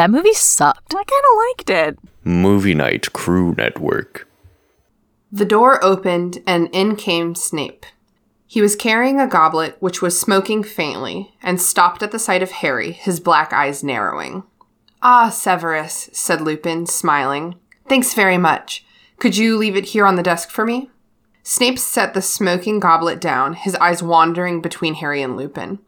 [0.00, 0.94] That movie sucked.
[0.94, 1.98] I kind of liked it.
[2.24, 4.26] Movie Night Crew Network.
[5.30, 7.84] The door opened, and in came Snape.
[8.46, 12.50] He was carrying a goblet which was smoking faintly, and stopped at the sight of
[12.50, 14.44] Harry, his black eyes narrowing.
[15.02, 17.56] Ah, Severus, said Lupin, smiling.
[17.86, 18.86] Thanks very much.
[19.18, 20.88] Could you leave it here on the desk for me?
[21.42, 25.78] Snape set the smoking goblet down, his eyes wandering between Harry and Lupin.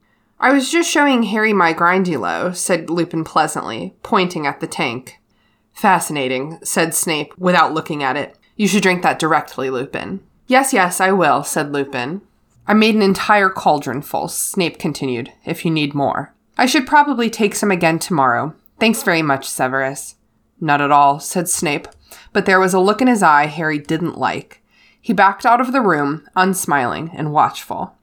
[0.42, 5.20] I was just showing Harry my grindylow, said Lupin pleasantly, pointing at the tank.
[5.72, 8.36] Fascinating, said Snape, without looking at it.
[8.56, 10.20] You should drink that directly, Lupin.
[10.48, 12.22] Yes, yes, I will, said Lupin.
[12.66, 16.34] I made an entire cauldron full, Snape continued, if you need more.
[16.58, 18.52] I should probably take some again tomorrow.
[18.80, 20.16] Thanks very much, Severus.
[20.60, 21.86] Not at all, said Snape,
[22.32, 24.60] but there was a look in his eye Harry didn't like.
[25.00, 27.96] He backed out of the room, unsmiling and watchful.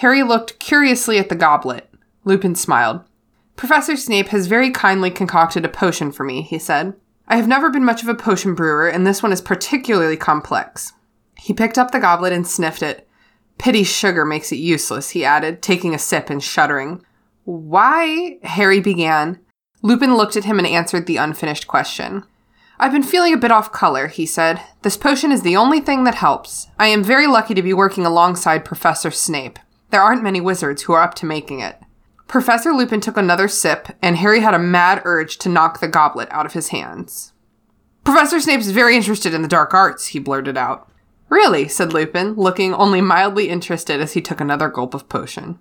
[0.00, 1.86] Harry looked curiously at the goblet.
[2.24, 3.02] Lupin smiled.
[3.54, 6.94] Professor Snape has very kindly concocted a potion for me, he said.
[7.28, 10.94] I have never been much of a potion brewer, and this one is particularly complex.
[11.36, 13.06] He picked up the goblet and sniffed it.
[13.58, 17.04] Pity sugar makes it useless, he added, taking a sip and shuddering.
[17.44, 18.38] Why?
[18.42, 19.38] Harry began.
[19.82, 22.24] Lupin looked at him and answered the unfinished question.
[22.78, 24.62] I've been feeling a bit off color, he said.
[24.80, 26.68] This potion is the only thing that helps.
[26.78, 29.58] I am very lucky to be working alongside Professor Snape.
[29.90, 31.80] There aren't many wizards who are up to making it.
[32.28, 36.28] Professor Lupin took another sip, and Harry had a mad urge to knock the goblet
[36.30, 37.32] out of his hands.
[38.04, 40.88] Professor Snape's very interested in the dark arts, he blurted out.
[41.28, 41.68] Really?
[41.68, 45.58] said Lupin, looking only mildly interested as he took another gulp of potion.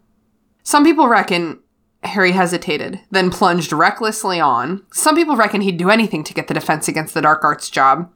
[0.64, 1.60] Some people reckon.
[2.04, 4.86] Harry hesitated, then plunged recklessly on.
[4.94, 8.10] Some people reckon he'd do anything to get the defense against the dark arts job.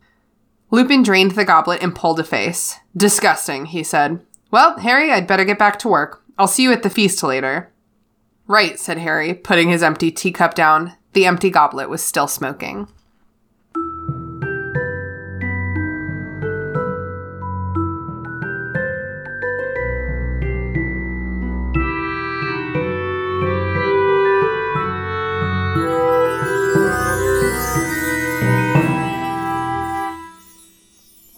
[0.72, 2.80] Lupin drained the goblet and pulled a face.
[2.96, 4.26] Disgusting, he said.
[4.54, 6.22] Well, Harry, I'd better get back to work.
[6.38, 7.74] I'll see you at the feast later.
[8.46, 10.94] Right, said Harry, putting his empty teacup down.
[11.14, 12.88] The empty goblet was still smoking.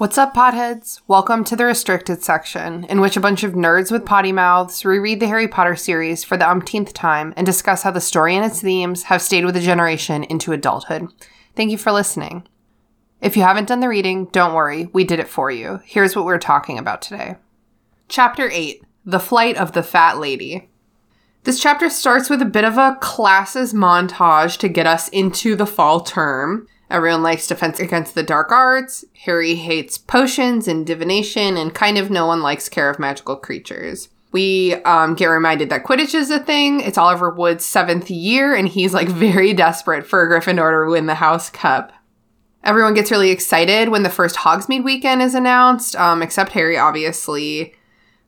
[0.05, 1.01] What's up, potheads?
[1.07, 5.19] Welcome to the restricted section, in which a bunch of nerds with potty mouths reread
[5.19, 8.61] the Harry Potter series for the umpteenth time and discuss how the story and its
[8.61, 11.07] themes have stayed with a generation into adulthood.
[11.55, 12.47] Thank you for listening.
[13.19, 15.81] If you haven't done the reading, don't worry, we did it for you.
[15.83, 17.37] Here's what we're talking about today.
[18.07, 20.69] Chapter 8 The Flight of the Fat Lady.
[21.45, 25.65] This chapter starts with a bit of a classes montage to get us into the
[25.65, 26.67] fall term.
[26.89, 29.03] Everyone likes defense against the dark arts.
[29.23, 34.09] Harry hates potions and divination, and kind of no one likes care of magical creatures.
[34.31, 36.81] We um, get reminded that Quidditch is a thing.
[36.81, 41.15] It's Oliver Wood's seventh year, and he's like very desperate for Gryffindor to win the
[41.15, 41.93] House Cup.
[42.63, 47.75] Everyone gets really excited when the first Hogsmeade weekend is announced, um, except Harry, obviously.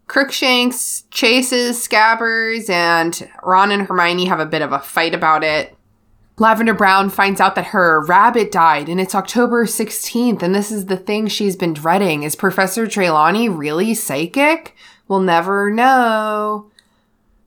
[0.08, 5.77] Crookshanks chases Scabbers, and Ron and Hermione have a bit of a fight about it.
[6.40, 10.86] Lavender Brown finds out that her rabbit died and it's October 16th and this is
[10.86, 12.22] the thing she's been dreading.
[12.22, 14.76] Is Professor Trelawney really psychic?
[15.08, 16.70] We'll never know.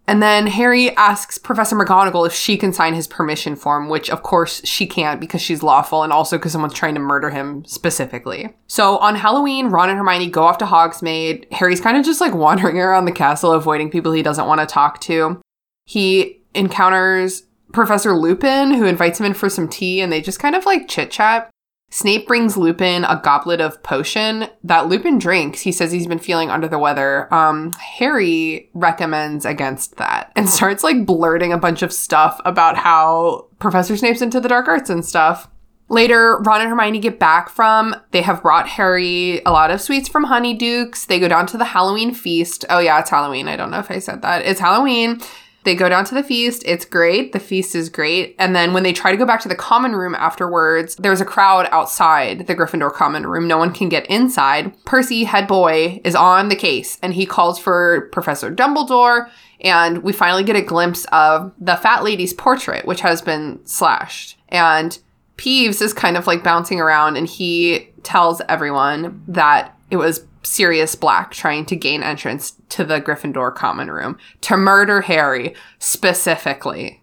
[0.09, 4.25] And then Harry asks Professor McGonagall if she can sign his permission form, which of
[4.25, 8.53] course she can't because she's lawful and also because someone's trying to murder him specifically.
[8.67, 11.53] So on Halloween, Ron and Hermione go off to Hogsmeade.
[11.53, 14.67] Harry's kind of just like wandering around the castle, avoiding people he doesn't want to
[14.67, 15.41] talk to.
[15.87, 20.55] He encounters Professor Lupin, who invites him in for some tea, and they just kind
[20.55, 21.51] of like chit chat.
[21.93, 25.61] Snape brings Lupin a goblet of potion that Lupin drinks.
[25.61, 27.33] He says he's been feeling under the weather.
[27.35, 33.49] Um, Harry recommends against that and starts like blurting a bunch of stuff about how
[33.59, 35.49] Professor Snape's into the dark arts and stuff.
[35.89, 40.09] Later, Ron and Hermione get back from, they have brought Harry a lot of sweets
[40.09, 41.07] from Honeydukes.
[41.07, 42.65] They go down to the Halloween feast.
[42.71, 43.49] Oh, yeah, it's Halloween.
[43.49, 44.47] I don't know if I said that.
[44.47, 45.21] It's Halloween.
[45.65, 46.63] They go down to the feast.
[46.65, 47.33] It's great.
[47.33, 48.35] The feast is great.
[48.39, 51.27] And then when they try to go back to the common room afterwards, there's a
[51.27, 53.47] crowd outside the Gryffindor common room.
[53.47, 54.73] No one can get inside.
[54.85, 59.29] Percy, head boy, is on the case and he calls for Professor Dumbledore.
[59.61, 64.39] And we finally get a glimpse of the fat lady's portrait, which has been slashed.
[64.49, 64.99] And
[65.37, 70.95] Peeves is kind of like bouncing around and he tells everyone that it was Sirius
[70.95, 77.03] Black trying to gain entrance to the Gryffindor common room to murder Harry specifically.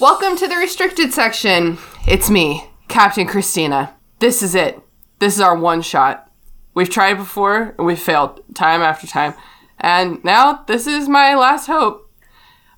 [0.00, 1.76] Welcome to the restricted section.
[2.06, 3.94] It's me, Captain Christina.
[4.20, 4.80] This is it.
[5.18, 6.30] This is our one shot.
[6.72, 9.34] We've tried before and we've failed time after time.
[9.78, 12.10] And now this is my last hope.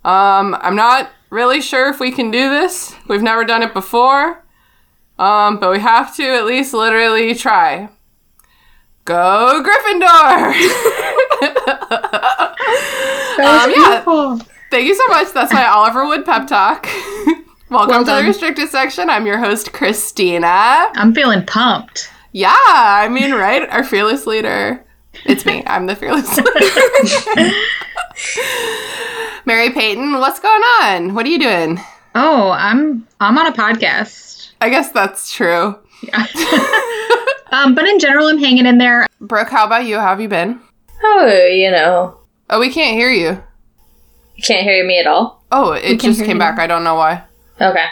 [0.04, 2.94] Um, I'm not really sure if we can do this.
[3.06, 4.39] We've never done it before.
[5.20, 7.90] Um, but we have to at least literally try.
[9.04, 10.46] Go Gryffindor!
[13.38, 14.38] um, yeah.
[14.70, 15.30] Thank you so much.
[15.34, 16.86] That's my Oliver Wood pep talk.
[17.68, 19.10] Welcome Well to the restricted section.
[19.10, 20.46] I'm your host, Christina.
[20.46, 22.10] I'm feeling pumped.
[22.32, 23.68] Yeah, I mean, right?
[23.68, 24.82] Our fearless leader.
[25.26, 25.62] It's me.
[25.66, 26.50] I'm the fearless leader.
[29.44, 31.12] Mary Peyton, what's going on?
[31.14, 31.78] What are you doing?
[32.14, 34.39] Oh, I'm I'm on a podcast.
[34.60, 35.78] I guess that's true.
[37.52, 39.08] Um, but in general, I'm hanging in there.
[39.20, 39.96] Brooke, how about you?
[39.98, 40.60] How have you been?
[41.02, 42.16] Oh, you know,
[42.48, 43.42] Oh, we can't hear you.
[44.36, 45.42] you can't hear me at all.
[45.50, 46.38] Oh, it just came you.
[46.38, 46.60] back.
[46.60, 47.24] I don't know why.
[47.60, 47.86] Okay.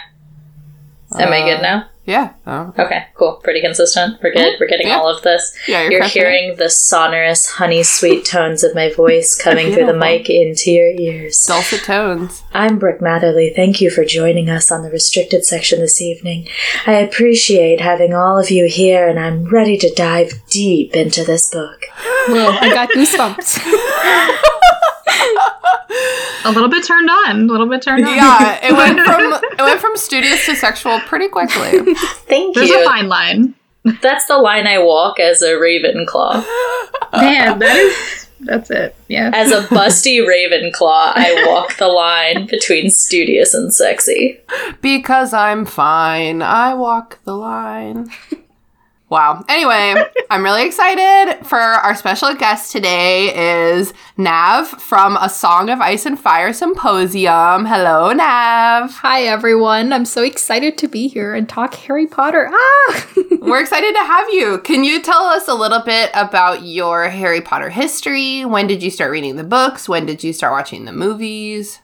[1.19, 1.89] Am I Uh, good now?
[2.09, 2.33] Yeah.
[2.47, 2.73] Oh.
[2.79, 3.33] Okay, cool.
[3.43, 4.17] Pretty consistent.
[4.23, 4.41] We're good.
[4.41, 4.59] Mm-hmm.
[4.63, 4.97] We're getting Yeah.
[4.97, 5.55] all of this.
[5.67, 9.93] Yeah, you're, You're hearing the sonorous, honey sweet tones of my voice coming through the
[9.93, 11.45] mic into your ears.
[11.45, 12.41] dulcet tones.
[12.51, 13.55] I'm Brooke Matherly.
[13.55, 16.47] Thank you for joining us on the restricted section this evening.
[16.87, 21.47] I appreciate having all of you here, and I'm ready to dive deep into this
[21.51, 21.83] book.
[22.27, 23.59] Whoa, I got goosebumps.
[26.45, 27.41] A little bit turned on.
[27.41, 28.15] A little bit turned on.
[28.15, 31.71] Yeah, it went from it went from studious to sexual pretty quickly.
[31.95, 32.75] Thank There's you.
[32.75, 33.55] There's a fine line.
[34.01, 36.45] That's the line I walk as a Ravenclaw.
[37.13, 38.95] Man, that is that's it.
[39.07, 39.31] Yeah.
[39.33, 44.39] As a busty Ravenclaw, I walk the line between studious and sexy.
[44.81, 48.09] Because I'm fine, I walk the line.
[49.09, 49.43] Wow.
[49.49, 49.95] Anyway,
[50.29, 56.05] I'm really excited for our special guest today is Nav from A Song of Ice
[56.05, 57.65] and Fire Symposium.
[57.65, 58.91] Hello, Nav.
[58.91, 59.91] Hi, everyone.
[59.93, 62.51] I'm so excited to be here and talk Harry Potter.
[62.53, 63.07] Ah!
[63.41, 64.59] We're excited to have you.
[64.59, 68.45] Can you tell us a little bit about your Harry Potter history?
[68.45, 69.89] When did you start reading the books?
[69.89, 71.79] When did you start watching the movies?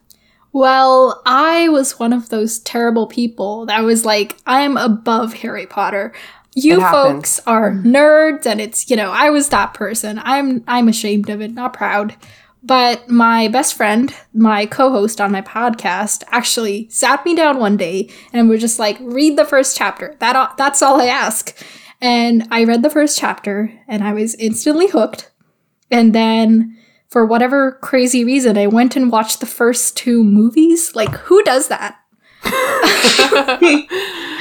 [0.56, 6.14] well, I was one of those terrible people that was like, I'm above Harry Potter.
[6.56, 10.22] You folks are nerds, and it's, you know, I was that person.
[10.24, 12.16] I'm I'm ashamed of it, not proud.
[12.64, 18.10] But my best friend, my co-host on my podcast, actually sat me down one day
[18.34, 20.16] and was just like, "Read the first chapter.
[20.20, 21.56] That that's all I ask."
[22.02, 25.32] And I read the first chapter, and I was instantly hooked.
[25.92, 26.78] And then,
[27.10, 30.96] for whatever crazy reason, I went and watched the first two movies.
[30.96, 31.98] Like, who does that?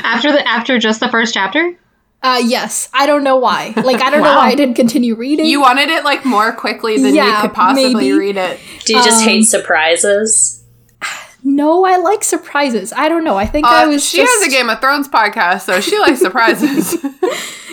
[0.05, 1.79] After the after just the first chapter.
[2.25, 3.75] Uh, yes, I don't know why.
[3.77, 5.45] Like, I don't know why I didn't continue reading.
[5.45, 8.13] You wanted it like more quickly than you could possibly maybe.
[8.13, 8.59] read it.
[8.87, 10.65] Do you just Um, hate surprises?
[11.45, 12.95] no, I like surprises.
[12.97, 13.37] I don't know.
[13.37, 14.03] I think I Uh, was.
[14.09, 16.97] she just, has a Game of Thrones podcast, so she likes surprises.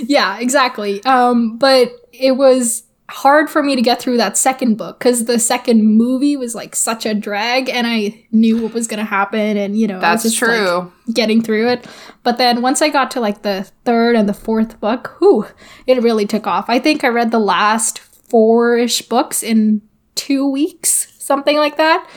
[0.03, 1.01] Yeah, exactly.
[1.05, 5.37] Um, but it was hard for me to get through that second book because the
[5.37, 9.77] second movie was like such a drag, and I knew what was gonna happen, and
[9.77, 10.91] you know, That's just, like, true.
[11.13, 11.87] getting through it.
[12.23, 15.45] But then once I got to like the third and the fourth book, whew,
[15.85, 16.69] it really took off.
[16.69, 19.81] I think I read the last four-ish books in
[20.15, 22.07] two weeks, something like that.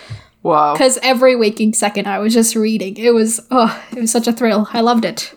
[0.43, 2.97] wow Because every waking second I was just reading.
[2.97, 4.69] It was oh, it was such a thrill.
[4.73, 5.35] I loved it.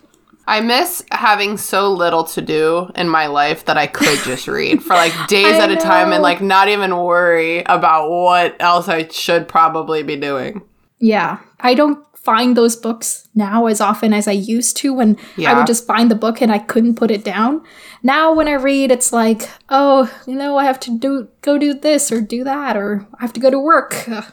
[0.48, 4.82] I miss having so little to do in my life that I could just read
[4.82, 9.08] for like days at a time and like not even worry about what else I
[9.10, 10.62] should probably be doing.
[11.00, 15.54] Yeah, I don't find those books now as often as I used to when I
[15.54, 17.62] would just find the book and I couldn't put it down.
[18.04, 21.74] Now when I read it's like, oh, you know, I have to do go do
[21.74, 24.08] this or do that or I have to go to work.
[24.10, 24.26] Ugh,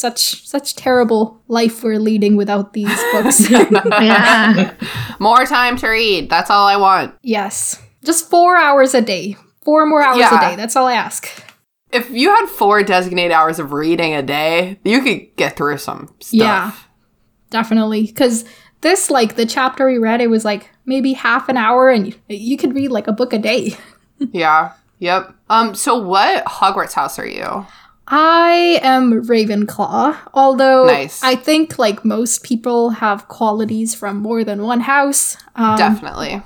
[0.00, 3.48] such such terrible life we're leading without these books.
[3.50, 4.74] Yeah.
[5.20, 6.30] More time to read.
[6.30, 7.14] That's all I want.
[7.22, 7.80] yes.
[8.02, 9.36] Just 4 hours a day.
[9.62, 10.36] 4 more hours Yeah.
[10.38, 10.56] a day.
[10.56, 11.28] That's all I ask.
[11.92, 16.06] If you had four designated hours of reading a day, you could get through some
[16.20, 16.30] stuff.
[16.32, 16.72] Yeah.
[17.50, 18.44] Definitely cuz
[18.80, 22.14] this like the chapter we read it was like maybe half an hour and you,
[22.28, 23.76] you could read like a book a day.
[24.32, 24.72] Yeah.
[24.98, 25.32] Yep.
[25.48, 25.74] Um.
[25.74, 27.66] So, what Hogwarts house are you?
[28.12, 31.22] I am Ravenclaw, although Nice.
[31.22, 35.36] I think like most people have qualities from more than one house.
[35.54, 36.42] Um, Definitely.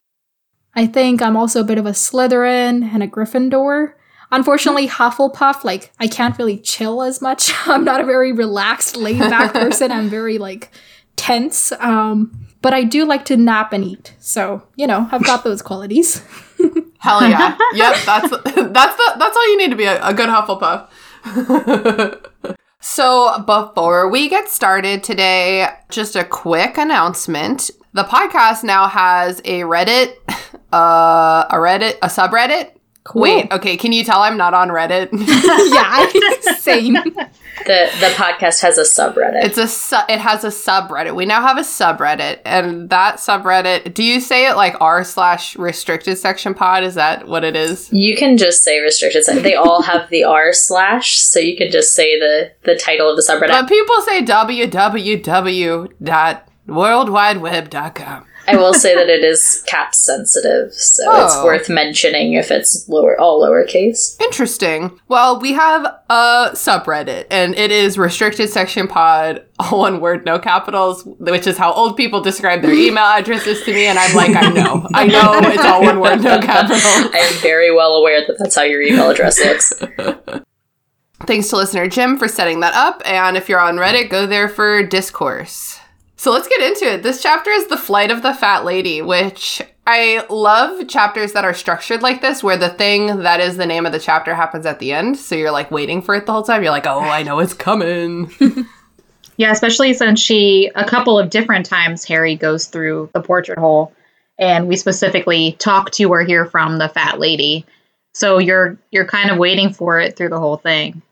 [0.75, 3.95] I think I'm also a bit of a Slytherin and a Gryffindor.
[4.31, 7.51] Unfortunately, Hufflepuff, like I can't really chill as much.
[7.67, 9.91] I'm not a very relaxed, laid back person.
[9.91, 10.71] I'm very like
[11.17, 11.73] tense.
[11.73, 14.15] Um, but I do like to nap and eat.
[14.19, 16.23] So, you know, I've got those qualities.
[16.99, 17.57] Hell yeah.
[17.75, 17.97] yep.
[18.05, 20.89] That's that's the that's all you need to be a, a good Hufflepuff.
[22.81, 27.71] so before we get started today, just a quick announcement.
[27.95, 30.15] The podcast now has a Reddit,
[30.73, 32.73] uh, a Reddit, a subreddit,
[33.05, 33.21] Cool.
[33.23, 35.11] Wait, okay, can you tell I'm not on Reddit?
[35.75, 36.95] yeah, same.
[36.95, 39.45] The the podcast has a subreddit.
[39.45, 41.15] It's a su- it has a subreddit.
[41.15, 43.93] We now have a subreddit, and that subreddit.
[43.93, 46.83] Do you say it like r slash restricted section pod?
[46.83, 47.93] Is that what it is?
[47.93, 49.25] you can just say restricted.
[49.25, 53.11] se- They all have the r slash, so you can just say the the title
[53.11, 53.49] of the subreddit.
[53.49, 58.25] But people say www dot www.worldwideweb.com.
[58.49, 61.45] I will say that it is cap sensitive, so it's Oh.
[61.45, 64.21] worth mentioning if it's lower all lowercase.
[64.21, 64.99] Interesting.
[65.09, 70.39] Well, we have a subreddit, and it is restricted section pod, all one word, no
[70.39, 73.87] capitals, which is how old people describe their email addresses to me.
[73.87, 76.83] And I'm like, I know, I know, it's all one word, no capitals.
[76.85, 79.73] I am very well aware that that's how your email address looks.
[81.27, 83.01] Thanks to listener Jim for setting that up.
[83.07, 85.79] And if you're on Reddit, go there for discourse.
[86.17, 87.03] So let's get into it.
[87.03, 91.55] This chapter is The Flight of the Fat Lady, which I love chapters that are
[91.55, 94.79] structured like this, where the thing that is the name of the chapter happens at
[94.79, 95.19] the end.
[95.19, 96.63] So you're like waiting for it the whole time.
[96.63, 98.31] You're like, oh, I know it's coming.
[99.37, 103.93] Yeah, especially since she a couple of different times Harry goes through the portrait hole
[104.39, 107.67] and we specifically talk to or hear from the fat lady.
[108.13, 111.03] So you're you're kind of waiting for it through the whole thing.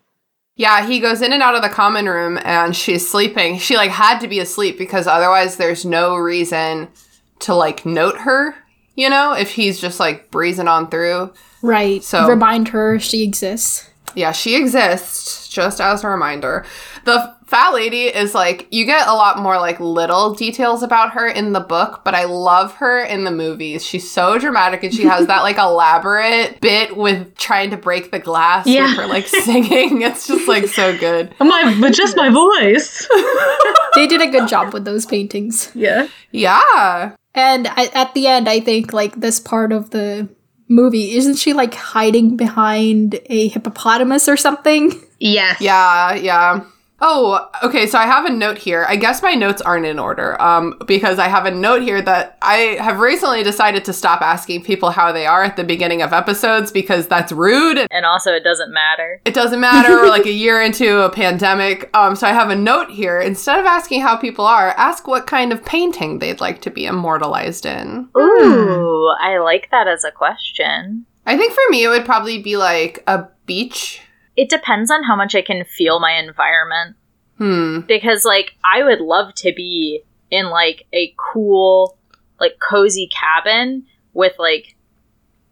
[0.63, 3.59] Yeah, he goes in and out of the common room and she's sleeping.
[3.59, 6.87] She like had to be asleep because otherwise there's no reason
[7.41, 8.55] to like note her,
[8.95, 11.33] you know, if he's just like breezing on through.
[11.63, 12.01] Right.
[12.05, 13.91] So- remind her she exists.
[14.15, 16.65] Yeah, she exists, just as a reminder.
[17.07, 21.29] The fat lady is like, you get a lot more like little details about her
[21.29, 23.85] in the book, but I love her in the movies.
[23.87, 28.19] She's so dramatic and she has that like elaborate bit with trying to break the
[28.19, 28.87] glass Yeah.
[28.89, 30.03] with her like singing.
[30.03, 31.35] It's just like so good.
[31.39, 33.07] My but just my voice.
[33.95, 35.71] They did a good job with those paintings.
[35.75, 36.09] yeah.
[36.31, 37.15] Yeah.
[37.35, 40.29] And I, at the end, I think like this part of the
[40.69, 44.93] movie isn't she like hiding behind a hippopotamus or something?
[45.21, 45.61] Yes.
[45.61, 46.65] Yeah, yeah.
[47.05, 47.87] Oh, okay.
[47.89, 48.87] So I have a note here.
[48.89, 52.39] I guess my notes aren't in order, um, because I have a note here that
[52.43, 56.13] I have recently decided to stop asking people how they are at the beginning of
[56.13, 59.21] episodes because that's rude and also, it doesn't matter.
[59.25, 59.97] it doesn't matter.
[59.97, 61.91] We're like a year into a pandemic.
[61.97, 63.21] Um, so I have a note here.
[63.21, 66.87] Instead of asking how people are, ask what kind of painting they'd like to be
[66.87, 68.09] immortalized in.
[68.17, 71.05] Ooh, I like that as a question.
[71.27, 74.01] I think for me, it would probably be like a beach.
[74.37, 76.97] It depends on how much I can feel my environment.
[77.39, 77.81] Hmm.
[77.81, 81.99] Because, like, I would love to be in, like, a cool,
[82.41, 84.77] like, cozy cabin with, like,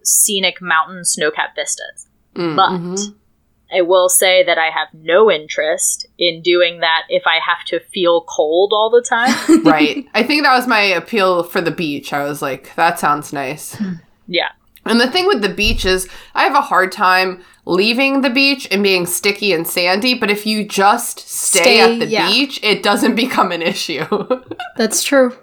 [0.03, 2.09] scenic mountain snowcap vistas.
[2.35, 3.15] Mm, But mhm.
[3.73, 7.81] I will say that I have no interest in doing that if I have to
[7.81, 9.63] feel cold all the time.
[9.65, 10.07] right.
[10.15, 12.13] I think that was my appeal for the beach.
[12.13, 13.81] I was like, that sounds nice.
[14.27, 14.49] yeah.
[14.91, 18.67] And the thing with the beach is, I have a hard time leaving the beach
[18.71, 22.29] and being sticky and sandy, but if you just stay, Stay, at the yeah.
[22.29, 24.05] beach, it doesn't become an issue.
[24.77, 25.37] That's true.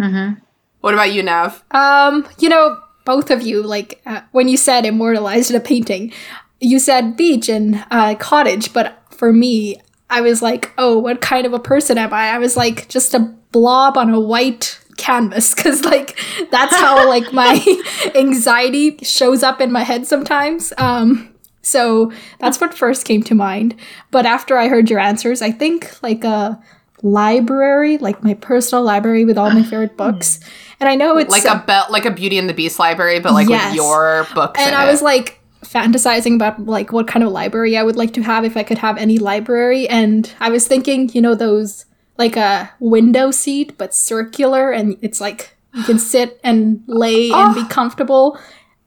[0.00, 0.40] Mm-hmm.
[0.80, 1.62] what about you, Nav?
[1.70, 6.12] Um, you know, both of you, like uh, when you said immortalized in a painting,
[6.58, 9.76] you said beach and uh, cottage, but for me,
[10.10, 12.30] I was like, oh, what kind of a person am I?
[12.30, 13.20] I was like just a
[13.52, 16.18] blob on a white canvas because like
[16.50, 17.54] that's how like my
[18.14, 21.28] anxiety shows up in my head sometimes um
[21.62, 23.74] so that's what first came to mind
[24.10, 26.60] but after i heard your answers i think like a
[27.02, 30.40] library like my personal library with all my favorite books
[30.80, 33.32] and i know it's Like a be- like a Beauty and the Beast library, but
[33.32, 33.66] like Yes.
[33.66, 34.58] with your books.
[34.60, 34.90] and I it.
[34.90, 38.56] was like fantasizing about like what kind of library I would like to have if
[38.56, 41.84] I could have any library and I was thinking, you know, those
[42.16, 47.54] like a window seat but circular and it's like you can sit and lay and
[47.54, 48.38] be comfortable.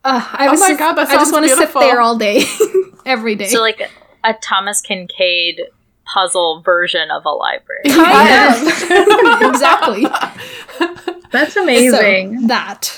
[0.03, 2.43] Uh, I was Oh my God, that I just want to sit there all day
[3.05, 3.47] every day.
[3.47, 3.81] So, like,
[4.23, 5.59] a Thomas Kinkade
[6.05, 7.81] puzzle version of a library.
[7.85, 9.41] kind of.
[9.49, 10.05] exactly.
[11.31, 12.47] That's So, amazing.
[12.47, 12.89] that.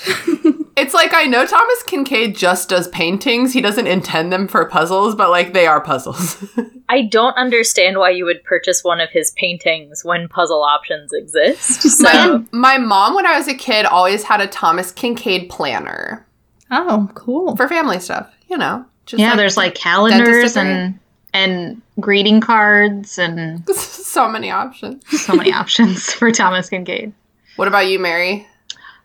[0.80, 3.52] It's like I know Thomas Kinkade just does paintings.
[3.52, 6.42] He doesn't intend them for puzzles, but like they are puzzles.
[6.88, 11.82] I don't understand why you would purchase one of his paintings when puzzle options exist.
[12.00, 16.26] So, my, my mom, when I was a kid, always had a Thomas Kinkade planner
[16.70, 17.56] oh, cool.
[17.56, 18.32] for family stuff.
[18.48, 20.98] You know, just yeah, there's like calendars and
[21.34, 25.04] and greeting cards and so many options.
[25.20, 27.12] so many options for Thomas Kinkade.
[27.56, 28.46] What about you, Mary?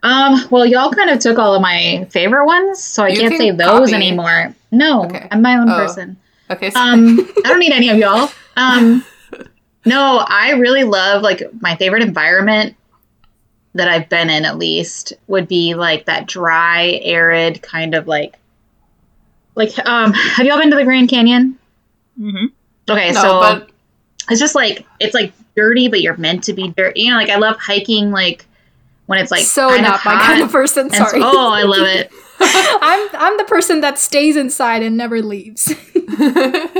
[0.06, 3.32] Um, well, y'all kind of took all of my favorite ones, so I You can't
[3.32, 3.94] can say those copy.
[3.96, 4.54] anymore.
[4.72, 5.28] No, Okay.
[5.32, 5.76] I'm my own Oh.
[5.76, 6.16] person.
[6.52, 8.30] Okay, so Um, I don't need any of y'all.
[8.56, 9.04] Um,
[9.86, 12.76] no, I really love like my favorite environment
[13.74, 18.36] that I've been in at least would be like that dry, arid kind of like
[19.56, 21.58] like um have y'all been to the Grand Canyon?
[22.20, 22.52] Mhm.
[22.90, 23.70] Okay, No, so but
[24.30, 27.02] it's just like it's like dirty, but you're meant to be dirty.
[27.02, 28.46] You know, like I love hiking like
[29.08, 30.24] when it's like so kind not of my hot.
[30.26, 30.86] kind of person.
[30.88, 31.22] and so- Sorry.
[31.24, 35.74] oh, I love it, I'm I'm the person that stays inside and never leaves.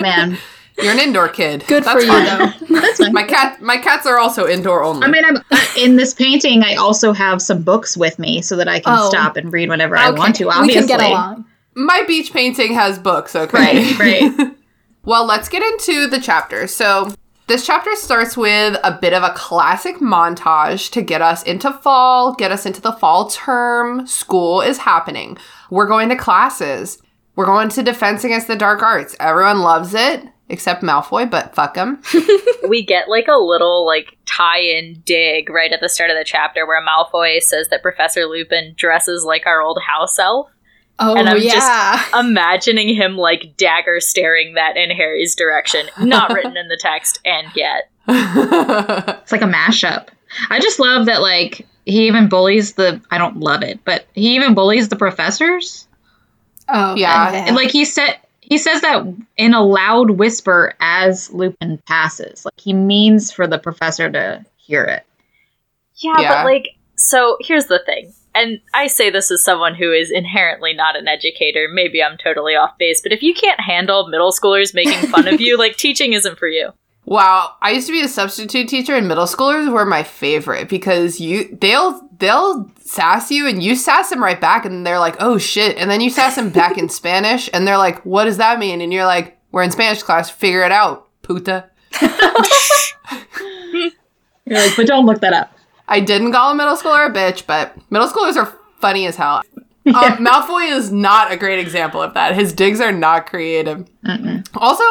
[0.02, 0.38] man.
[0.78, 1.64] you're an indoor kid.
[1.68, 2.52] Good That's for you though.
[2.82, 3.14] That's fine.
[3.14, 5.06] My cat, my cats are also indoor only.
[5.08, 6.64] I mean, I'm uh, in this painting.
[6.64, 9.10] I also have some books with me so that I can Oh.
[9.10, 10.50] stop and read whenever I want to.
[10.50, 11.46] Obviously, we can get along.
[11.76, 13.36] my beach painting has books.
[13.36, 14.00] Okay, Right,
[14.38, 14.52] right.
[15.06, 16.68] Well, let's get into the chapter.
[16.68, 17.14] So,
[17.48, 22.34] this chapter starts with a bit of a classic montage to get us into fall,
[22.34, 24.08] get us into the fall term.
[24.08, 25.38] School is happening.
[25.70, 27.02] We're going to classes.
[27.36, 29.16] We're going to Defense Against the Dark Arts.
[29.20, 32.02] Everyone loves it, except Malfoy, but fuck him.
[32.68, 36.66] we get like a little like tie-in dig right at the start of the chapter
[36.66, 40.50] where Malfoy says that Professor Lupin dresses like our old house elf.
[40.98, 42.20] Oh And I'm just- yeah.
[42.20, 45.88] Imagining him like dagger staring that in Harry's direction.
[46.02, 47.90] Not written in the text, and yet.
[48.08, 50.08] It's like a mashup.
[50.50, 51.22] I just love that.
[51.22, 53.02] Like he even bullies the.
[53.12, 55.88] I don't love it, but he even bullies the professors.
[56.70, 59.06] oh Yeah, And like he said, he says that
[59.38, 62.46] in a loud whisper as Lupin passes.
[62.46, 65.04] Like he means for the professor to hear it.
[65.98, 66.44] Yeah, Yeah.
[66.44, 68.14] but like, so here's the thing.
[68.36, 71.68] And I say this as someone who is inherently not an educator.
[71.72, 75.40] Maybe I'm totally off base, but if you can't handle middle schoolers making fun of
[75.40, 76.72] you, like teaching isn't for you.
[77.06, 81.20] Wow, I used to be a substitute teacher and middle schoolers were my favorite because
[81.20, 85.38] you they'll they'll sass you and you sass them right back and they're like, "Oh
[85.38, 88.60] shit." And then you sass them back in Spanish and they're like, "What does that
[88.60, 91.70] mean?" And you're like, "We're in Spanish class, figure it out, puta."
[94.48, 95.55] You're like, but don't look that up.
[95.88, 99.42] I didn't call a middle schooler a bitch, but middle schoolers are funny as hell.
[99.88, 99.94] Um,
[100.26, 102.36] Malfoy is not a great example of that.
[102.36, 103.88] His digs are not creative.
[104.56, 104.84] Also,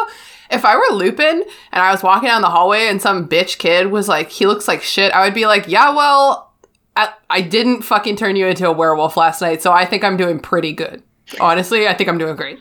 [0.51, 3.87] if I were Lupin and I was walking down the hallway and some bitch kid
[3.87, 6.53] was like, he looks like shit, I would be like, yeah, well,
[6.95, 10.15] I, I didn't fucking turn you into a werewolf last night, so I think I'm
[10.15, 11.03] doing pretty good.
[11.41, 12.59] Honestly, I think I'm doing great.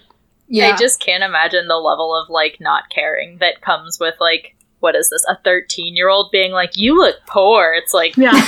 [0.49, 0.71] yeah.
[0.75, 4.95] I just can't imagine the level of like not caring that comes with like what
[4.95, 5.25] is this?
[5.29, 8.33] A 13 year old being like, "You look poor." It's like, Yeah.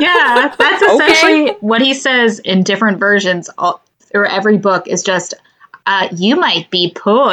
[0.00, 3.80] yeah, that's essentially what he says in different versions all,
[4.12, 5.34] or every book is just
[5.86, 7.32] uh, you might be poor.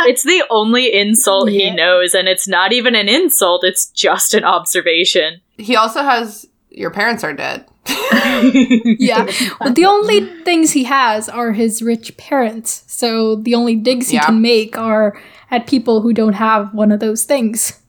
[0.00, 1.70] it's the only insult Yeah.
[1.70, 3.64] he knows, and it's not even an insult.
[3.64, 5.40] It's just an observation.
[5.56, 7.64] He also has, your parents are dead.
[8.98, 9.26] yeah.
[9.60, 12.84] But the only things he has are his rich parents.
[12.86, 14.26] So the only digs he Yeah.
[14.26, 15.20] can make are
[15.50, 17.80] at people who don't have one of those things.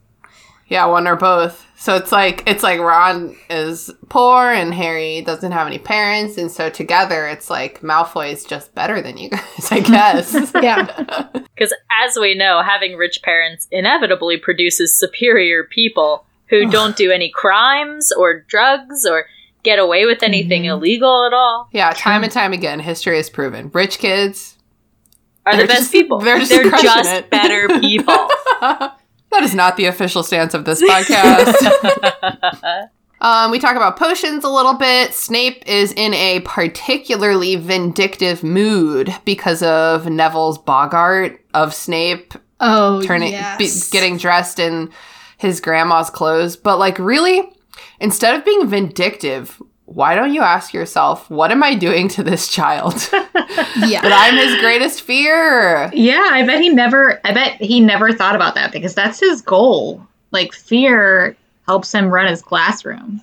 [0.68, 1.66] Yeah, one or both.
[1.78, 6.52] So it's like it's like Ron is poor and Harry doesn't have any parents, and
[6.52, 10.52] so together it's like Malfoy is just better than you guys, I guess.
[10.62, 11.30] Yeah.
[11.58, 11.74] Because
[12.06, 18.12] as we know, having rich parents inevitably produces superior people who don't do any crimes
[18.12, 19.26] or drugs or
[19.68, 21.68] get away with anything illegal at all.
[21.74, 24.58] yeah, time and time again, history has proven rich kids.
[25.46, 26.20] Are the best just- people.
[26.20, 28.28] they're just They're just better people.
[29.30, 31.54] That is not the official stance of this podcast.
[33.22, 35.14] um, we talk about potions a little bit.
[35.14, 43.34] Snape is in a particularly vindictive mood because of Neville's boggart of Snape Oh, turning
[43.34, 43.58] yes.
[43.58, 44.92] be, getting dressed in
[45.38, 47.52] his grandma's clothes but like really
[48.00, 52.48] instead of being vindictive why don't you ask yourself what am i doing to this
[52.50, 54.02] child yeah.
[54.02, 58.36] that i'm his greatest fear yeah, I bet he never I bet he never thought
[58.36, 60.06] about that because that's his goal.
[60.32, 63.22] Like fear helps him run his classroom.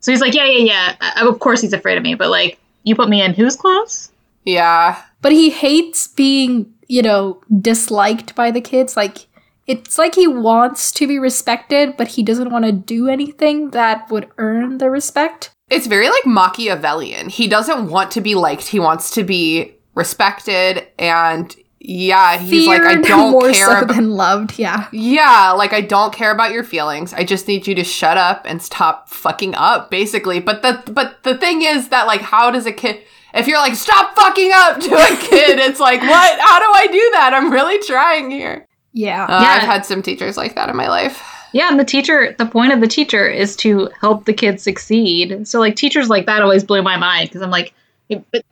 [0.00, 0.64] So he's like, yeah, yeah,
[1.00, 1.12] yeah.
[1.20, 4.10] Uh, Of course he's afraid of me, but like you put me in whose clothes?
[4.44, 8.96] yeah But he hates being, you know, disliked by the kids.
[8.96, 9.26] Like,
[9.66, 14.10] it's like he wants to be respected, but he doesn't want to do anything that
[14.10, 15.50] would earn the respect.
[15.70, 20.86] it's very like machiavellian he doesn't want to be liked he wants to be respected
[20.98, 24.58] and yeah he's like i Feared don't more care so about than loved.
[24.58, 24.88] Yeah.
[24.92, 27.12] Yeah, like I don't care about your feelings.
[27.14, 30.40] I just need you to shut up and stop fucking up, basically.
[30.40, 33.02] But the but the thing is that like how does a kid
[33.34, 36.40] if you're like stop fucking up to a kid, it's like what?
[36.40, 37.32] How do I do that?
[37.34, 38.66] I'm really trying here.
[38.94, 39.24] Yeah.
[39.24, 39.50] Uh, Yeah.
[39.50, 41.22] I've had some teachers like that in my life.
[41.52, 45.46] Yeah, and the teacher, the point of the teacher is to help the kids succeed.
[45.46, 47.72] So, like, teachers like that always blew my mind because I'm like,
[48.08, 48.44] "Hey, but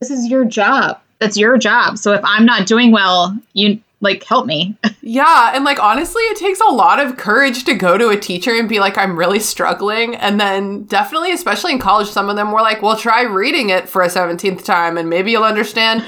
[0.00, 0.98] this is your job.
[1.18, 1.98] That's your job.
[1.98, 4.76] So, if I'm not doing well, you like help me.
[5.08, 8.50] Yeah, and like honestly, it takes a lot of courage to go to a teacher
[8.50, 10.16] and be like, I'm really struggling.
[10.16, 13.88] And then definitely, especially in college, some of them were like, well, try reading it
[13.88, 16.04] for a 17th time and maybe you'll understand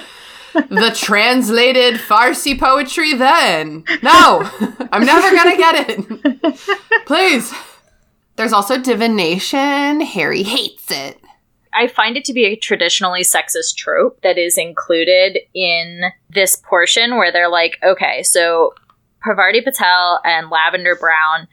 [0.54, 3.84] the translated Farsi poetry then.
[4.02, 4.48] No,
[4.92, 7.06] I'm never gonna get it.
[7.06, 7.52] Please.
[8.36, 10.00] There's also divination.
[10.00, 11.20] Harry hates it.
[11.74, 17.16] I find it to be a traditionally sexist trope that is included in this portion
[17.16, 18.74] where they're like, okay, so
[19.22, 21.48] Parvati Patil and Lavender Brown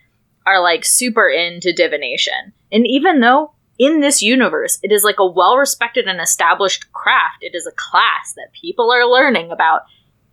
[0.45, 2.53] are like super into divination.
[2.71, 7.37] And even though in this universe it is like a well respected and established craft,
[7.41, 9.81] it is a class that people are learning about.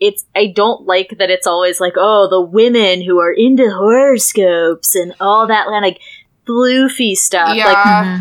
[0.00, 4.96] It's I don't like that it's always like, oh, the women who are into horoscopes
[4.96, 6.00] and all that like
[6.46, 7.54] floofy stuff.
[7.56, 7.66] Yeah,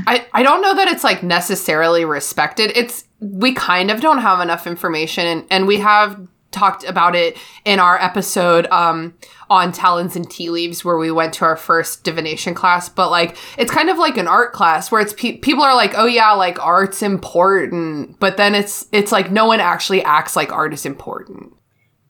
[0.06, 2.72] Like I, I don't know that it's like necessarily respected.
[2.76, 7.38] It's we kind of don't have enough information, and, and we have talked about it
[7.66, 9.14] in our episode um,
[9.50, 13.38] on talons and tea leaves where we went to our first divination class but like
[13.58, 16.32] it's kind of like an art class where it's pe- people are like oh yeah
[16.32, 20.86] like art's important but then it's it's like no one actually acts like art is
[20.86, 21.54] important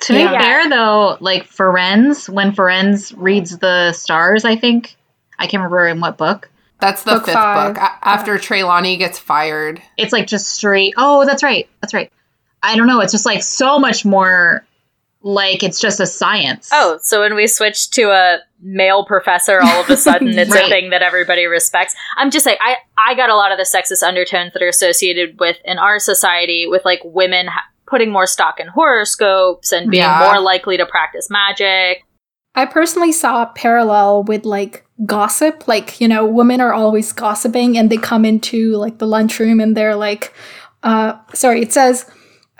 [0.01, 0.41] To be Yeah.
[0.41, 4.95] fair, though, like Firenze, when Firenze reads the stars, I think
[5.37, 6.49] I can't remember in what book.
[6.79, 7.75] that's the Book fifth five.
[7.75, 10.95] book a- after Trelawney gets fired It's like just straight.
[10.97, 11.69] Oh, that's right.
[11.81, 12.11] That's right.
[12.63, 12.99] I don't know.
[13.01, 14.65] It's just like so much more.
[15.23, 16.69] Like it's just a science.
[16.73, 20.67] Oh, so when we switch to a male professor, all of a sudden it's a
[20.67, 21.93] thing that everybody respects.
[22.17, 25.39] I'm just saying, I I got a lot of the sexist undertones that are associated
[25.39, 30.01] with in our society with like women ha- putting more stock in horoscopes and being
[30.01, 30.19] Yeah.
[30.31, 32.03] more likely to practice magic.
[32.55, 35.67] I personally saw a parallel with like gossip.
[35.67, 39.77] Like, you know, women are always gossiping and they come into like the lunchroom and
[39.77, 40.33] they're like,
[40.81, 42.09] uh, sorry, it says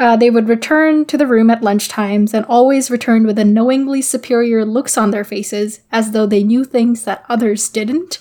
[0.02, 4.02] uh, they would return to the room at lunchtimes and always returned with a knowingly
[4.02, 8.18] superior looks on their faces as though they knew things that others didn't,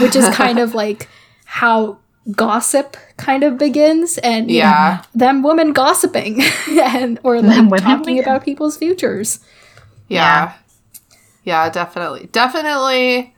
[0.00, 1.08] which is kind of like
[1.44, 1.98] how
[2.32, 5.02] gossip kind of begins and you know, Yeah.
[5.14, 9.38] them women gossiping and or Them like women talking about people's futures.
[10.08, 10.52] Yeah.
[11.44, 12.28] Yeah, definitely.
[12.32, 13.34] Definitely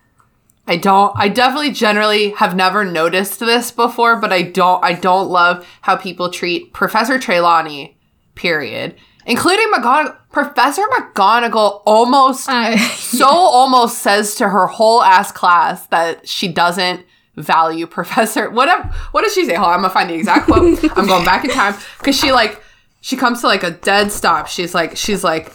[0.73, 5.29] I don't I definitely generally have never noticed this before, but I don't I don't
[5.29, 7.99] love how people treat Professor Trelawney,
[8.37, 8.97] period.
[9.27, 10.17] Including McGonagall.
[10.33, 16.49] Professor McGonagall almost uh, I so almost says to her whole ass class that she
[16.49, 17.05] doesn't
[17.37, 18.49] value Professor.
[18.49, 19.57] What if, what does she say?
[19.57, 20.83] Hold on, I'm gonna find the exact quote.
[20.97, 22.63] I'm going back in time because she like
[23.03, 24.47] she comes to like a dead stop.
[24.47, 25.53] She's like she's like,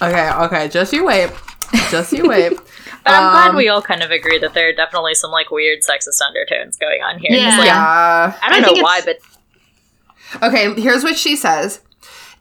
[0.00, 1.30] okay, okay, just you wait,
[1.90, 2.52] just you wait.
[3.04, 5.50] But I'm glad Um, we all kind of agree that there are definitely some like
[5.50, 7.30] weird sexist undertones going on here.
[7.30, 7.56] Yeah.
[7.56, 8.38] like, yeah.
[8.42, 9.18] I don't I know why, but
[10.42, 11.80] Okay, here's what she says.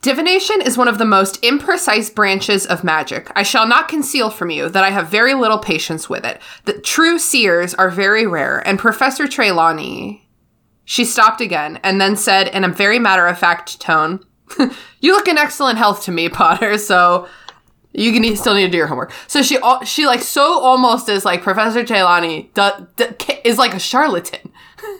[0.01, 3.31] Divination is one of the most imprecise branches of magic.
[3.35, 6.41] I shall not conceal from you that I have very little patience with it.
[6.65, 10.27] The true seers are very rare, and Professor Trelawney.
[10.85, 14.23] She stopped again and then said in a very matter of fact tone,
[14.99, 16.77] "You look in excellent health to me, Potter.
[16.77, 17.27] So
[17.97, 21.25] you can still need to do your homework." So she she like so almost is
[21.25, 24.51] like Professor Trelawney du- du- is like a charlatan.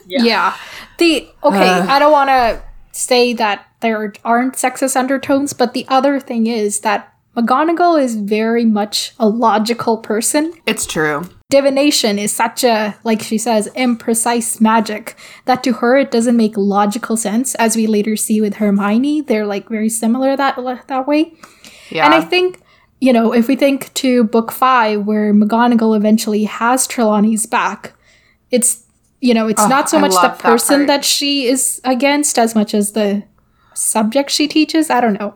[0.06, 0.22] Yeah.
[0.22, 0.56] Yeah.
[0.98, 1.86] The okay, Uh.
[1.88, 2.60] I don't want to
[2.92, 8.64] say that there aren't sexist undertones, but the other thing is that McGonagall is very
[8.64, 10.52] much a logical person.
[10.66, 11.22] It's true.
[11.50, 16.56] Divination is such a, like she says, imprecise magic that to her it doesn't make
[16.56, 17.54] logical sense.
[17.54, 20.56] As we later see with Hermione, they're like very similar that
[20.88, 21.32] that way.
[21.90, 22.04] Yeah.
[22.06, 22.60] And I think,
[23.00, 27.92] you know, if we think to book five, where McGonagall eventually has Trelawney's back,
[28.50, 28.84] it's,
[29.20, 31.80] you know, it's Oh, not so I much the love that person that she is
[31.84, 33.22] against as much as the
[33.74, 34.90] subject she teaches.
[34.90, 35.34] I don't know.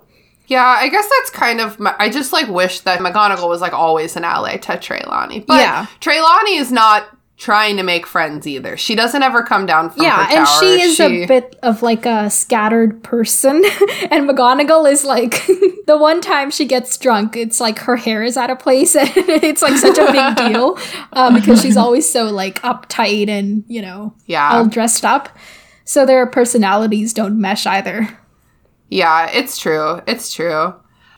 [0.48, 1.78] Yeah, I guess that's kind of.
[1.78, 5.40] My, I just like wish that McGonagall was like always an ally to Trelawney.
[5.40, 5.86] But Yeah.
[6.00, 7.06] Trelawney is not
[7.42, 8.76] trying to make friends either.
[8.76, 12.30] She doesn't ever come down from yeah, and she is a bit of like a
[12.30, 13.56] scattered person.
[14.12, 15.44] and McGonagall is like
[15.86, 19.10] the one time she gets drunk, it's like her hair is out of place, and
[19.16, 20.78] it's like such a big deal
[21.12, 24.58] uh, because she's always so like uptight and you know Yeah.
[24.58, 25.28] all dressed up.
[25.84, 28.08] So their personalities don't mesh either.
[28.88, 30.00] Yeah, it's true.
[30.06, 30.74] It's true.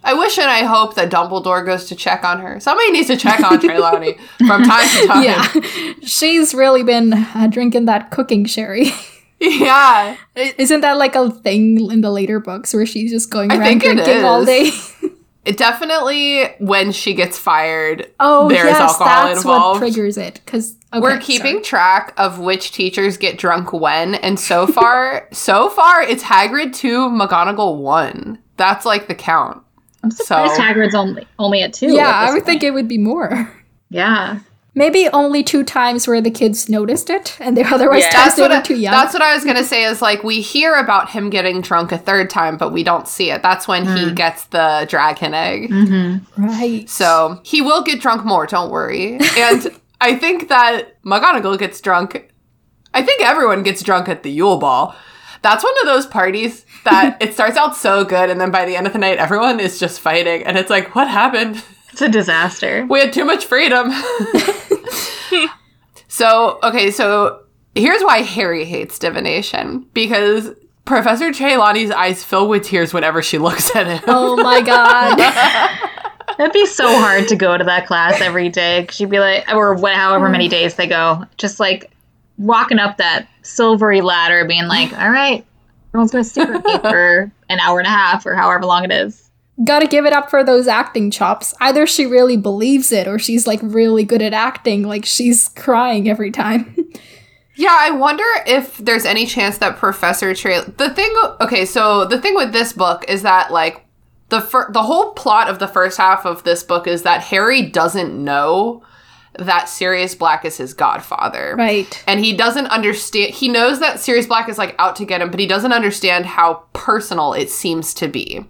[0.06, 2.60] I wish and I hope that Dumbledore goes to check on her.
[2.60, 5.24] Somebody needs to check on Trelawney from time to time.
[5.24, 8.90] Yeah, she's really been uh, drinking that cooking sherry.
[9.40, 10.16] Yeah.
[10.36, 13.66] Isn't that like a thing in the later books where she's just going I around
[13.66, 14.70] think it drinking all day?
[15.44, 19.80] It definitely when she gets fired, Oh, there's yes, alcohol that's involved.
[19.82, 20.40] what triggers it.
[20.42, 26.00] Because We're keeping track of which teachers get drunk when, and so far, so far,
[26.02, 28.38] it's Hagrid two, McGonagall one.
[28.56, 29.62] That's like the count.
[30.04, 31.92] I'm surprised So- Hagrid's only only at two.
[31.92, 33.50] Yeah, at I would think it would be more.
[33.90, 34.38] Yeah.
[34.76, 38.10] Maybe only two times where the kids noticed it, and the otherwise Yeah.
[38.10, 38.90] times That's they what, were I, too young.
[38.92, 39.84] that's what I was gonna say.
[39.84, 43.30] Is like we hear about him getting drunk a third time, but we don't see
[43.30, 43.40] it.
[43.42, 45.70] That's when he gets the dragon egg.
[45.70, 46.44] Mm-hmm.
[46.44, 46.90] right.
[46.90, 48.46] So he will get drunk more.
[48.46, 49.18] Don't worry.
[49.38, 49.68] And
[50.00, 52.30] I think that McGonagall gets drunk.
[52.92, 54.94] I think everyone gets drunk at the Yule Ball.
[55.44, 58.76] That's one of those parties that it starts out so good, and then by the
[58.76, 61.62] end of the night, everyone is just fighting, and it's like, what happened?
[61.92, 62.86] It's a disaster.
[62.88, 63.92] We had too much freedom.
[66.08, 67.42] so, okay, so
[67.74, 70.48] here's why Harry hates divination because
[70.86, 74.02] Professor Trelawney's eyes fill with tears whenever she looks at him.
[74.06, 75.20] oh my god.
[76.38, 78.86] It'd be so hard to go to that class every day.
[78.90, 81.93] She'd be like, or wh- however many days they go, just like
[82.38, 85.44] walking up that silvery ladder, being like, "All right,
[85.90, 88.92] everyone's gonna stare at me for an hour and a half or however long it
[88.92, 89.30] is."
[89.64, 91.54] Gotta give it up for those acting chops.
[91.60, 96.08] Either she really believes it or she's like really good at acting, like she's crying
[96.08, 96.76] every time.
[97.56, 100.64] Yeah, I wonder if there's any chance that Professor Trail.
[100.76, 103.84] The thing, okay, so the thing with this book is that like
[104.28, 107.62] the fir- the whole plot of the first half of this book is that Harry
[107.62, 108.82] doesn't know
[109.38, 111.54] that Sirius Black is his godfather.
[111.58, 112.02] right.
[112.06, 113.34] And he doesn't understand.
[113.34, 116.26] He knows that Sirius Black is like out to get him, but he doesn't understand
[116.26, 118.44] how personal it seems to be.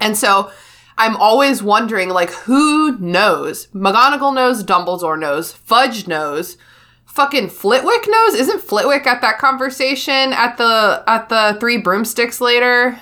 [0.00, 0.50] And so
[0.98, 3.66] I'm always wondering, like, who knows?
[3.68, 6.56] McGonagall knows, Dumbledore knows, Fudge knows,
[7.04, 8.34] fucking Flitwick knows.
[8.34, 13.00] Isn't Flitwick at that conversation at the at the Three Broomsticks later?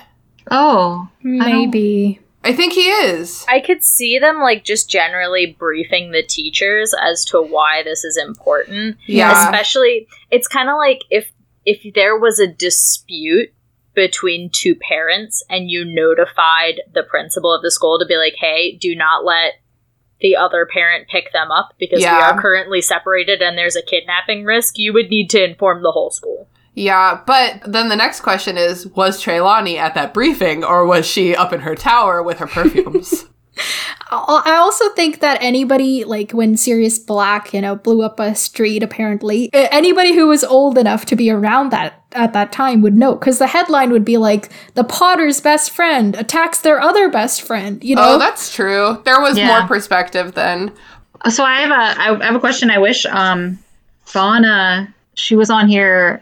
[0.51, 2.19] Oh, Maybe.
[2.45, 3.43] I think he is.
[3.49, 8.17] I could see them like just generally briefing the teachers as to why this is
[8.17, 8.97] important.
[9.07, 9.45] Yeah.
[9.45, 11.31] Especially it's kind of like if
[11.65, 13.49] if there was a dispute
[13.95, 18.77] between two parents and you notified the principal of the school to be like, "Hey,
[18.79, 19.53] do not let
[20.21, 24.43] the other parent pick them up because we are currently separated and there's a kidnapping
[24.43, 26.47] risk." You would need to inform the whole school.
[26.75, 31.35] Yeah, but then the next question is Was Trelawney at that briefing or was she
[31.35, 33.25] up in her tower with her perfumes?
[34.11, 38.35] I I also think that anybody, like when Sirius Black, you know, blew up a
[38.35, 42.95] street, apparently, anybody who was old enough to be around that at that time would
[42.95, 47.41] know, because the headline would be like, "The Potter's best friend attacks their other best
[47.41, 49.01] friend." You know, oh, that's true.
[49.05, 49.47] There was Yeah.
[49.47, 50.71] more perspective then.
[51.29, 52.69] so I have a I have a question.
[52.69, 53.57] I wish um,
[54.03, 56.21] Fauna she was on here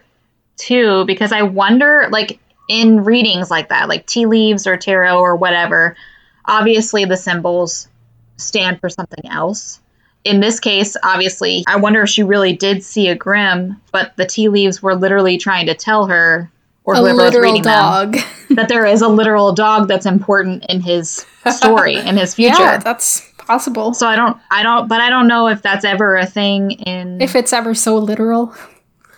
[0.56, 2.38] too because I wonder like
[2.68, 5.96] in readings like that, like tea leaves or tarot or whatever.
[6.46, 7.88] Obviously, the symbols
[8.36, 9.80] stand for something else.
[10.24, 14.24] In this case, obviously, I wonder if she really did see a grim, but the
[14.24, 16.50] tea leaves were literally trying to tell her
[16.84, 18.16] or a whoever was reading them dog.
[18.50, 22.62] that there is a literal dog that's important in his story in his future.
[22.62, 23.92] yeah, that's possible.
[23.94, 27.20] So I don't, I don't, but I don't know if that's ever a thing in.
[27.20, 28.54] if it's ever so literal.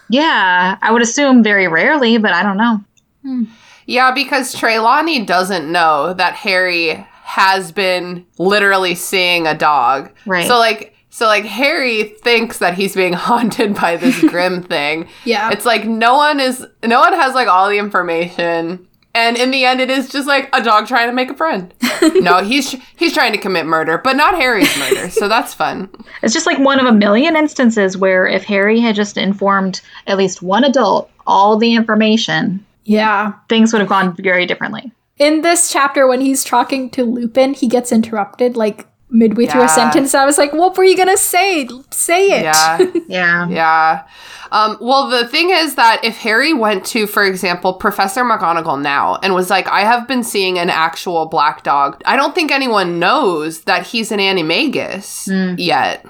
[0.09, 2.81] Yeah, I would assume very rarely, but I don't know.
[3.23, 3.45] Hmm.
[3.87, 10.12] Yeah, because Trelawney doesn't know that Harry has been literally seeing a dog.
[10.27, 10.47] Right.
[10.47, 15.09] So like so like Harry thinks that he's being haunted by this grim thing.
[15.25, 15.51] Yeah.
[15.51, 18.87] It's like no one is no one has like all the information.
[19.16, 21.72] And in the end it is just like a dog trying to make a friend.
[22.16, 25.09] no, he's he's trying to commit murder, but not Harry's murder.
[25.09, 25.88] So that's fun.
[26.22, 30.18] It's just like one of a million instances where if Harry had just informed at
[30.18, 33.33] least one adult all the information, yeah.
[33.48, 34.92] things would have gone very differently.
[35.16, 39.69] In this chapter, when he's talking to Lupin, he gets interrupted like midway through a
[39.69, 40.14] sentence.
[40.14, 41.69] I was like, "What were you gonna say?
[41.90, 42.79] Say it." Yeah.
[43.09, 43.49] Yeah.
[43.49, 44.07] Yeah.
[44.53, 49.16] Um, well, the thing is that if Harry went to, for example, Professor McGonagall now
[49.23, 52.99] and was like, I have been seeing an actual black dog, I don't think anyone
[53.01, 56.07] knows that he's an animagus yet.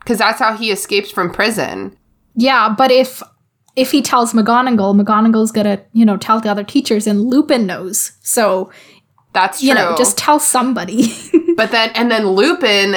[0.00, 1.96] Because that's how he escapes from prison.
[2.34, 3.22] Yeah, but if
[3.76, 8.12] if he tells McGonagall, McGonagall's gonna, you know, tell the other teachers and Lupin knows.
[8.22, 8.70] So,
[9.32, 9.68] That's true.
[9.68, 11.12] you know, just tell somebody.
[11.56, 12.96] But then, and then Lupin.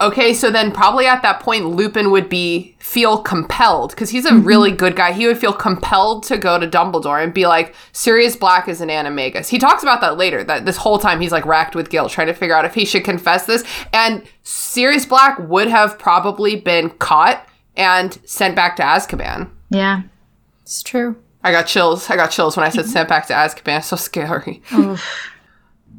[0.00, 4.30] Okay, so then probably at that point, Lupin would be feel compelled because he's a
[4.30, 4.46] mm-hmm.
[4.46, 5.12] really good guy.
[5.12, 8.88] He would feel compelled to go to Dumbledore and be like, "Sirius Black is an
[8.88, 10.42] animagus." He talks about that later.
[10.42, 12.86] That this whole time he's like racked with guilt, trying to figure out if he
[12.86, 13.62] should confess this.
[13.92, 19.50] And Sirius Black would have probably been caught and sent back to Azkaban.
[19.70, 20.02] Yeah.
[20.62, 21.16] it's true.
[21.42, 22.10] I got chills.
[22.10, 22.92] I got chills when I said mm-hmm.
[22.92, 23.82] sent back to Azkaban.
[23.90, 24.62] So scary.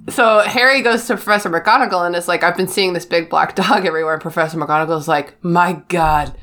[0.10, 3.56] So Harry goes to Professor McGonagall and is like, I've been seeing this big black
[3.58, 4.14] dog everywhere.
[4.14, 6.36] And Professor McGonagall's like, My God,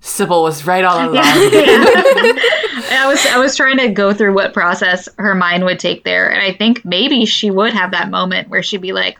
[0.00, 1.16] Sybill was right all along.
[1.18, 6.30] I was I was trying to go through what process her mind would take there,
[6.30, 9.18] and I think maybe she would have that moment where she'd be like,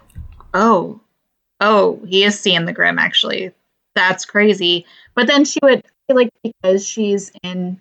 [0.55, 1.01] "Oh,
[1.61, 2.99] oh, he is seeing the grim.
[2.99, 3.53] Actually,
[3.95, 4.87] that's crazy.
[5.15, 7.81] But then she would like because she's in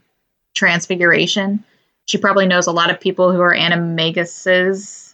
[0.56, 1.64] Transfiguration,
[2.06, 5.05] she probably knows a lot of people who are animaguses.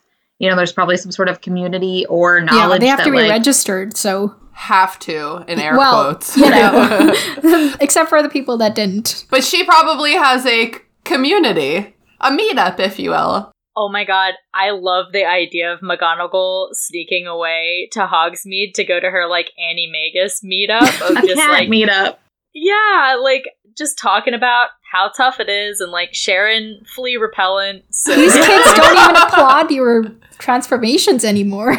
[0.42, 2.74] You know, there's probably some sort of community or knowledge.
[2.74, 6.36] Yeah, they have that to be like, registered, so Have to in air well, quotes.
[6.36, 7.14] you know,
[7.80, 9.26] except for the people that didn't.
[9.30, 10.74] but she probably has a
[11.06, 13.52] community, a meetup, if you will.
[13.76, 19.00] Oh my god, I love the idea of McGonagall sneaking away to Hogsmeade to go
[19.00, 22.18] to her like animagus meetup of a just cat like meetup.
[22.54, 23.46] yeah, like
[23.78, 27.84] just talking about how tough it is and like sharing flea repellent.
[27.92, 31.78] So These kids don't even applaud your transformations anymore.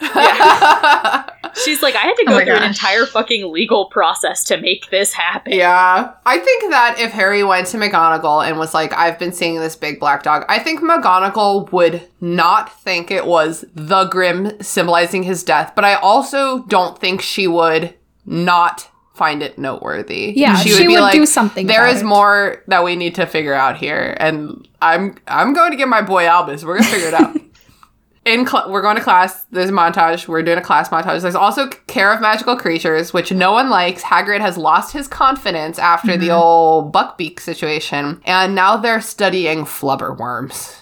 [0.00, 4.58] she's like, I had to Oh go my through an entire fucking legal process to
[4.58, 5.54] make this happen.
[5.54, 6.12] Yeah.
[6.26, 9.74] I think that if Harry went to McGonagall and was like, I've been seeing this
[9.76, 15.42] big black dog, I think McGonagall would not think it was the Grim symbolizing his
[15.42, 17.94] death, but I also don't think she would
[18.26, 18.89] not
[19.20, 20.32] find it noteworthy.
[20.34, 23.52] Yeah, she would do something There about is it." more that we need to figure
[23.52, 26.64] out here, and I'm I'm going to get my boy Albus.
[26.64, 27.36] We're gonna figure it out.
[28.24, 29.44] in cl- we're going to class.
[29.50, 30.26] There's a montage.
[30.26, 31.20] We're doing a class montage.
[31.20, 34.02] There's also care of magical creatures, which no one likes.
[34.02, 36.42] Hagrid has lost his confidence after the mm-hmm.
[36.42, 40.76] old Buckbeak situation, and now they're studying flobberworms.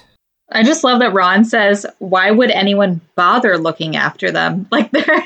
[0.51, 4.67] I just love that Ron says, "Why would anyone bother looking after them?
[4.73, 5.25] Like they're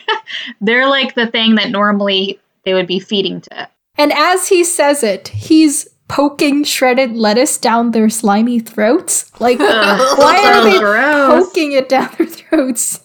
[0.61, 5.03] they're like the thing that normally they would be feeding to." And as he says
[5.03, 9.31] it, he's poking shredded lettuce down their slimy throats.
[9.41, 11.47] Like, why are they gross.
[11.47, 13.01] poking it down their throats?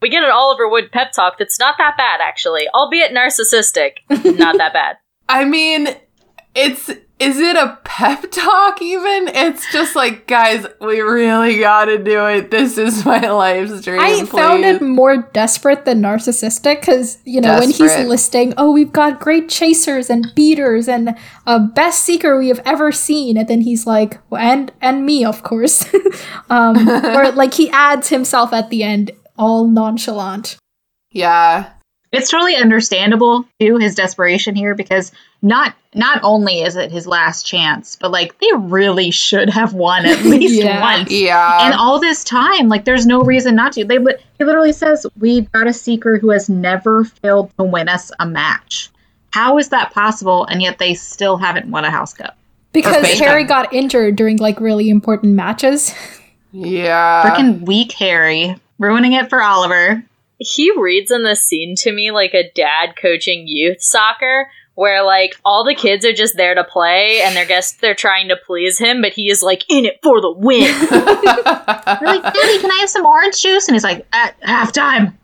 [0.00, 3.94] We get an Oliver Wood pep talk that's not that bad, actually, albeit narcissistic.
[4.38, 4.96] not that bad.
[5.28, 5.88] I mean,
[6.54, 6.90] it's
[7.24, 9.28] is it a pep talk even?
[9.28, 12.50] It's just like, guys, we really gotta do it.
[12.50, 14.00] This is my life's dream.
[14.00, 18.92] I found it more desperate than narcissistic because, you know, when he's listing, oh, we've
[18.92, 23.38] got great chasers and beaters and a best seeker we have ever seen.
[23.38, 25.86] And then he's like, and, and me, of course.
[26.50, 30.56] um, or like he adds himself at the end, all nonchalant.
[31.16, 31.74] Yeah.
[32.14, 37.44] It's totally understandable to his desperation here because not not only is it his last
[37.46, 40.80] chance, but like they really should have won at least Yeah.
[40.80, 41.10] once.
[41.10, 41.58] Yeah.
[41.66, 43.84] And all this time, like there's no reason not to.
[43.84, 47.88] They li- he literally says we've got a seeker who has never failed to win
[47.88, 48.90] us a match.
[49.30, 50.44] How is that possible?
[50.46, 52.36] And yet they still haven't won a house cup.
[52.72, 53.24] Because Bacon.
[53.24, 55.94] Harry got injured during like really important matches.
[56.52, 57.22] yeah.
[57.24, 60.02] Freaking weak Harry, ruining it for Oliver.
[60.38, 65.34] He reads in this scene to me like a dad coaching youth soccer, where like
[65.44, 68.78] all the kids are just there to play and they're guess they're trying to please
[68.78, 70.60] him, but he is like in it for the win.
[70.90, 73.68] They're like, Daddy, can I have some orange juice?
[73.68, 75.14] And he's like, at halftime.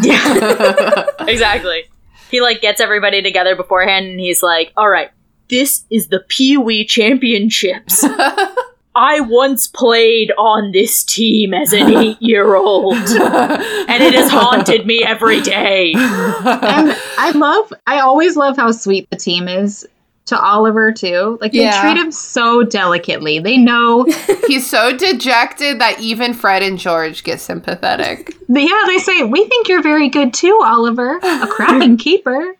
[0.00, 1.84] Yeah, exactly.
[2.30, 5.10] He like gets everybody together beforehand and he's like, "All right,
[5.48, 8.04] this is the Pee Wee Championships.
[8.98, 15.40] I once played on this team as an 8-year-old, and it has haunted me every
[15.40, 19.86] day." and I love, I always love how sweet the team is
[20.26, 21.38] to Oliver too.
[21.40, 23.38] Like they treat him so delicately.
[23.38, 24.04] They know,
[24.46, 28.34] He's so dejected that even Fred and George get sympathetic.
[28.48, 28.68] yeah.
[28.86, 32.54] They say we think you're very good too, Oliver, a cracking keeper.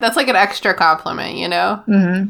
[0.00, 1.82] That's like an extra compliment, you know?
[1.86, 2.24] hmm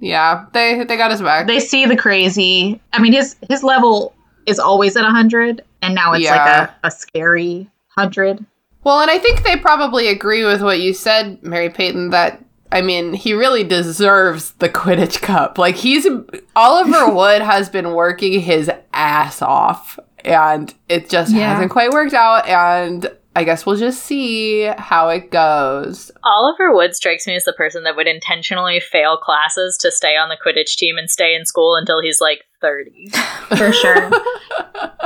[0.00, 0.46] Yeah.
[0.52, 1.46] They they got his back.
[1.46, 2.80] They see the crazy.
[2.92, 4.14] I mean, his his level
[4.46, 6.36] is always at hundred, and now it's Yeah.
[6.36, 8.44] like a, a scary hundred.
[8.84, 12.82] Well, and I think they probably agree with what you said, Mary Peyton, that I
[12.82, 15.58] mean, he really deserves the Quidditch Cup.
[15.58, 16.06] Like he's
[16.54, 21.52] Oliver Wood has been working his ass off and it just Yeah.
[21.54, 26.10] hasn't quite worked out and I guess we'll just see how it goes.
[26.24, 30.30] Oliver Wood strikes me as the person that would intentionally fail classes to stay on
[30.30, 33.10] the Quidditch team and stay in school until he's like 30.
[33.58, 34.10] for sure.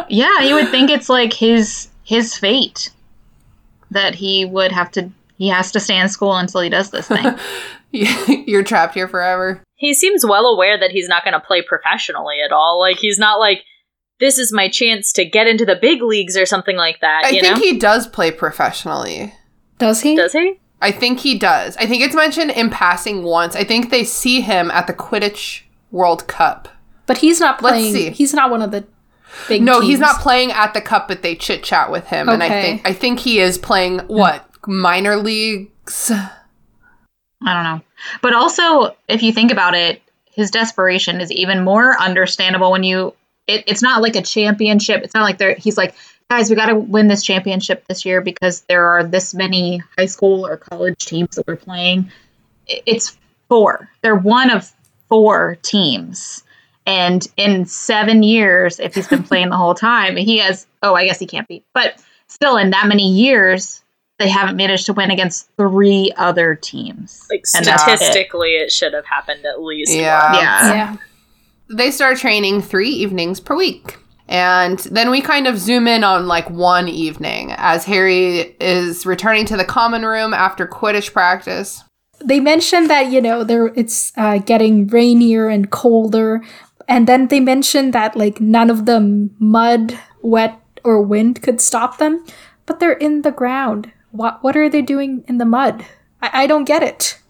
[0.09, 2.91] yeah, you would think it's like his his fate
[3.91, 7.09] that he would have to he has to stay in school until he does this
[7.09, 7.37] thing.
[8.47, 9.61] You're trapped here forever.
[9.75, 12.79] he seems well aware that he's not going to play professionally at all.
[12.79, 13.65] Like he's not like
[14.21, 17.25] this is my chance to get into the big leagues or something like that.
[17.25, 17.63] I you think know?
[17.63, 19.35] he does play professionally.
[19.79, 20.17] Does he?
[20.17, 20.61] does he?
[20.83, 21.77] I think he does.
[21.77, 23.55] I think it's mentioned in passing once.
[23.55, 26.69] I think they see him at the Quidditch World Cup.
[27.07, 27.83] But he's not playing.
[27.85, 28.15] Let's playing.
[28.15, 28.17] see.
[28.17, 28.87] He's not one of the
[29.49, 32.43] big No, he's not playing at the cup, but they chit chat with him, and
[32.43, 36.11] I think I think he is playing what minor leagues.
[36.11, 37.81] I don't know.
[38.23, 43.15] But also, if you think about it, his desperation is even more understandable when you.
[43.47, 45.03] It, it's not like a championship.
[45.03, 45.55] It's not like they're.
[45.55, 45.95] He's like,
[46.29, 50.07] guys, we got to win this championship this year because there are this many high
[50.07, 52.11] school or college teams that we're playing.
[52.67, 53.19] It's
[53.49, 53.91] four.
[54.03, 54.73] They're one of
[55.09, 56.45] four teams.
[56.87, 61.07] And in seven years, if he's been playing the whole time, he has, oh, I
[61.07, 61.65] guess he can't be.
[61.75, 63.83] But still, in that many years,
[64.19, 67.27] they haven't managed to win against three other teams.
[67.31, 67.99] Like And that's it.
[67.99, 68.73] statistically, it.
[68.73, 69.93] should have happened at least.
[69.93, 70.33] Yeah.
[70.33, 70.43] once.
[70.43, 70.75] Yeah.
[70.75, 70.97] yeah.
[71.71, 73.99] They start training three evenings per week.
[74.29, 79.45] And then we kind of zoom in on like one evening as Harry is returning
[79.47, 81.83] to the common room after Quidditch practice.
[82.23, 86.43] they mentioned that you know there it's uh, getting rainier and colder.
[86.87, 89.01] And then they mentioned that like none of the
[89.39, 92.25] mud wet or wind could stop them.
[92.67, 93.91] But they're in the ground.
[94.13, 95.85] What what are they doing in the mud?
[96.23, 97.21] I, I don't get it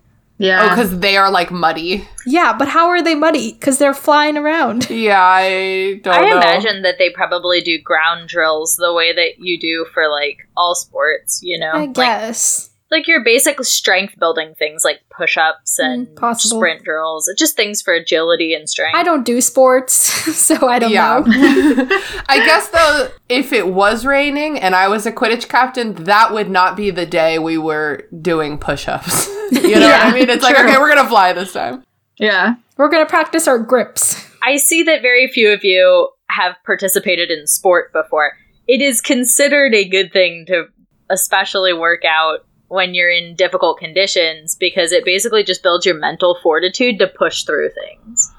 [0.41, 0.65] Yeah.
[0.65, 2.09] Oh, because they are like muddy.
[2.27, 6.37] yeah but how are they muddy because they're flying around Yeah, I don't I know.
[6.39, 10.75] imagine that they probably do ground drills the way that you do for like all
[10.75, 11.73] sports, you know?
[11.73, 12.70] i guess like
[13.07, 16.59] your basic strength building things like push-ups and Mm, possible.
[16.59, 18.97] sprint drills, just things for agility and strength.
[18.97, 19.95] i don't do sports
[20.37, 21.21] so i don't yeah.
[21.21, 21.25] know
[22.29, 26.49] I guess though, if it was raining and I was a Quidditch captain, that would
[26.51, 29.27] not be the day we were doing push-ups.
[29.51, 30.31] you know what I mean?
[30.31, 31.85] It's like, okay, we're gonna fly this time.
[32.19, 32.55] yeah.
[32.77, 37.47] we're gonna practice our grips I see that very few of you have participated in
[37.47, 38.33] sport before.
[38.67, 40.67] It is considered a good thing to
[41.11, 46.39] especially work out when you're in difficult conditions because it basically just builds your mental
[46.41, 48.33] fortitude to push through things.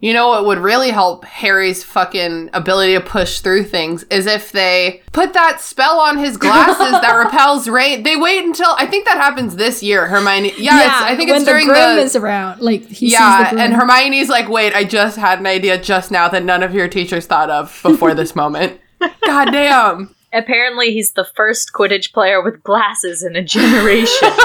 [0.00, 4.52] You know what would really help Harry's fucking ability to push through things is if
[4.52, 8.02] they put that spell on his glasses that repels rain.
[8.02, 10.06] They wait until I think that happens this year.
[10.06, 12.94] Hermione, yeah, it's, I think when it's during the grim the is around like he
[13.08, 13.60] sees yeah, the grim.
[13.60, 16.88] and Hermione's like, wait, I just had an idea just now that none of your
[16.88, 18.80] teachers thought of before this moment.
[19.26, 20.13] God damn.
[20.34, 24.28] Apparently, he's the first Quidditch player with glasses in a generation.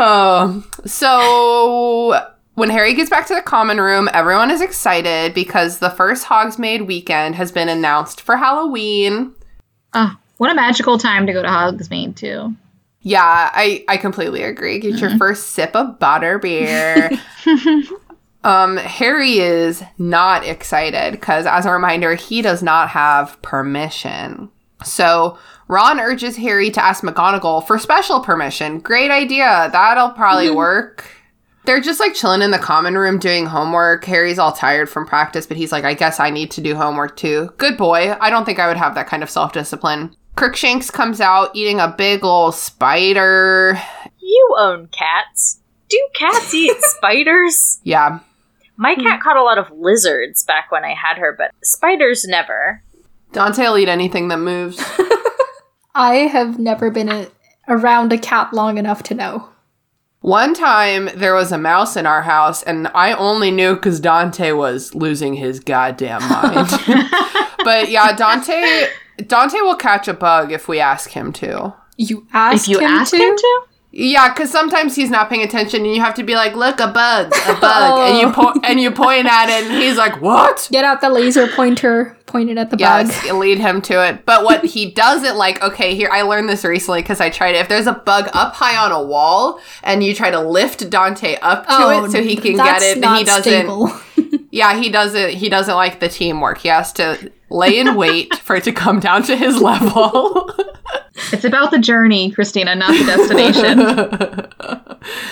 [0.00, 5.90] Oh, so when Harry gets back to the common room, everyone is excited because the
[5.90, 9.34] first Hogsmeade weekend has been announced for Halloween.
[9.92, 12.54] Oh, what a magical time to go to Hogsmeade too.
[13.00, 14.78] Yeah, I, I completely agree.
[14.78, 15.18] Get your mm-hmm.
[15.18, 17.18] first sip of butterbeer.
[18.44, 24.50] um, Harry is not excited because, as a reminder, he does not have permission.
[24.84, 28.78] So Ron urges Harry to ask McGonagall for special permission.
[28.78, 29.68] Great idea.
[29.72, 31.04] That'll probably work.
[31.64, 34.04] They're just like chilling in the common room doing homework.
[34.06, 37.16] Harry's all tired from practice, but he's like, I guess I need to do homework
[37.16, 37.50] too.
[37.58, 38.16] Good boy.
[38.20, 40.16] I don't think I would have that kind of self discipline.
[40.36, 43.78] Crookshanks comes out eating a big ol' spider.
[44.20, 45.60] you own cats.
[45.90, 47.80] Do cats eat spiders?
[47.82, 48.20] Yeah.
[48.78, 49.02] My hmm.
[49.02, 52.82] cat caught a lot of lizards back when I had her, but spiders never.
[53.32, 54.78] Dante will eat anything that moves.
[55.94, 57.28] I have never been a,
[57.66, 59.48] around a cat long enough to know.
[60.20, 64.52] One time there was a mouse in our house, and I only knew because Dante
[64.52, 66.68] was losing his goddamn mind.
[67.64, 68.88] but yeah, Dante
[69.26, 71.74] Dante will catch a bug if we ask him to.
[71.96, 73.16] You ask if you him ask to?
[73.16, 76.54] him to, Yeah, because sometimes he's not paying attention, and you have to be like,
[76.54, 78.32] "Look, a bug, a bug," and you oh.
[78.32, 82.16] po- and you point at it, and he's like, "What?" Get out the laser pointer,
[82.26, 83.10] point it at the bug.
[83.32, 84.24] Lead him to it.
[84.24, 87.60] But what he doesn't like, okay, here, I learned this recently because I tried it.
[87.60, 91.36] If there's a bug up high on a wall and you try to lift Dante
[91.40, 94.04] up to it so he can get Oh, it, he doesn't.
[94.50, 95.30] Yeah, he doesn't.
[95.34, 96.58] He doesn't like the teamwork.
[96.58, 100.50] He has to lay in wait for it to come down to his level.
[101.32, 103.78] it's about the journey, Christina, not the destination.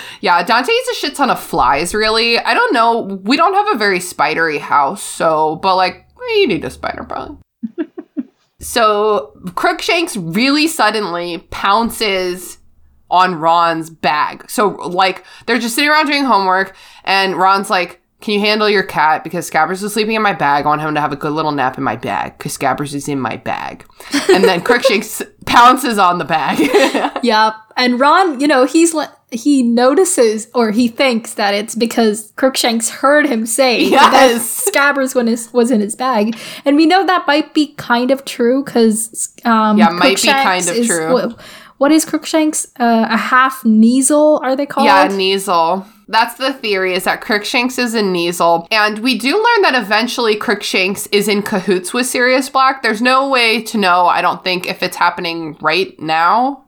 [0.20, 1.94] yeah, Dante eats a shit ton of flies.
[1.94, 3.20] Really, I don't know.
[3.22, 7.38] We don't have a very spidery house, so but like you need a spider probably.
[8.60, 12.58] so Crookshanks really suddenly pounces
[13.10, 14.50] on Ron's bag.
[14.50, 18.82] So like they're just sitting around doing homework, and Ron's like, "Can you handle your
[18.82, 19.22] cat?
[19.24, 20.64] Because Scabbers is sleeping in my bag.
[20.64, 23.08] I want him to have a good little nap in my bag because Scabbers is
[23.08, 23.84] in my bag."
[24.30, 27.12] And then Crookshanks pounces on the bag.
[27.22, 27.54] Yep.
[27.76, 32.88] And Ron, you know, he's le- he notices or he thinks that it's because Crookshanks
[32.88, 34.64] heard him say Yes.
[34.64, 38.10] that Scabbers when his, was in his bag, and we know that might be kind
[38.10, 41.12] of true because um, Yeah, might be kind of is- true.
[41.12, 41.34] wha-
[41.78, 42.66] what is Crookshanks?
[42.80, 44.40] Uh, a half Kneazle?
[44.42, 44.86] Are they called?
[44.86, 45.84] Yeah, Kneazle.
[46.08, 48.68] That's the theory is that Crookshanks is a Kneazle.
[48.70, 52.82] And we do learn that eventually Crookshanks is in cahoots with Sirius Black.
[52.82, 56.64] There's no way to know, I don't think, if it's happening right now.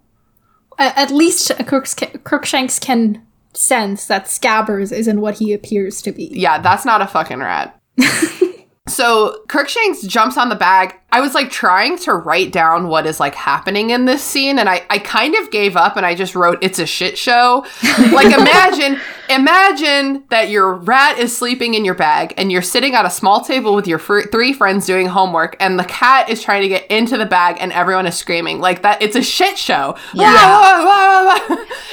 [0.76, 6.30] At least Crookshanks can sense that Scabbers isn't what he appears to be.
[6.32, 7.80] Yeah, that's not a fucking rat.
[8.88, 10.94] So Crookshanks jumps on the bag.
[11.10, 14.68] I was like trying to write down what is like happening in this scene, and
[14.68, 17.64] I, I kind of gave up and I just wrote, it's a shit show.
[18.12, 23.06] like imagine, imagine that your rat is sleeping in your bag and you're sitting at
[23.06, 26.60] a small table with your fr- three friends doing homework, and the cat is trying
[26.62, 28.60] to get into the bag and everyone is screaming.
[28.60, 29.96] Like that, it's a shit show.
[30.12, 31.38] Yeah.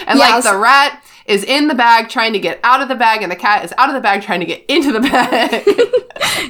[0.08, 0.44] and like Yes.
[0.44, 3.36] the rat is in the bag trying to get out of the bag, and the
[3.36, 5.68] cat is out of the bag trying to get into the bag.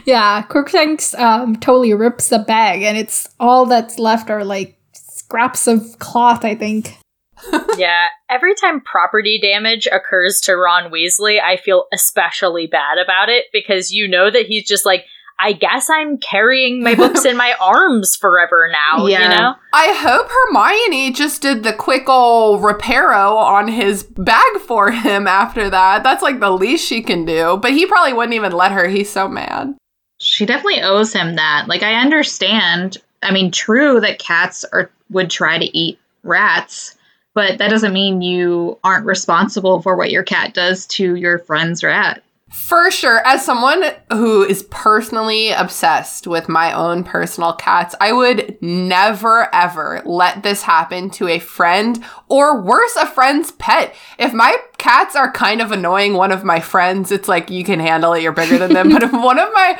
[0.05, 5.67] Yeah, Crookshanks um, totally rips the bag, and it's all that's left are like scraps
[5.67, 6.97] of cloth, I think.
[7.77, 13.45] yeah, every time property damage occurs to Ron Weasley, I feel especially bad about it
[13.51, 15.05] because you know that he's just like,
[15.37, 19.23] I guess I'm carrying my books in my arms forever now, Yeah.
[19.23, 19.55] you know?
[19.73, 25.69] I hope Hermione just did the quick ol' reparo on his bag for him after
[25.69, 26.03] that.
[26.03, 27.57] That's like the least she can do.
[27.61, 28.87] But he probably wouldn't even let her.
[28.87, 29.75] He's so mad.
[30.19, 31.65] She definitely owes him that.
[31.67, 32.97] Like I understand.
[33.21, 36.95] I mean, true that cats are would try to eat rats,
[37.33, 41.83] but that doesn't mean you aren't responsible for what your cat does to your friend's
[41.83, 42.23] rat.
[42.55, 48.57] For sure, as someone who is personally obsessed with my own personal cats, I would
[48.59, 53.93] never ever let this happen to a friend or worse, a friend's pet.
[54.17, 57.79] If my cats are kind of annoying one of my friends, it's like you can
[57.79, 58.89] handle it, you're bigger than them.
[58.89, 59.79] but if one of my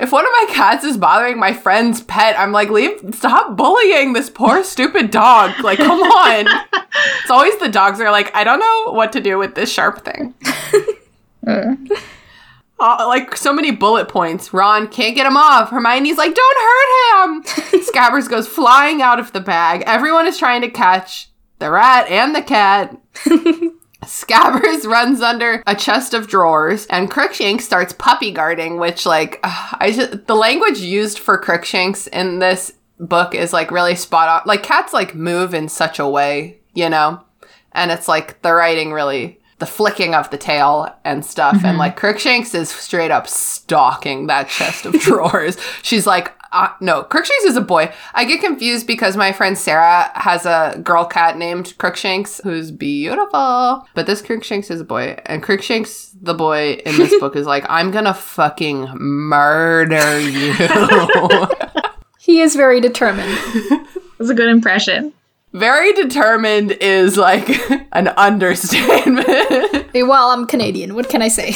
[0.00, 4.14] if one of my cats is bothering my friend's pet, I'm like, leave, stop bullying
[4.14, 5.62] this poor stupid dog.
[5.62, 6.46] Like, come on.
[7.20, 10.04] it's always the dogs are like, I don't know what to do with this sharp
[10.04, 10.34] thing.
[11.46, 14.52] Uh, like so many bullet points.
[14.52, 15.70] Ron can't get him off.
[15.70, 17.42] Hermione's like, "Don't hurt him."
[17.82, 19.82] Scabbers goes flying out of the bag.
[19.86, 22.96] Everyone is trying to catch the rat and the cat.
[24.04, 28.78] Scabbers runs under a chest of drawers, and Crookshanks starts puppy guarding.
[28.78, 33.72] Which, like, ugh, I just the language used for Crookshanks in this book is like
[33.72, 34.42] really spot on.
[34.46, 37.24] Like, cats like move in such a way, you know,
[37.72, 41.64] and it's like the writing really the flicking of the tail and stuff.
[41.64, 45.56] And like Crookshanks is straight up stalking that chest of drawers.
[45.82, 47.92] She's like, uh, no, Crookshanks is a boy.
[48.14, 53.86] I get confused because my friend Sarah has a girl cat named Crookshanks who's beautiful.
[53.94, 55.18] But this Crookshanks is a boy.
[55.26, 60.54] And Crookshanks, the boy in this book, is like, I'm gonna fucking murder you.
[62.20, 63.38] He is very determined.
[64.18, 65.14] That's a good impression.
[65.52, 67.48] Very determined is like
[67.92, 69.26] an understatement.
[69.94, 70.94] Well, I'm Canadian.
[70.94, 71.52] What can I say?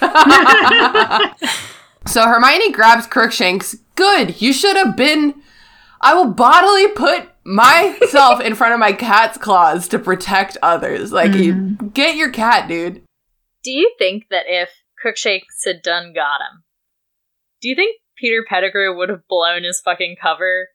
[2.06, 3.76] So Hermione grabs Crookshanks.
[3.96, 4.40] Good.
[4.40, 5.34] You should have been.
[6.00, 11.12] I will bodily put myself in front of my cat's claws to protect others.
[11.12, 11.88] Like, you mm-hmm.
[11.88, 13.02] get your cat, dude.
[13.62, 14.70] Do you think that if
[15.00, 16.62] Crookshanks had done got him,
[17.62, 20.68] do you think Peter Pettigrew would have blown his fucking cover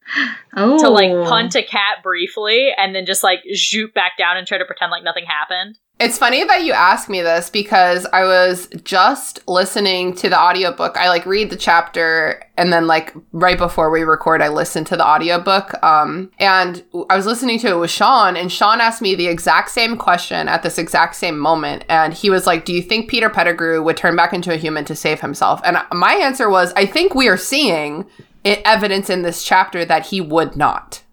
[0.56, 1.26] Oh, to like oh.
[1.26, 4.92] punt a cat briefly and then just like zoop back down and try to pretend
[4.92, 5.80] like nothing happened?
[6.00, 10.96] It's funny that you ask me this because I was just listening to the audiobook.
[10.96, 14.96] I like read the chapter and then like right before we record I listen to
[14.96, 15.74] the audiobook.
[15.84, 19.72] Um and I was listening to it with Sean and Sean asked me the exact
[19.72, 23.30] same question at this exact same moment and he was like, "Do you think Peter
[23.30, 26.72] Pettigrew would turn back into a human to save himself?" And uh, my answer was,
[26.78, 28.06] "I think we are seeing
[28.46, 31.04] evidence in this chapter that he would not."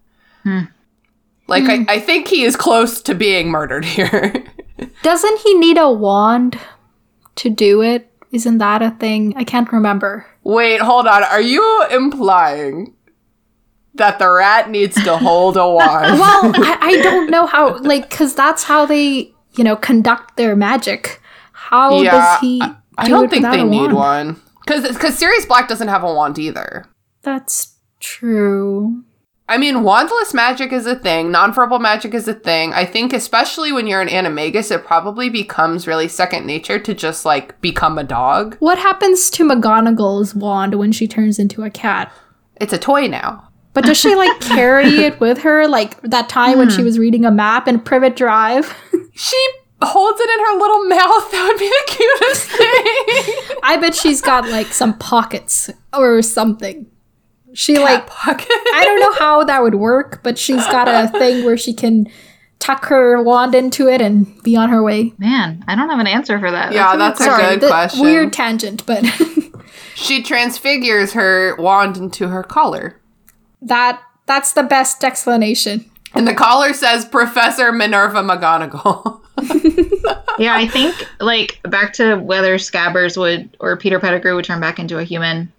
[0.43, 0.61] Hmm.
[1.47, 1.83] Like I, hmm.
[1.89, 4.45] I think he is close to being murdered here.
[5.03, 6.59] Doesn't he need a wand
[7.35, 8.11] to do it?
[8.31, 9.33] Isn't that a thing?
[9.37, 10.25] I can't remember.
[10.43, 11.23] Wait, hold on.
[11.23, 12.93] Are you implying
[13.95, 16.19] that the rat needs to hold a wand?
[16.19, 20.55] Well, I, I don't know how, like, because that's how they, you know, conduct their
[20.55, 21.21] magic.
[21.53, 22.61] How Yeah, does he?
[22.61, 24.39] I, I do don't think they need one.
[24.65, 26.85] Because because Sirius Black doesn't have a wand either.
[27.21, 29.03] That's true.
[29.49, 31.31] I mean, wandless magic is a thing.
[31.31, 32.73] Non-verbal magic is a thing.
[32.73, 37.23] I think, especially when you're an animagus, it probably becomes really second nature to just
[37.23, 38.57] like become a dog.
[38.59, 42.11] What happens to McGonagall's wand when she turns into a cat?
[42.59, 43.47] It's a toy now.
[43.73, 46.85] But does she like carry it with her, like that time when she hmm.
[46.85, 48.75] was reading a map in Privet Drive?
[49.19, 49.47] She
[49.81, 51.31] holds it in her little mouth.
[51.31, 53.57] That would be the cutest thing.
[53.63, 56.85] I bet she's got like some pockets or something.
[57.57, 58.47] She like Pocket.
[58.51, 62.07] I don't know how that would work, but she's got a thing where she can
[62.59, 65.13] tuck her wand into it and be on her way.
[65.17, 66.71] man, I don't have an answer for that.
[66.71, 68.01] Yeah, a that's a good good the question.
[68.01, 69.03] weird tangent, but
[69.95, 73.01] She transfigures her wand into her collar.
[73.63, 75.89] that that's the best explanation.
[76.13, 79.21] And the collar says Professor Minerva McGonagall.
[80.39, 84.77] Yeah, I think like back to whether Scabbers would or Peter Pettigrew would turn back
[84.77, 85.51] into a human.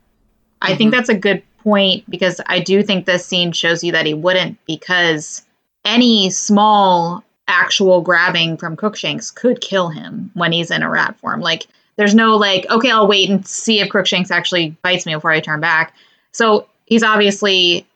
[0.62, 0.99] I think mm-hmm.
[0.99, 4.65] that's a good point because I do think this scene shows you that he wouldn't
[4.67, 5.45] because
[5.85, 11.41] any small actual grabbing from Crookshanks could kill him when he's in a rat form.
[11.41, 15.31] Like there's no like, okay, I'll wait and see if Crookshanks actually bites me before
[15.31, 15.95] I turn back.
[16.33, 17.87] So he's obviously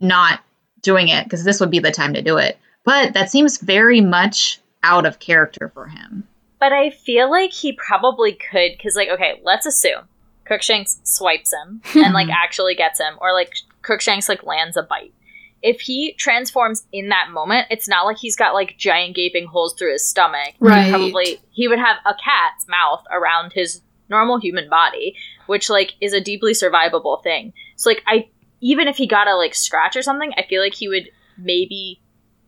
[0.00, 0.40] not
[0.82, 2.58] doing it because this would be the time to do it.
[2.84, 6.26] But that seems very much out of character for him.
[6.58, 10.08] But I feel like he probably could, because, like, okay, let's assume
[10.50, 15.14] Crookshanks swipes him and, like, actually gets him, or, like, Crookshanks, like, lands a bite.
[15.62, 19.74] If he transforms in that moment, it's not like he's got, like, giant gaping holes
[19.74, 20.54] through his stomach.
[20.58, 20.90] Right.
[20.90, 25.14] Probably, he would have a cat's mouth around his normal human body,
[25.46, 27.52] which, like, is a deeply survivable thing.
[27.76, 28.28] So, like, I,
[28.60, 32.00] even if he got a, like, scratch or something, I feel like he would maybe,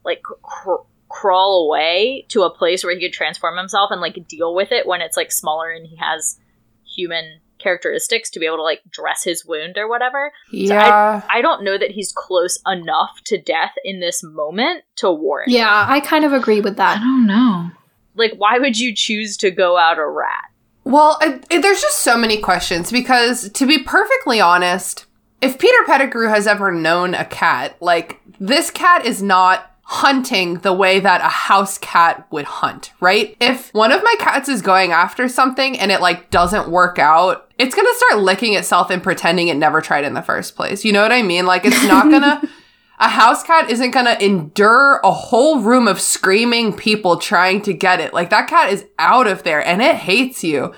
[0.04, 4.54] like, cr- crawl away to a place where he could transform himself and like deal
[4.54, 6.38] with it when it's like smaller and he has
[6.86, 10.32] human characteristics to be able to like dress his wound or whatever.
[10.50, 11.22] Yeah.
[11.30, 15.50] I don't know that he's close enough to death in this moment to warrant.
[15.50, 16.98] Yeah, I kind of agree with that.
[16.98, 17.70] I don't know.
[18.14, 20.44] Like, why would you choose to go out a rat?
[20.84, 25.06] Well, it, it- there's just so many questions because, to be perfectly honest,
[25.40, 30.72] if Peter Pettigrew has ever known a cat, like, this cat is not hunting the
[30.72, 33.36] way that a house cat would hunt, right?
[33.42, 37.52] If one of my cats is going after something and it, like, doesn't work out,
[37.58, 40.82] it's gonna start licking itself and pretending it never tried in the first place.
[40.82, 41.44] You know what I mean?
[41.44, 42.42] Like, it's not gonna.
[42.98, 47.98] A house cat isn't gonna endure a whole room of screaming people trying to get
[47.98, 48.14] it.
[48.14, 50.72] Like, that cat is out of there and it hates you.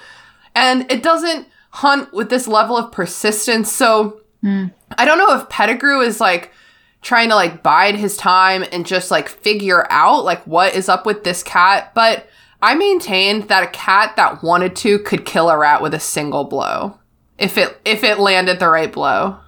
[0.55, 3.71] And it doesn't hunt with this level of persistence.
[3.71, 4.69] So, hmm.
[4.97, 6.51] I don't know if Pettigrew is like
[7.05, 11.07] trying to like bide his time and just like figure out like what is up
[11.07, 11.93] with this cat.
[11.95, 12.27] But
[12.61, 16.45] I maintained that a cat that wanted to could kill a rat with a single
[16.45, 16.99] blow.
[17.39, 19.39] If it if it landed the right blow.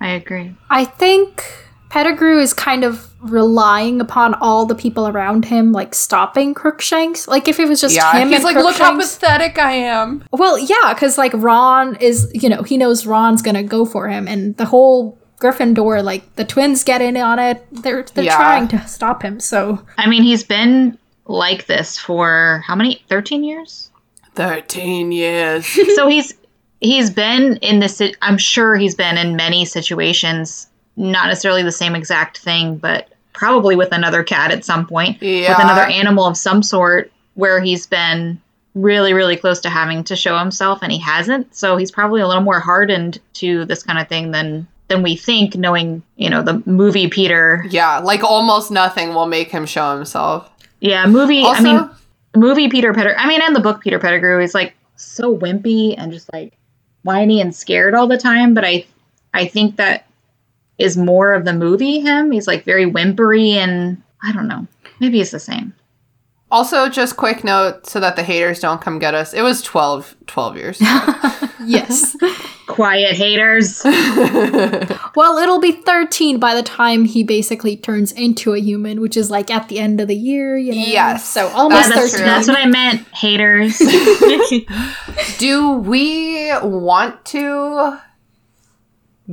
[0.00, 0.54] I agree.
[0.68, 1.42] I think
[1.88, 7.26] Pettigrew is kind of relying upon all the people around him, like stopping Crookshanks.
[7.26, 10.22] Like if it was just yeah, him he's and like, look how pathetic I am.
[10.32, 14.28] Well, yeah, because like Ron is, you know, he knows Ron's gonna go for him,
[14.28, 17.66] and the whole Gryffindor, like the twins get in on it.
[17.70, 18.36] They're they're Yeah.
[18.36, 19.40] trying to stop him.
[19.40, 23.02] So I mean, he's been like this for how many?
[23.08, 23.90] 13 years?
[24.34, 25.66] Thirteen years.
[25.96, 26.34] so he's
[26.82, 30.66] he's been in this i'm sure he's been in many situations
[30.96, 35.58] not necessarily the same exact thing but probably with another cat at some point with
[35.58, 38.38] another animal of some sort where he's been
[38.74, 42.26] really really close to having to show himself and he hasn't so he's probably a
[42.28, 46.42] little more hardened to this kind of thing than than we think knowing you know
[46.42, 50.50] the movie peter yeah, like almost nothing will make him show himself.
[50.80, 51.90] yeah movie Also, i mean
[52.36, 53.18] movie Peter Pettigrew.
[53.18, 56.52] I mean, and the book Peter Pettigrew is like so wimpy and just like
[57.02, 58.54] whiny and scared all the time.
[58.54, 58.86] But I,
[59.34, 60.06] I think that
[60.78, 62.30] is more of the movie him.
[62.30, 64.66] He's like very whimpery and I don't know.
[65.00, 65.72] Maybe it's the same.
[66.50, 69.34] Also just quick note so that the haters don't come get us.
[69.34, 70.80] It was 12, 12 years.
[71.64, 72.16] yes,
[72.66, 73.80] Quiet haters.
[73.84, 79.30] well, it'll be thirteen by the time he basically turns into a human, which is
[79.30, 80.56] like at the end of the year.
[80.58, 80.78] You know?
[80.78, 81.28] Yes.
[81.28, 82.26] so almost that's, thirteen.
[82.26, 83.06] that's what I meant.
[83.14, 83.78] Haters.
[85.38, 87.98] Do we want to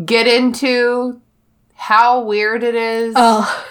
[0.05, 1.19] get into
[1.73, 3.15] how weird it is?
[3.17, 3.65] Oh,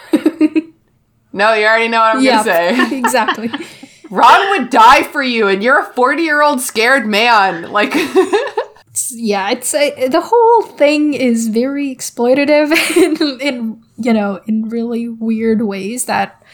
[1.33, 2.99] no, you already know what I'm yeah, going to say.
[2.99, 3.51] exactly.
[4.11, 7.72] Ron would die for you, and you're a 40 year old scared man.
[7.72, 7.95] Like,
[9.11, 15.09] yeah, it's a, the whole thing is very exploitative in, in you know in really
[15.09, 16.45] weird ways that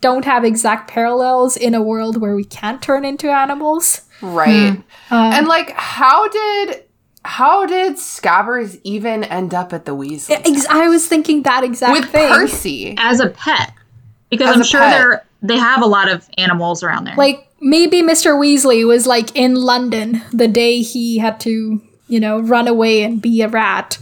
[0.00, 4.02] don't have exact parallels in a world where we can't turn into animals.
[4.22, 4.68] right.
[4.70, 6.84] Um, and like, how did.
[7.24, 10.30] How did Scabbers even end up at the Weasley?
[10.30, 12.32] ex- I was thinking that exact With thing.
[12.32, 12.94] Percy.
[12.96, 13.72] As a pet.
[14.30, 14.98] Because As I'm sure pet.
[14.98, 17.14] they're they have a lot of animals around there.
[17.16, 18.38] Like maybe Mr.
[18.38, 23.22] Weasley was like in London the day he had to, you know, run away and
[23.22, 23.98] be a rat.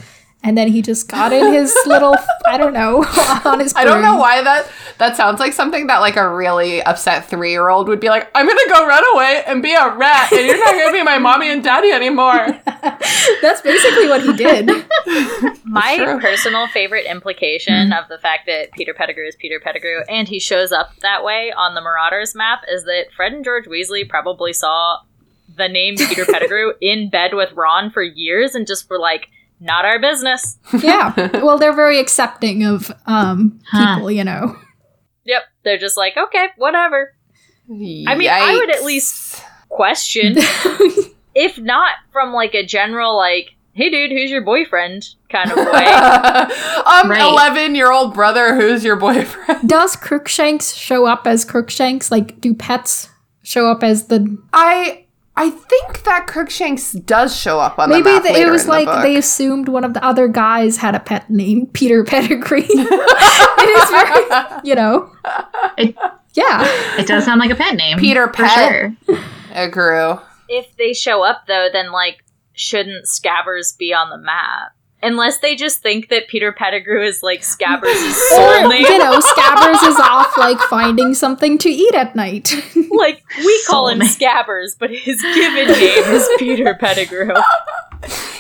[0.47, 2.15] And then he just got in his little,
[2.47, 3.05] I don't know,
[3.45, 3.75] on his.
[3.75, 7.51] I don't know why that that sounds like something that like a really upset three
[7.51, 8.31] year old would be like.
[8.33, 11.19] I'm gonna go run away and be a rat, and you're not gonna be my
[11.19, 12.47] mommy and daddy anymore.
[13.43, 14.71] That's basically what he did.
[15.65, 16.21] My True.
[16.21, 18.01] personal favorite implication mm.
[18.01, 21.53] of the fact that Peter Pettigrew is Peter Pettigrew and he shows up that way
[21.57, 25.01] on the Marauders map is that Fred and George Weasley probably saw
[25.57, 29.29] the name Peter Pettigrew in bed with Ron for years and just were like,
[29.61, 30.59] not our business.
[30.83, 31.15] yeah.
[31.43, 33.97] Well, they're very accepting of um Huh.
[33.97, 34.57] people, you know.
[35.25, 35.43] Yep.
[35.65, 37.15] They're just like, okay, whatever.
[37.69, 40.35] I mean, I would at least question,
[41.35, 45.65] if not from like a general, like, hey dude, who's your boyfriend kind of way.
[45.67, 47.21] um, Right.
[47.21, 49.69] eleven-year-old brother, who's your boyfriend?
[49.69, 52.11] Does Crookshanks show up as Crookshanks?
[52.13, 53.09] Like, do pets
[53.43, 54.39] show up as the?
[54.53, 55.06] I
[55.39, 58.67] I think that Crookshanks does show up on the Maybe map the, it was in
[58.69, 59.03] the like book.
[59.03, 62.63] they assumed one of the other guys had a pet named Peter Pettigrew.
[62.69, 62.69] it
[63.83, 65.11] is very, you know.
[65.77, 65.95] It-
[66.35, 66.65] yeah.
[66.99, 67.99] It does sound like a pet name.
[67.99, 68.97] Peter for Pet.
[69.07, 69.19] sure.
[69.53, 70.21] It grew.
[70.49, 72.23] if they show up though, then like
[72.53, 74.73] shouldn't Scabbers be on the map?
[75.03, 78.41] Unless they just think that Peter Pettigrew is like Scabbers' soul
[78.71, 82.55] Or, you know, Scabbers is off like finding something to eat at night.
[82.91, 87.35] Like we call him Scabbers, but his given name is Peter Pettigrew.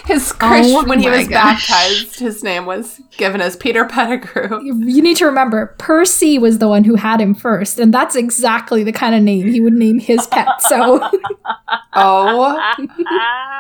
[0.07, 1.69] His Chris, Oh when he was gosh.
[1.69, 4.63] baptized, his name was given as Peter Pettigrew.
[4.65, 8.85] you need to remember, Percy was the one who had him first, and that's exactly
[8.85, 10.47] the kind of name he would name his pet.
[10.63, 11.01] So,
[11.95, 12.57] Oh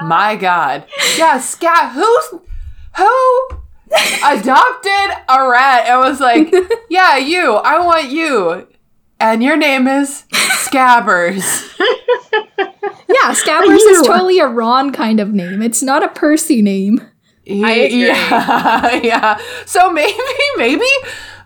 [0.02, 0.84] my god.
[1.18, 2.40] Yeah, Scat who's
[2.96, 3.48] who
[4.24, 6.52] adopted a rat and was like,
[6.90, 8.66] Yeah, you, I want you.
[9.18, 11.40] And your name is Scabbers.
[11.78, 15.62] yeah, Scabbers is totally a Ron kind of name.
[15.62, 17.00] It's not a Percy name.
[17.48, 18.06] I agree.
[18.08, 19.40] Yeah, yeah.
[19.66, 20.18] So maybe,
[20.56, 20.84] maybe,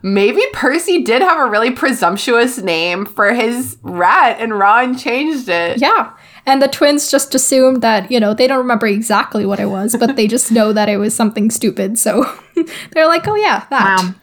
[0.02, 5.80] maybe Percy did have a really presumptuous name for his rat, and Ron changed it.
[5.80, 6.12] Yeah.
[6.50, 9.94] And the twins just assumed that, you know, they don't remember exactly what it was,
[9.98, 11.96] but they just know that it was something stupid.
[11.96, 12.24] So
[12.90, 14.02] they're like, oh, yeah, that.
[14.02, 14.14] Wow.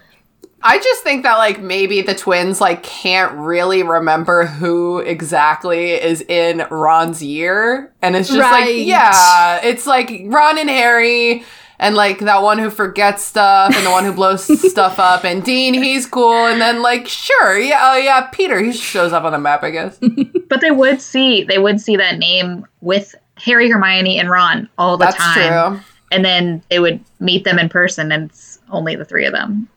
[0.62, 6.22] I just think that like maybe the twins like can't really remember who exactly is
[6.22, 8.66] in Ron's year, and it's just Right.
[8.76, 11.46] like yeah, it's like Ron and Harry.
[11.80, 15.44] And like that one who forgets stuff and the one who blows stuff up and
[15.44, 16.48] Dean, he's cool.
[16.48, 19.70] And then like, sure, yeah, oh yeah, Peter, he shows up on the map, I
[19.72, 20.00] guess.
[20.50, 24.98] But they would see they would see that name with Harry, Hermione, and Ron all
[24.98, 25.74] the That's time.
[25.74, 25.84] true.
[26.10, 29.68] And then they would meet them in person and it's only the three of them.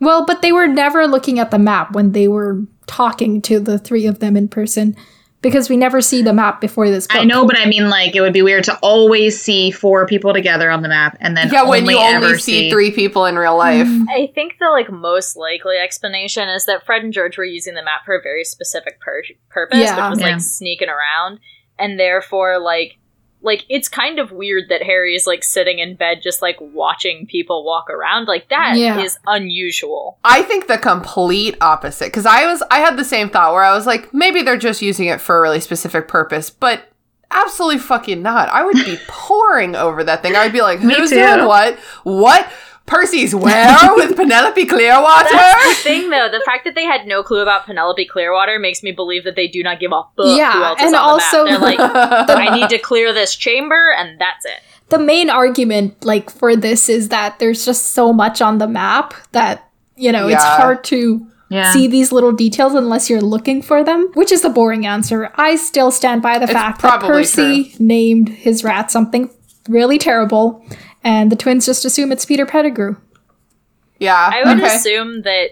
[0.00, 3.78] Well, but they were never looking at the map when they were talking to the
[3.78, 4.96] three of them in person
[5.42, 7.18] because we never see the map before this book.
[7.18, 10.32] I know, but I mean like it would be weird to always see four people
[10.32, 13.26] together on the map and then Yeah, when only you only ever see three people
[13.26, 13.86] in real life.
[13.86, 14.08] Mm-hmm.
[14.08, 17.82] I think the like most likely explanation is that Fred and George were using the
[17.82, 20.08] map for a very specific pur- purpose, Yeah.
[20.08, 20.32] which was Yeah.
[20.32, 21.40] like sneaking around,
[21.78, 22.96] and therefore like
[23.42, 27.26] like it's kind of weird that Harry is like sitting in bed just like watching
[27.26, 28.26] people walk around.
[28.26, 29.06] Like that is Yeah.
[29.26, 30.18] unusual.
[30.24, 33.74] I think the complete opposite because I was I had the same thought where I
[33.74, 36.88] was like maybe they're just using it for a really specific purpose, but
[37.30, 38.48] absolutely fucking not.
[38.50, 40.36] I would be pouring over that thing.
[40.36, 41.78] I would be like, who's doing what?
[42.04, 42.52] What?
[42.86, 45.28] Percy's where with Penelope Clearwater?
[45.30, 46.28] That's the thing, though.
[46.30, 49.48] The fact that they had no clue about Penelope Clearwater makes me believe that they
[49.48, 51.60] do not give a fuck who Yeah, else is and on the also- map.
[52.26, 54.60] They're like, I need to clear this chamber, and that's it.
[54.88, 59.14] the main argument like for this is that there's just so much on the map
[59.32, 61.72] that you know it's hard to Yeah.
[61.72, 65.56] see these little details unless you're looking for them which is the boring answer i
[65.56, 69.30] still stand by the It's fact that probably percy named his rat something
[69.68, 70.62] really terrible
[71.02, 72.96] and the twins just assume it's peter pettigrew
[74.02, 74.30] yeah.
[74.32, 74.74] I would okay.
[74.74, 75.50] assume that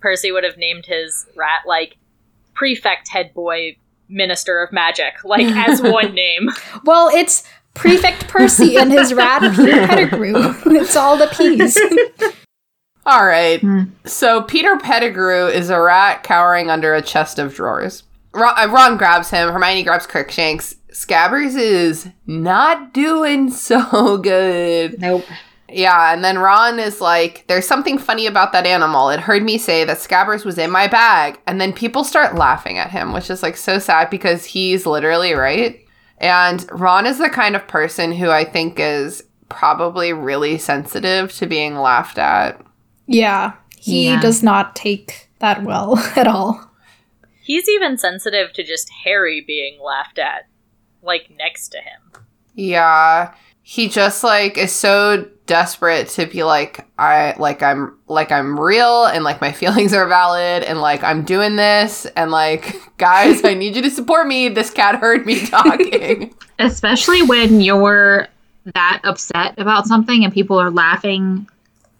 [0.00, 1.96] Percy would have named his rat like
[2.52, 3.76] prefect head boy
[4.08, 6.50] minister of magic, like as one name.
[6.84, 10.32] well it's prefect percy and his rat peter pettigrew
[10.74, 11.78] it's all the p's
[13.08, 13.60] All right.
[13.60, 13.82] Hmm.
[14.04, 18.02] So Peter Pettigrew is a rat cowering under a chest of drawers.
[18.34, 19.48] Ron, uh, Ron grabs him.
[19.48, 20.74] Hermione grabs Crookshanks.
[20.96, 24.98] Scabbers is not doing so good.
[24.98, 25.24] Nope.
[25.68, 29.10] Yeah, and then Ron is like, "There's something funny about that animal.
[29.10, 32.78] It heard me say that Scabbers was in my bag." And then people start laughing
[32.78, 35.80] at him, which is like so sad because he's literally right.
[36.18, 41.46] And Ron is the kind of person who I think is probably really sensitive to
[41.46, 42.60] being laughed at.
[43.06, 44.20] yeah he Yeah.
[44.20, 46.70] does not take that well at all
[47.42, 50.46] He's even sensitive to just Harry being laughed at,
[51.06, 52.24] like next to him.
[52.54, 53.34] Yeah.
[53.62, 59.04] He just like is so desperate to be like I like I'm like I'm real
[59.06, 63.54] and like my feelings are valid and like I'm doing this and like guys I
[63.54, 66.34] need you to support me this cat heard me talking.
[66.58, 68.28] Especially when you're
[68.74, 71.48] that upset about something and people are laughing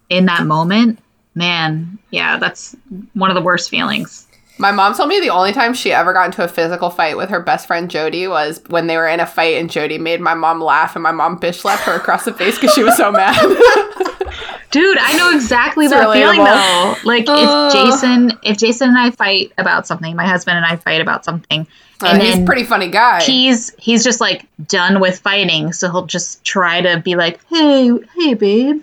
[0.09, 0.99] in that moment.
[1.35, 2.75] Man, yeah, that's
[3.13, 4.26] one of the worst feelings.
[4.59, 7.29] My mom told me the only time she ever got into a physical fight with
[7.31, 10.35] her best friend Jody was when they were in a fight and Jody made my
[10.35, 13.13] mom laugh and my mom bitch slapped her across the face because she was so
[13.13, 13.35] mad.
[14.73, 16.95] Dude, I know exactly It's that feeling though.
[17.05, 21.01] Like if Jason, if Jason and I fight about something, my husband and I fight
[21.01, 21.67] about something,
[22.03, 23.23] Uh, and he's a pretty funny guy.
[23.23, 27.91] he's he's just like done with fighting, so he'll just try to be like, "Hey,
[28.19, 28.83] hey, babe,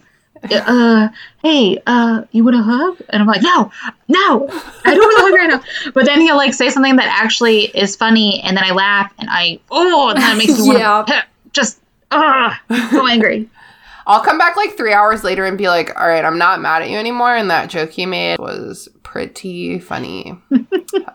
[0.51, 1.09] uh,
[1.41, 3.71] hey, uh, you want a hug?" And I'm like, "No,
[4.07, 4.47] no,
[4.85, 7.65] I don't want a hug right now." But then he'll like say something that actually
[7.65, 11.03] is funny, and then I laugh, and I oh, and that makes me Yeah.
[11.07, 11.79] to just
[12.11, 13.49] ah, so angry.
[14.05, 16.81] I'll come back like three hours later and be like, all right, I'm not mad
[16.81, 17.33] at you anymore.
[17.33, 20.37] And that joke you made was pretty funny.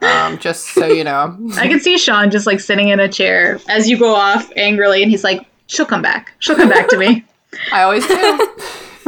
[0.01, 1.37] um, just so you know.
[1.57, 5.03] I can see Sean just like sitting in a chair as you go off angrily,
[5.03, 6.33] and he's like, "She'll come back.
[6.39, 7.25] She'll come back to me."
[7.73, 8.49] I always do.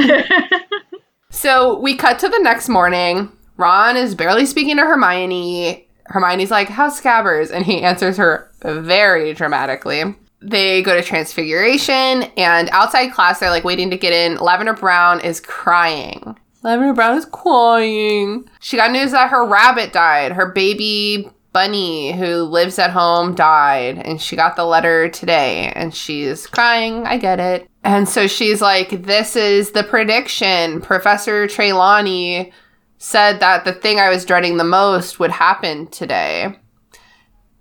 [1.31, 3.33] so we cut to the next morning.
[3.57, 5.87] Ron is barely speaking to Hermione.
[6.07, 7.51] Hermione's like, How's Scabbers?
[7.51, 10.03] And he answers her very dramatically.
[10.43, 14.39] They go to Transfiguration, and outside class, they're like waiting to get in.
[14.39, 16.35] Lavender Brown is crying.
[16.63, 18.49] Lavender Brown is crying.
[18.61, 20.33] She got news that her rabbit died.
[20.33, 23.99] Her baby bunny, who lives at home, died.
[23.99, 25.73] And she got the letter today.
[25.75, 27.07] And she's crying.
[27.07, 27.70] I get it.
[27.83, 30.81] And so she's like, This is the prediction.
[30.81, 32.53] Professor Trelawney
[32.99, 36.59] said that the thing I was dreading the most would happen today.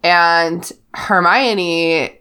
[0.04, 2.20] And Hermione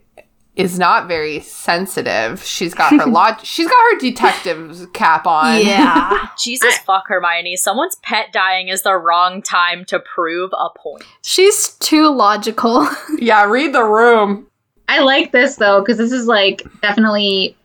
[0.55, 2.43] is not very sensitive.
[2.43, 5.65] She's got her log- she's got her detective's cap on.
[5.65, 6.27] Yeah.
[6.37, 7.55] Jesus fuck Hermione.
[7.55, 11.05] Someone's pet dying is the wrong time to prove a point.
[11.21, 12.89] She's too logical.
[13.19, 14.47] yeah, read the room.
[14.89, 17.55] I like this though because this is like definitely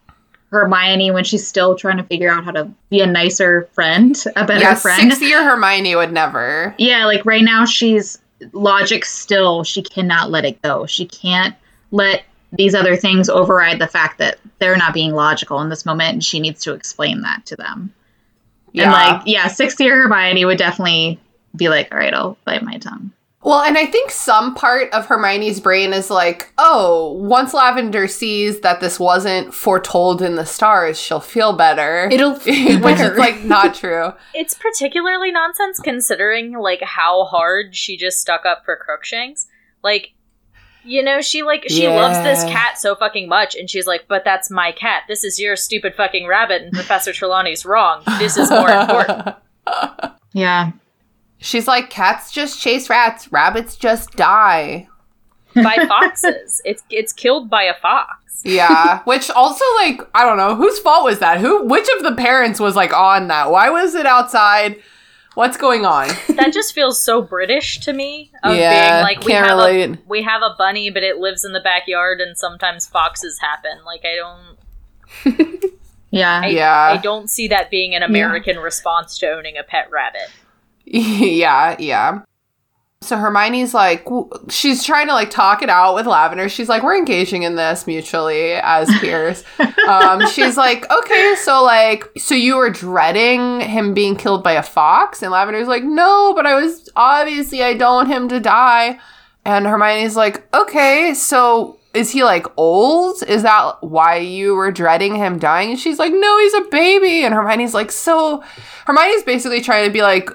[0.55, 4.44] Hermione when she's still trying to figure out how to be a nicer friend, a
[4.46, 5.12] better Yeah, friend.
[5.12, 6.74] six year Hermione would never.
[6.78, 8.18] Yeah, like right now she's
[8.52, 9.64] logic still.
[9.64, 10.86] She cannot let it go.
[10.86, 11.55] She can't
[11.90, 16.12] let these other things override the fact that they're not being logical in this moment,
[16.12, 17.92] and she needs to explain that to them.
[18.72, 18.84] Yeah.
[18.84, 21.18] And like, yeah, six year Hermione would definitely
[21.57, 23.12] be like, all right, I'll bite my tongue.
[23.45, 28.61] Well, and I think some part of Hermione's brain is like, oh, once Lavender sees
[28.61, 32.09] that this wasn't foretold in the stars, she'll feel better.
[32.11, 33.12] It'll feel Which better.
[33.12, 34.12] is like not true.
[34.34, 39.47] It's particularly nonsense considering like how hard she just stuck up for Crookshanks.
[39.82, 40.14] Like,
[40.82, 44.24] you know, she like she loves this cat so fucking much, and she's like, "But
[44.24, 45.03] that's my cat.
[45.09, 48.03] This is your stupid fucking rabbit, and Professor Trelawney's wrong.
[48.18, 49.36] This is more important."
[50.34, 50.72] Yeah.
[51.45, 54.88] She's like, cats just chase rats, rabbits just die.
[55.55, 56.62] by foxes.
[56.64, 58.40] It's it's killed by a fox.
[58.45, 61.40] Yeah, which also like I don't know whose fault was that.
[61.40, 63.51] Who, which of the parents was like on that?
[63.51, 64.82] Why was it outside?
[65.34, 66.09] What's going on?
[66.36, 68.30] That just feels so British to me.
[68.42, 69.90] Of Yeah, being like we can't have relate.
[69.90, 73.78] a we have a bunny, but it lives in the backyard, and sometimes foxes happen.
[73.84, 75.61] Like I don't.
[76.11, 76.42] Yeah.
[76.45, 76.92] I, Yeah.
[76.92, 80.30] I don't see that being an American response to owning a pet rabbit.
[80.95, 82.22] yeah, yeah.
[83.05, 84.07] So Hermione's like,
[84.49, 86.49] she's trying to like talk it out with Lavender.
[86.49, 89.45] She's like, we're engaging in this mutually as peers.
[89.87, 94.62] um, she's like, okay, so like, so you were dreading him being killed by a
[94.62, 98.99] fox, and Lavender's like, no, but I was obviously I don't want him to die.
[99.45, 103.22] And Hermione's like, okay, so is he like old?
[103.22, 105.72] Is that why you were dreading him dying?
[105.72, 107.24] And she's like, no, he's a baby.
[107.24, 108.43] And Hermione's like, so
[108.87, 110.30] Hermione's basically trying to be like,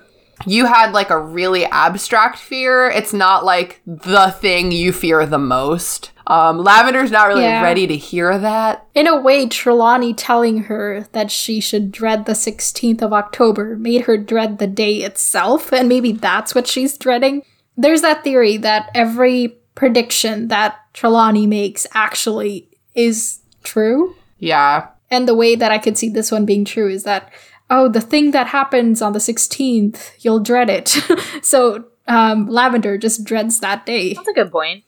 [0.46, 2.88] you had like a really abstract fear.
[2.90, 6.12] It's not like the thing you fear the most.
[6.28, 7.64] Um, Lavender's not really Yeah.
[7.64, 8.86] ready to hear that.
[8.94, 14.02] In a way, Trelawney telling her that she should dread the 16th of October made
[14.02, 17.42] her dread the day itself, and maybe that's what she's dreading.
[17.76, 24.16] There's that theory that every prediction that Trelawney makes actually is true.
[24.38, 24.88] Yeah.
[25.10, 27.32] And the way that I could see this one being true is that,
[27.70, 30.88] oh, the thing that happens on the 16th, you'll dread it.
[31.44, 34.14] so um, Lavender just dreads that day.
[34.14, 34.84] That's a good point.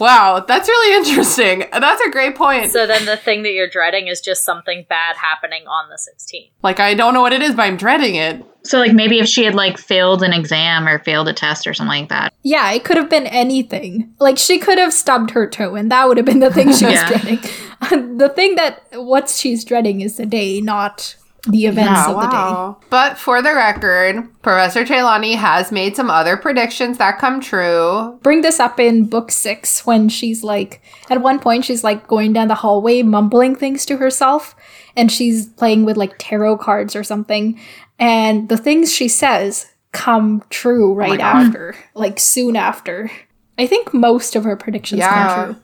[0.00, 1.64] Wow, that's really interesting.
[1.72, 2.72] That's a great point.
[2.72, 6.50] So then the thing that you're dreading is just something bad happening on the 16th.
[6.64, 8.44] like, I don't know what it is, but I'm dreading it.
[8.64, 11.74] So like maybe if she had like failed an exam or failed a test or
[11.74, 12.32] something like that.
[12.42, 14.12] Yeah, it could have been anything.
[14.18, 16.84] Like she could have stubbed her toe, and that would have been the thing she
[16.86, 17.08] was Yeah.
[17.08, 17.38] dreading.
[18.18, 21.14] the thing that what she's dreading is the day, not
[21.46, 22.86] the events of the day.
[22.90, 28.18] But for the record, Professor Trelawney has made some other predictions that come true.
[28.22, 30.80] Bring this up in book six when she's like,
[31.10, 34.56] at one point, she's like going down the hallway, mumbling things to herself,
[34.96, 37.60] and she's playing with like tarot cards or something.
[37.98, 41.46] And the things she says come true oh right God.
[41.46, 43.10] after, like soon after.
[43.58, 45.34] I think most of her predictions Yeah.
[45.34, 45.62] come true.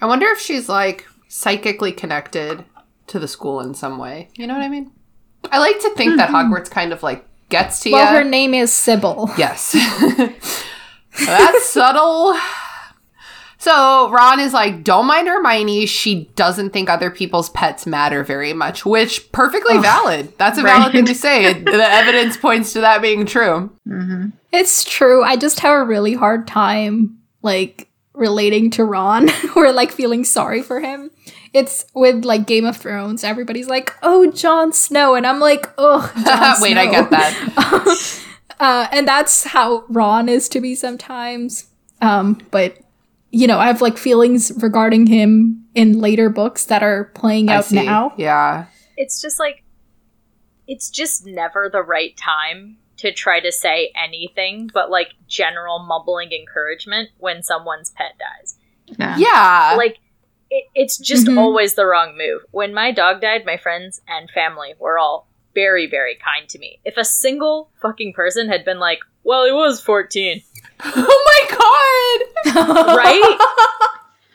[0.00, 2.64] I wonder if she's like psychically connected
[3.12, 4.28] to the school in some way.
[4.36, 4.92] You know what I mean?
[5.50, 8.04] I like to think that Hogwarts kind of like gets to Well, you.
[8.06, 9.30] Well, her name is Sybill.
[9.38, 9.72] Yes.
[11.26, 12.36] That's subtle.
[13.58, 15.86] So Ron is like, don't mind Hermione.
[15.86, 20.36] She doesn't think other people's pets matter very much, which perfectly valid.
[20.36, 21.52] That's a valid thing to say.
[21.52, 23.70] the evidence points to that being true.
[23.86, 25.22] hmm It's true.
[25.22, 30.62] I just have a really hard time like relating to Ron or like feeling sorry
[30.62, 31.10] for him.
[31.52, 33.24] It's with like Game of Thrones.
[33.24, 38.24] Everybody's like, "Oh, Jon Snow," and I'm like, "Oh, Jon Wait, I get that.
[38.60, 41.66] uh, and that's how Ron is to me sometimes.
[42.00, 42.78] Um, but
[43.32, 47.72] you know, I have like feelings regarding him in later books that are playing out
[47.72, 48.12] now.
[48.16, 48.66] Yeah.
[48.96, 49.64] It's just like
[50.68, 56.30] it's just never the right time to try to say anything but like general mumbling
[56.32, 58.58] encouragement when someone's pet dies.
[58.86, 59.16] Yeah.
[59.16, 59.74] Yeah.
[59.78, 59.98] like
[60.54, 61.38] it, it's just Mhm.
[61.38, 62.42] always the wrong move.
[62.50, 66.78] When my dog died, my friends and family were all very, very kind to me.
[66.84, 70.42] If a single fucking person had been like, "Well, he was 14,"
[70.84, 72.96] oh my god.
[72.96, 73.38] right?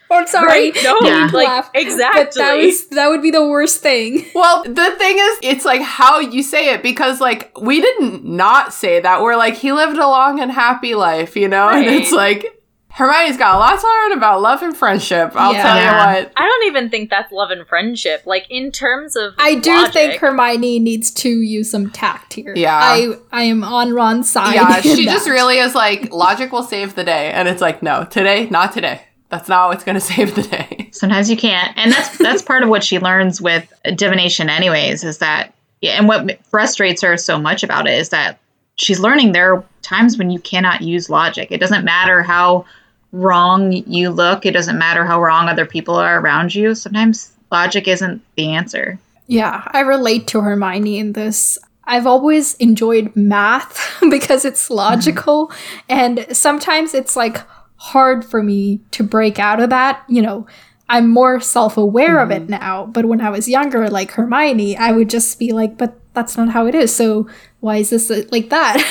[0.09, 0.47] I'm sorry.
[0.71, 0.77] right?
[0.83, 1.29] No, Yeah.
[1.33, 1.69] like Laugh.
[1.73, 2.23] exactly.
[2.23, 4.25] But that was that would be the worst thing.
[4.33, 8.73] Well, the thing is, it's like how you say it because, like, we didn't not
[8.73, 9.21] say that.
[9.21, 11.67] We're like, he lived a long and happy life, you know?
[11.69, 12.56] And it's like,
[12.97, 15.33] Hermione's got a lot to learn about love and friendship.
[15.35, 15.61] I'll Yeah.
[15.61, 16.31] tell you what.
[16.35, 18.23] I don't even think that's love and friendship.
[18.25, 22.53] Like in terms of, I do logic, think Hermione needs to use some tact here.
[22.55, 22.75] Yeah.
[22.75, 24.55] I I am on Ron's side.
[24.55, 27.31] Yeah, in she just really is like, logic will save the day.
[27.31, 29.01] And it's like, no, today, not today.
[29.29, 30.89] That's not what's going to save the day.
[30.91, 35.03] Sometimes you can't, and that's that's part of what she learns with divination, anyways.
[35.03, 38.39] Is that yeah, and what frustrates her so much about it is that
[38.77, 41.49] she's learning there are times when you cannot use logic.
[41.51, 42.65] It doesn't matter how
[43.11, 44.45] wrong you look.
[44.45, 46.75] It doesn't matter how wrong other people are around you.
[46.75, 48.99] Sometimes logic isn't the answer.
[49.27, 51.57] Yeah, I relate to Hermione in this.
[51.83, 55.51] I've always enjoyed math because it's logical,
[55.89, 57.41] and sometimes it's like
[57.77, 60.03] hard for me to break out of that.
[60.07, 60.47] You know,
[60.89, 64.91] I'm more self aware of it now, but when I was younger, like Hermione, I
[64.91, 66.95] would just be like, but that's not how it is.
[66.95, 67.27] So
[67.59, 68.81] why is this like that?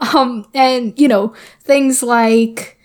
[0.14, 2.75] um, and, you know, things like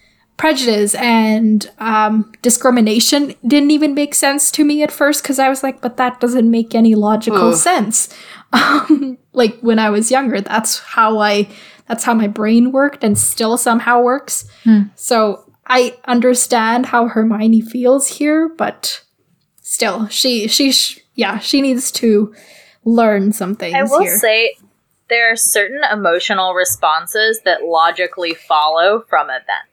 [0.42, 5.62] prejudice and um, discrimination didn't even make sense to me at first because I was
[5.62, 7.58] like, but that doesn't make any logical Oof.
[7.58, 8.10] sense.
[8.54, 11.48] Um, like when I was younger, that's how I,
[11.88, 14.44] that's how my brain worked and still somehow works.
[14.96, 19.06] So I understand how Hermione feels here, but
[19.62, 22.36] still, she, she, sh- yeah, she needs to
[22.84, 24.20] learn some things I will here.
[24.20, 24.58] say
[25.08, 29.71] there are certain emotional responses that logically follow from events.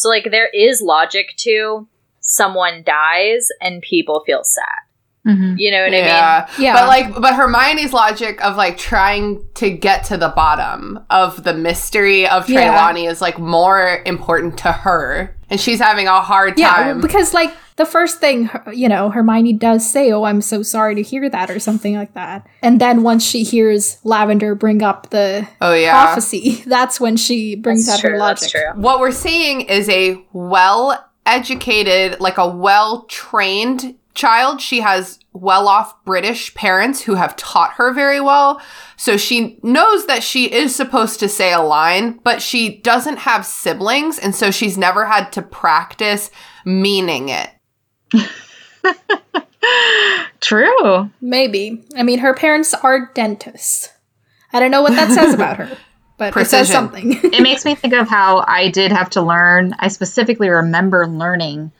[0.00, 1.86] So, like, there is logic to
[2.20, 4.79] someone dies and people feel sad.
[5.26, 5.56] Mm-hmm.
[5.58, 6.04] You know what I mean?
[6.04, 6.50] yeah.
[6.58, 6.72] Yeah.
[6.72, 11.52] But like but Hermione's logic of like trying to get to the bottom of the
[11.52, 12.94] mystery of Yeah.
[12.96, 15.36] Is like more important to her.
[15.50, 17.00] And she's having a hard Yeah, time.
[17.00, 21.02] because like the first thing, you know, Hermione does say, "Oh, I'm so sorry to
[21.02, 22.46] hear that," or something like that.
[22.62, 25.92] And then once she hears Lavender bring up the oh yeah.
[26.04, 28.40] prophecy, that's when she brings That's out her logic.
[28.40, 28.82] That's true.
[28.82, 34.60] what we're seeing is a well educated, like a well trained child.
[34.60, 38.60] She has well off British parents who have taught her very well.
[38.96, 43.46] So she knows that she is supposed to say a line, but she doesn't have
[43.46, 44.18] siblings.
[44.18, 46.30] And so she's never had to practice
[46.64, 47.50] meaning it.
[50.40, 51.10] True.
[51.20, 51.84] Maybe.
[51.96, 53.90] I mean, her parents are dentists.
[54.52, 55.76] I don't know what that says about her,
[56.18, 57.12] but it says something.
[57.22, 59.74] it makes me think of how I did have to learn.
[59.78, 61.70] I specifically remember learning,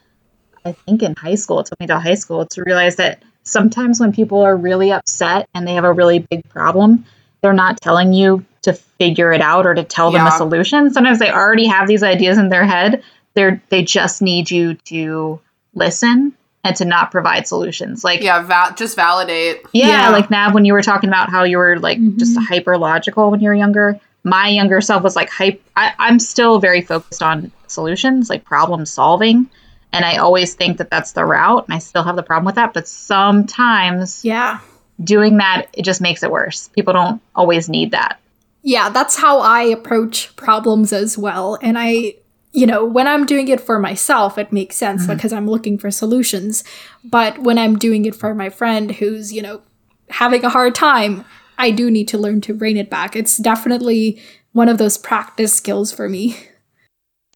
[0.70, 3.98] I think in high school, it took me to high school to realize that sometimes
[4.00, 7.04] when people are really upset and they have a really big problem,
[7.40, 10.92] they're not telling you to figure it out or to tell them a solution.
[10.92, 13.02] Sometimes they already have these ideas in their head.
[13.34, 15.40] They're they just need you to
[15.74, 18.04] listen and to not provide solutions.
[18.04, 19.62] Like Yeah, va- just validate.
[19.72, 20.08] yeah, Yeah.
[20.10, 22.18] like Nav, when you were talking about how you were like mm-hmm.
[22.18, 25.62] just hyper logical when you were younger, my younger self was like hype.
[25.76, 29.48] I, I'm still very focused on solutions, like problem solving,
[29.93, 32.55] and I always think that that's the route, and I still have the problem with
[32.57, 32.74] that.
[32.74, 34.61] But sometimes yeah.
[35.03, 36.68] doing that it just makes it worse.
[36.68, 38.20] People don't always need that.
[38.62, 41.59] Yeah, that's how I approach problems as well.
[41.62, 42.14] And I,
[42.53, 45.14] you know, when I'm doing it for myself, it makes sense mm-hmm.
[45.14, 46.62] because I'm looking for solutions.
[47.03, 49.62] But when I'm doing it for my friend who's, you know,
[50.11, 51.24] having a hard time,
[51.57, 53.16] I do need to learn to rein it back.
[53.16, 54.20] It's definitely
[54.53, 56.36] one of those practice skills for me.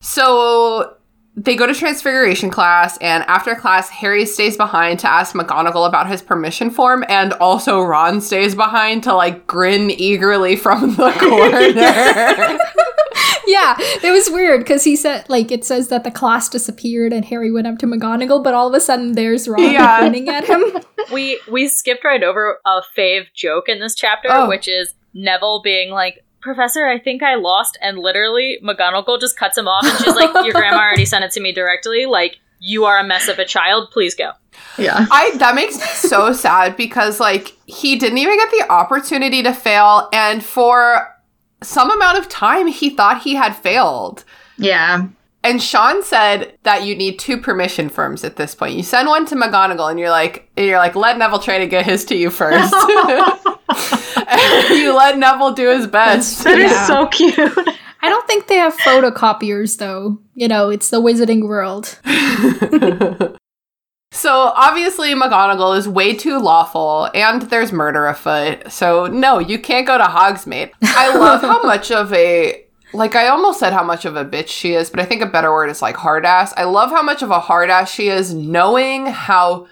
[0.00, 0.93] So
[1.36, 6.08] they go to transfiguration class, and after class, Harry stays behind to ask McGonagall about
[6.08, 11.58] his permission form, and also Ron stays behind to like grin eagerly from the corner.
[13.46, 17.24] yeah, it was weird because he said like it says that the class disappeared and
[17.26, 20.00] Harry went up to McGonagall, but all of a sudden there's Ron Yeah.
[20.00, 20.62] pointing at him.
[21.12, 24.48] we we skipped right over a fave joke in this chapter, Oh.
[24.48, 29.58] which is Neville being like, "Professor, I think I lost," and literally McGonagall just cuts
[29.58, 32.06] him off, and she's like, "Your grandma already sent it to me directly.
[32.06, 33.90] Like, you are a mess of a child.
[33.90, 34.32] Please go."
[34.78, 35.06] Yeah.
[35.10, 39.52] I that makes me so sad because like he didn't even get the opportunity to
[39.52, 41.10] fail and for
[41.62, 44.24] some amount of time he thought he had failed.
[44.58, 45.08] Yeah.
[45.42, 48.76] And Sean said that you need two permission firms at this point.
[48.76, 51.66] You send one to McGonagall and you're like and you're like let Neville try to
[51.66, 52.74] get his to you first.
[54.16, 56.44] And you let Neville do his best.
[56.44, 56.86] That is Yeah.
[56.86, 57.36] so cute.
[58.02, 60.18] I don't think they have photocopiers though.
[60.34, 61.98] You know, it's the wizarding world.
[64.16, 68.70] So obviously McGonagall is way too lawful and there's murder afoot.
[68.70, 70.70] So no, you can't go to Hogsmeade.
[70.82, 74.46] I love how much of a like I almost said how much of a bitch
[74.48, 76.54] she is, but I think a better word is like hard ass.
[76.56, 79.66] I love how much of a hard ass she is knowing how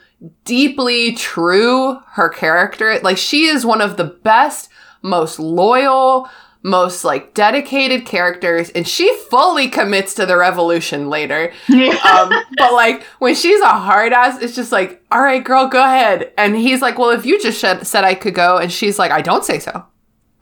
[0.45, 4.69] deeply true her character like she is one of the best,
[5.03, 6.29] most loyal,
[6.63, 13.03] most like dedicated characters and she fully commits to the revolution later um, but like
[13.19, 16.33] when she's a hard ass, it's just like, all right, girl, go ahead.
[16.39, 19.11] And he's like, well, if you just said, said I could go, and she's like,
[19.11, 19.85] I don't say so.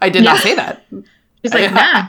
[0.02, 0.84] I did not say that.
[1.42, 2.08] She's like, nah.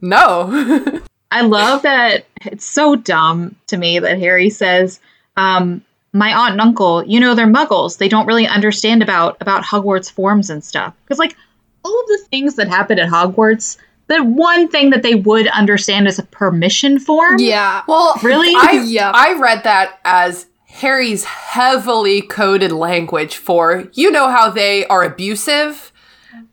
[0.00, 1.00] No.
[1.30, 5.00] I love that it's so dumb to me that Harry says,
[5.36, 7.98] um, my aunt and uncle, you know, they're muggles.
[7.98, 10.94] They don't really understand about about Hogwarts forms and stuff.
[11.04, 11.36] Because like
[11.84, 16.06] all of the things that happen at Hogwarts, the one thing that they would understand
[16.06, 17.36] is a permission form.
[17.38, 17.82] Yeah.
[17.88, 18.52] well, Really?
[18.54, 19.12] I, Yep.
[19.14, 25.91] I read that as Harry's heavily coded language for, you know, how they are abusive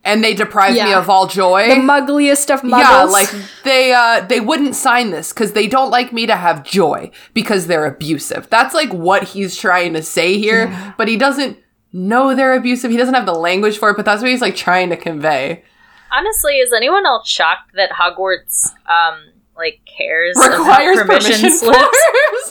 [0.04, 1.68] and they deprive me of all joy.
[1.68, 2.80] The muggliest of muggles.
[2.80, 3.30] Yeah, like
[3.64, 7.68] they uh they wouldn't sign this because they don't like me to have joy because
[7.68, 8.50] they're abusive.
[8.50, 11.58] That's like what he's trying to say here, but he doesn't
[11.92, 12.92] know they're abusive.
[12.92, 15.64] He doesn't have the language for it, but that's what he's like trying to convey.
[16.12, 21.98] Honestly, is anyone else shocked that Hogwarts um like cares Requires about permission, permission slips?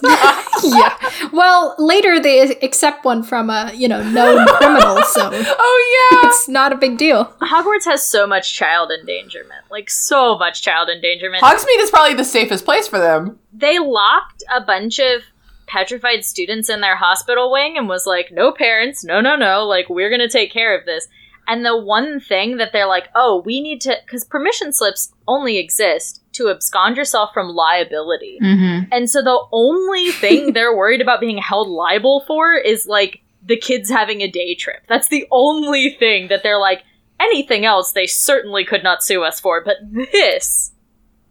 [0.62, 1.28] yeah.
[1.32, 6.28] Well, later they accept one from a you know known criminal, so oh yeah.
[6.28, 7.24] it's not a big deal.
[7.40, 11.42] Hogwarts has so much child endangerment, like so much child endangerment.
[11.42, 13.38] Hogsmeade is probably the safest place for them.
[13.52, 15.22] they locked a bunch of
[15.66, 19.88] petrified students in their hospital wing and was like, no parents, no, no, no, like,
[19.88, 21.06] we're gonna take care of this.
[21.46, 25.56] And the one thing that they're like, oh, we need to, because permission slips only
[25.56, 28.38] exist to abscond yourself from liability.
[28.42, 28.88] Mm-hmm.
[28.90, 33.56] And so the only thing they're worried about being held liable for is like the
[33.56, 34.82] kids having a day trip.
[34.88, 36.82] That's the only thing that they're like,
[37.20, 40.72] anything else they certainly could not sue us for, but this,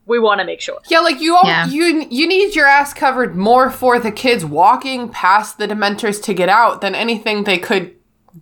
[0.06, 0.80] we want to make sure.
[0.90, 1.68] Yeah, like you all Yeah.
[1.68, 6.34] you you need your ass covered more for the kids walking past the dementors to
[6.34, 7.94] get out than anything they could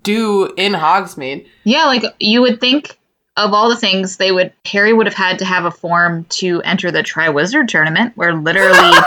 [0.03, 1.47] do in Hogsmeade.
[1.63, 2.97] Yeah, like you would think
[3.37, 6.61] of all the things they would Harry would have had to have a form to
[6.63, 8.73] enter the Triwizard tournament where literally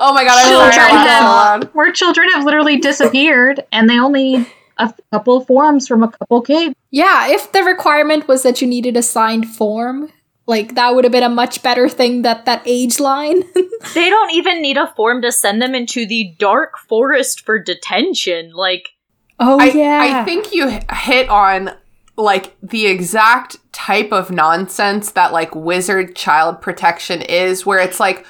[0.00, 3.98] Oh my god, children I laughed so have where children have literally disappeared and they
[3.98, 4.46] only need
[4.78, 6.74] a couple of forms from a couple kids.
[6.90, 10.10] Yeah, if the requirement was that you needed a signed form,
[10.46, 13.44] like that would have been a much better thing that that age line.
[13.92, 18.52] They don't even need a form to send them into the dark forest for detention.
[18.54, 18.94] Like,
[19.38, 20.00] oh I, yeah.
[20.02, 21.70] I think you hit on
[22.16, 28.24] like the exact type of nonsense that like wizard child protection is where it's like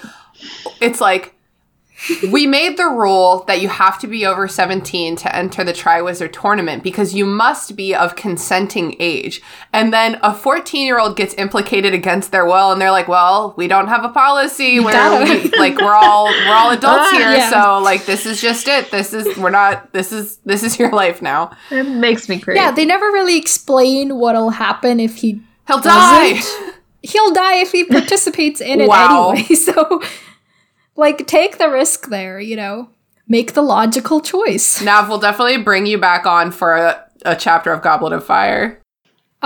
[0.81, 1.34] it's like
[2.33, 6.33] we made the rule that you have to be over 17 to enter the Triwizard
[6.33, 9.41] tournament because you must be of consenting age.
[9.73, 13.55] And then a 14 year old gets implicated against their will and they're like, well,
[13.57, 17.31] we don't have a policy where we, like we're all we're all adults Ah, here.
[17.31, 17.51] yeah.
[17.51, 18.91] So like this is just it.
[18.91, 21.57] This is we're not this is this is your life now.
[21.71, 22.61] It makes me crazy.
[22.61, 26.35] yeah, they never really explain what'll happen if he He'll die.
[26.35, 26.75] doesn't.
[27.03, 29.31] He'll die if he participates in it Wow.
[29.31, 29.55] anyway.
[29.55, 30.03] So,
[30.97, 32.41] like, take the risk there.
[32.41, 32.89] You know,
[33.29, 34.81] make the logical choice.
[34.83, 38.81] Nav will definitely bring you back on for a, a chapter of Goblet of Fire.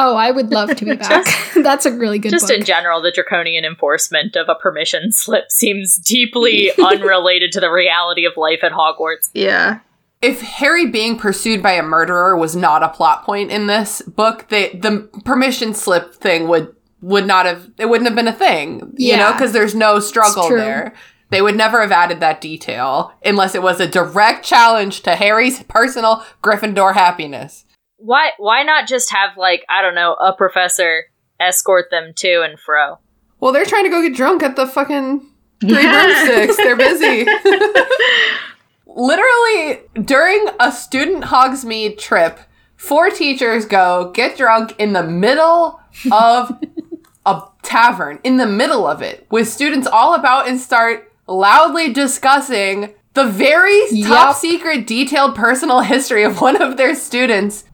[0.00, 1.26] Oh, I would love to be back.
[1.56, 2.58] That's a really good just book.
[2.58, 8.24] in general, the draconian enforcement of a permission slip seems deeply unrelated to the reality
[8.24, 9.28] of life at Hogwarts.
[9.34, 9.80] Yeah.
[10.22, 14.48] if Harry being pursued by a murderer was not a plot point in this book,
[14.50, 18.92] they, the permission slip thing would would not have it wouldn't have been a thing,
[18.96, 19.32] you know, Yeah.
[19.32, 20.58] because there's no struggle true.
[20.58, 20.94] there.
[21.30, 25.62] They would never have added that detail unless it was a direct challenge to Harry's
[25.64, 27.64] personal Gryffindor happiness.
[27.98, 31.04] Why why not just have like, I don't know, a professor
[31.40, 32.98] escort them to and fro?
[33.40, 35.20] Well, they're trying to go get drunk at the fucking
[35.60, 36.04] Three Yeah.
[36.06, 36.56] broomsticks.
[36.56, 37.26] They're busy.
[38.86, 42.40] Literally, during a student Hogsmeade trip,
[42.76, 45.80] four teachers go get drunk in the middle
[46.10, 46.58] of
[47.26, 52.92] a tavern, in the middle of it, with students all about and start loudly discussing
[53.14, 57.64] the very top secret, detailed personal history of one of their students.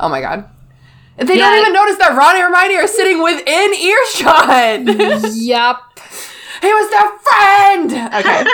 [0.00, 0.48] Oh my god.
[1.18, 1.50] They Yeah.
[1.50, 5.32] don't even notice that Ron and Hermione are sitting within earshot.
[5.34, 5.82] Yup.
[6.62, 7.92] He was their friend.
[8.14, 8.44] Okay.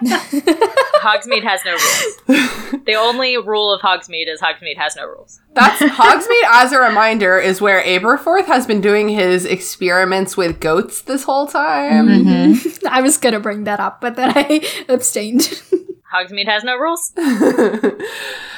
[1.00, 2.82] Hogsmeade has no rules.
[2.86, 5.40] the only rule of Hogsmeade is Hogsmeade has no rules.
[5.54, 11.02] That's Hogsmeade as a reminder is where Aberforth has been doing his experiments with goats
[11.02, 12.08] this whole time.
[12.08, 12.88] Mm-hmm.
[12.88, 15.62] I was gonna bring that up, but then I abstained.
[16.12, 17.12] Hogsmeade has no rules.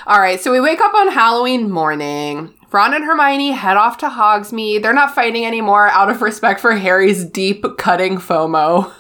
[0.07, 2.55] All right, so we wake up on Halloween morning.
[2.73, 4.83] Ron and Hermione head off to Hogsmeade.
[4.83, 8.91] They're not fighting anymore out of respect for Harry's deep cutting FOMO.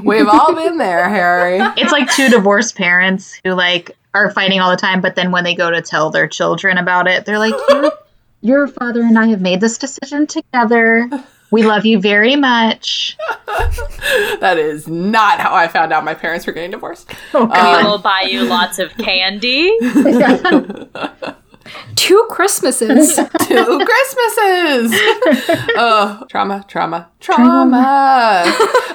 [0.02, 1.58] We've all been there, Harry.
[1.76, 5.44] It's like two divorced parents who like are fighting all the time, but then when
[5.44, 7.92] they go to tell their children about it, they're like, your,
[8.40, 11.08] your father and I have made this decision together.
[11.52, 13.16] We love you very much.
[14.40, 17.12] That is not how I found out my parents were getting divorced.
[17.34, 19.70] Oh, We will buy you lots of candy.
[21.96, 23.16] Two Christmases.
[23.42, 24.92] Two Christmases.
[25.76, 28.44] oh, trauma, trauma, trauma.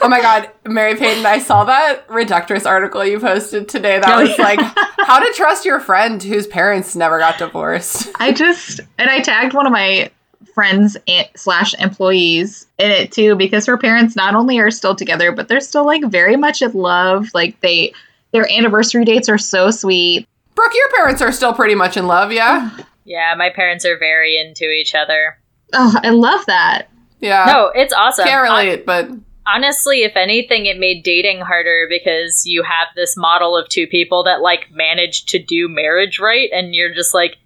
[0.02, 4.00] oh my God, Mary Peyton, I saw that Reductress article you posted today.
[4.00, 4.44] That Oh, was yeah.
[4.44, 4.60] like,
[4.98, 8.10] how to trust your friend whose parents never got divorced.
[8.20, 10.10] I just and I tagged one of my
[10.54, 15.32] friends and- slash employees in it too because her parents not only are still together
[15.34, 17.28] but they're still like very much in love.
[17.34, 17.94] Like they
[18.32, 20.28] their anniversary dates are so sweet.
[20.56, 22.72] Brooke, your parents are still pretty much in love, yeah?
[23.08, 25.38] Yeah, my parents are very into each other.
[25.74, 26.90] Oh, I love that.
[27.20, 27.46] Yeah.
[27.46, 28.26] No, it's awesome.
[28.26, 29.12] Can't Hon- relate, but
[29.46, 34.24] honestly, if anything, it made dating harder because you have this model of two people
[34.24, 37.38] that like manage to do marriage right, and you're just like,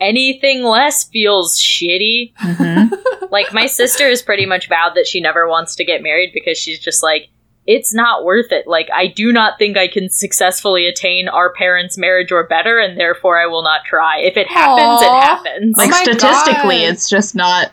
[0.00, 2.34] anything less feels shitty.
[2.34, 3.26] Mm-hmm.
[3.30, 6.58] like my sister is pretty much vowed that she never wants to get married because
[6.58, 7.28] she's just like,
[7.66, 8.66] it's not worth it.
[8.66, 12.98] Like I do not think I can successfully attain our parents' marriage or better, and
[12.98, 14.18] therefore I will not try.
[14.20, 15.74] If it happens, it happens.
[15.76, 16.92] Oh like my statistically, God.
[16.92, 17.72] it's just not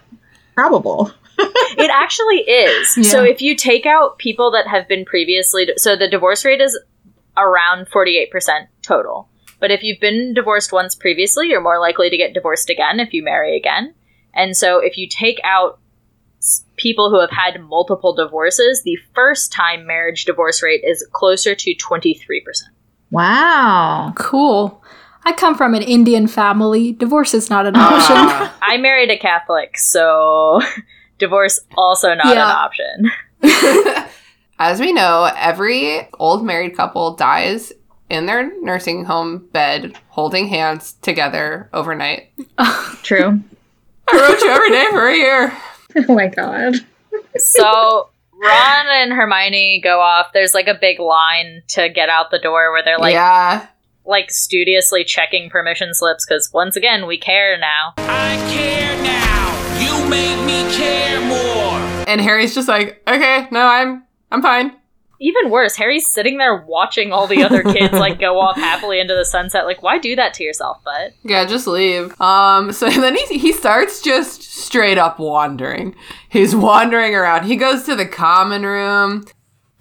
[0.55, 1.11] probable.
[1.77, 2.95] It actually is.
[3.09, 6.77] So if you take out people that have been previously, so the divorce rate is
[7.37, 8.27] around 48%
[8.81, 9.29] total.
[9.61, 13.13] But if you've been divorced once previously, you're more likely to get divorced again if
[13.13, 13.93] you marry again.
[14.33, 15.88] And so if you take out s-
[16.79, 21.75] people who have had multiple divorces, the first time marriage divorce rate is closer to
[21.75, 22.33] 23%.
[23.11, 24.13] Wow.
[24.15, 24.83] cool.
[25.25, 26.93] I come from an Indian family.
[26.93, 28.15] Divorce is not an option.
[28.17, 28.57] Ah.
[28.61, 30.61] I married a Catholic, so
[31.19, 32.45] divorce also not Yeah.
[32.45, 33.11] an
[33.51, 34.05] option.
[34.59, 37.71] As we know, every old married couple dies
[38.09, 42.31] in their nursing home bed holding hands together overnight.
[43.03, 43.39] True.
[44.11, 45.57] I wrote you every day for a year.
[46.07, 46.75] Oh my god.
[47.37, 48.09] so
[48.41, 50.27] Ron and Hermione go off.
[50.33, 53.67] There's like a big line to get out the door where they're like yeah.
[54.05, 57.93] like studiously checking permission slips because once again we care now.
[57.97, 59.39] I care now.
[59.79, 62.05] You make me care more.
[62.07, 64.75] And Harry's just like, okay, no, I'm I'm fine.
[65.19, 69.13] Even worse, Harry's sitting there watching all the other kids like go off happily into
[69.15, 69.65] the sunset.
[69.65, 71.13] Like, why do that to yourself, bud?
[71.23, 72.19] Yeah, just leave.
[72.21, 75.95] Um, so then he he starts just straight up wandering.
[76.29, 77.45] He's wandering around.
[77.45, 79.25] He goes to the common room.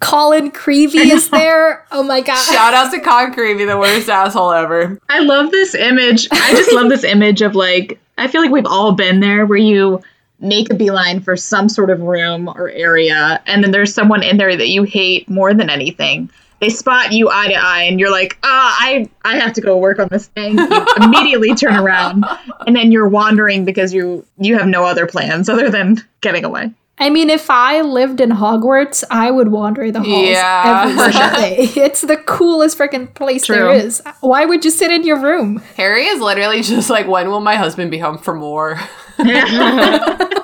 [0.01, 1.85] Colin Creevey is there.
[1.91, 2.43] Oh my god.
[2.45, 4.99] Shout out to Colin Creevey, the worst asshole ever.
[5.09, 6.27] I love this image.
[6.31, 9.57] I just love this image of like I feel like we've all been there where
[9.57, 10.01] you
[10.41, 14.37] make a beeline for some sort of room or area and then there's someone in
[14.37, 16.29] there that you hate more than anything.
[16.61, 19.77] They spot you eye to eye and you're like, "Ah, I I have to go
[19.77, 22.25] work on this thing." You immediately turn around
[22.67, 26.71] and then you're wandering because you you have no other plans other than getting away.
[27.01, 30.83] I mean, if I lived in Hogwarts, I would wander the halls Yeah.
[30.89, 31.29] every single
[31.75, 31.81] day.
[31.85, 33.71] It's the coolest freaking place there True.
[33.71, 34.01] is.
[34.19, 35.59] Why would you sit in your room?
[35.77, 38.77] Harry is literally just like, when will my husband be home from war?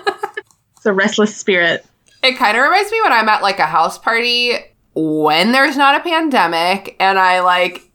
[0.86, 1.84] It's a restless spirit.
[2.22, 4.54] It kind of reminds me when I'm at like a house party
[4.94, 7.90] when there's not a pandemic and I like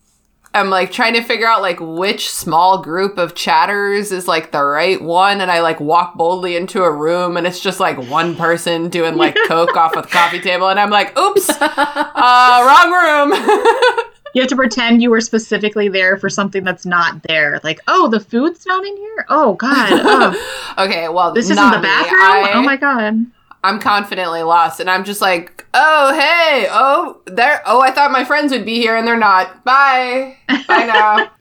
[0.52, 4.64] I'm like trying to figure out like which small group of chatters is like the
[4.64, 8.34] right one and I like walk boldly into a room and it's just like one
[8.34, 11.48] person doing like coke off a coffee table and I'm like, "Oops.
[11.48, 14.04] Uh wrong room."
[14.34, 17.60] You have to pretend you were specifically there for something that's not there.
[17.64, 19.26] Like, oh, the food's not in here.
[19.28, 22.20] Oh God, oh, okay, well, this isn't the bathroom.
[22.22, 23.26] I- oh my God.
[23.62, 28.24] I'm confidently lost, and I'm just like, oh hey, oh there, oh I thought my
[28.24, 29.64] friends would be here, and they're not.
[29.64, 31.30] Bye, bye now.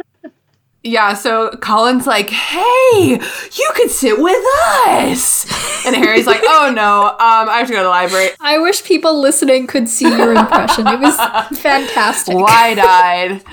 [0.84, 3.20] yeah, so Colin's like, hey,
[3.54, 4.44] you could sit with
[4.88, 5.46] us,
[5.86, 8.30] and Harry's like, oh no, um, I have to go to the library.
[8.40, 10.88] I wish people listening could see your impression.
[10.88, 11.16] It was
[11.60, 12.36] fantastic.
[12.36, 13.44] wide eyed.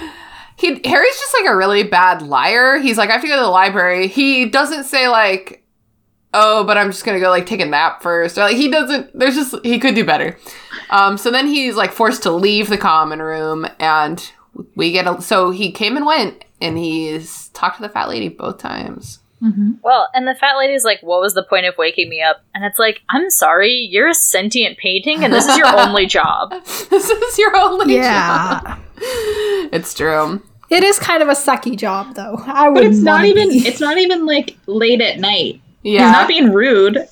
[0.57, 2.79] He Harry's just like a really bad liar.
[2.79, 4.07] He's like, I have to go to the library.
[4.07, 5.65] He doesn't say like,
[6.33, 8.39] oh, but I'm just gonna go like take a nap first.
[8.39, 9.19] Or, like he doesn't.
[9.19, 10.39] There's just he could do better.
[10.91, 14.33] Um, so then he's like forced to leave the common room, and
[14.75, 18.29] we get a, so he came and went, and he's talked to the fat lady
[18.29, 19.19] both times.
[19.43, 19.73] Mm-hmm.
[19.83, 22.43] Well, and the fat lady's like, What was the point of waking me up?
[22.55, 26.51] And it's like, I'm sorry, you're a sentient painting and this is your only job.
[26.65, 28.61] this is your only Yeah.
[28.65, 28.79] job.
[29.73, 30.43] It's true.
[30.71, 32.41] It is kind of a sucky job, though.
[32.47, 32.75] I would.
[32.77, 35.61] But it's not even it's not even like late at night.
[35.83, 37.07] Yeah, He's not being rude.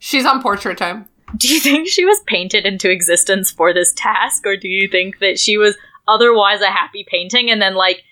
[0.00, 1.06] she's on portrait time.
[1.36, 5.18] Do you think she was painted into existence for this task, or do you think
[5.20, 5.76] that she was
[6.06, 8.02] otherwise a happy painting and then, like,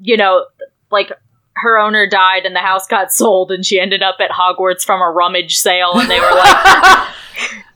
[0.00, 0.46] you know,
[0.90, 1.12] like
[1.54, 5.00] her owner died and the house got sold and she ended up at Hogwarts from
[5.00, 7.08] a rummage sale and they were like,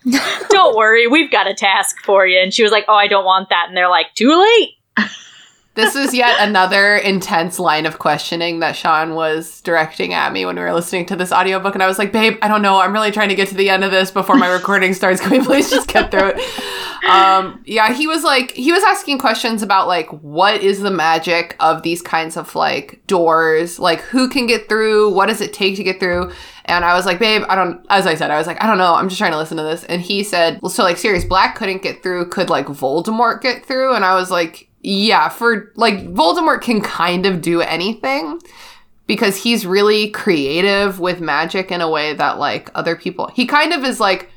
[0.49, 2.39] don't worry, we've got a task for you.
[2.39, 3.67] And she was like, oh, I don't want that.
[3.69, 5.09] And they're like, too late.
[5.75, 10.55] This is yet another intense line of questioning that Sean was directing at me when
[10.55, 11.75] we were listening to this audiobook.
[11.75, 12.81] And I was like, babe, I don't know.
[12.81, 15.21] I'm really trying to get to the end of this before my recording starts.
[15.21, 17.05] Can we please just get through it?
[17.11, 21.57] Um, yeah, he was like, he was asking questions about like, what is the magic
[21.59, 23.81] of these kinds of like doors?
[23.81, 25.13] Like, who can get through?
[25.13, 26.33] What does it take to get through?
[26.67, 28.79] And I was like, babe, I don't, as I said, I was like, I don't
[28.79, 28.95] know.
[28.95, 29.85] I'm just trying to listen to this.
[29.85, 32.31] And he said, well, so like Sirius Black couldn't get through.
[32.31, 33.95] Could like Voldemort get through?
[33.95, 38.39] And I was like, yeah, for like Voldemort can kind of do anything
[39.07, 43.73] because he's really creative with magic in a way that like other people, he kind
[43.73, 44.31] of is like,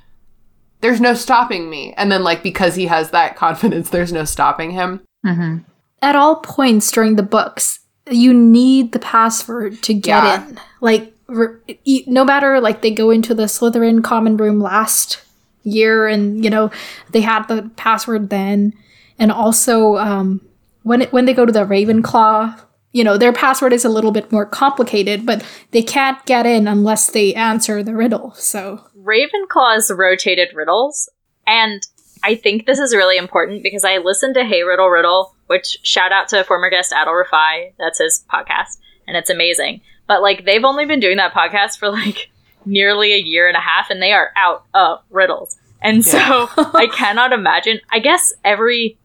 [0.82, 1.94] there's no stopping me.
[1.98, 5.02] And then like, because he has that confidence, there's no stopping him.
[5.26, 5.58] mm-hmm.
[6.02, 7.80] At all points during the books,
[8.10, 10.48] you need the password to get Yeah.
[10.48, 10.60] in.
[10.80, 15.22] Like, re- e- no matter like they go into the Slytherin common room last
[15.64, 16.70] year, and you know
[17.12, 18.74] they had the password then,
[19.20, 20.42] and also um,
[20.84, 22.62] when it, when they go to the Ravenclaw.
[22.94, 26.68] You know, their password is a little bit more complicated, but they can't get in
[26.68, 28.32] unless they answer the riddle.
[28.32, 31.10] So, Ravenclaw's rotated riddles,
[31.46, 31.86] and
[32.24, 36.12] I think this is really important because I listened to Hey Riddle Riddle, which shout
[36.12, 39.82] out to former guest Adal Rafai, that's his podcast, and it's amazing.
[40.08, 42.30] But like they've only been doing that podcast for like
[42.66, 45.58] nearly a year and a half, and they are out of riddles.
[45.82, 47.80] And so I cannot imagine.
[47.92, 48.98] I guess every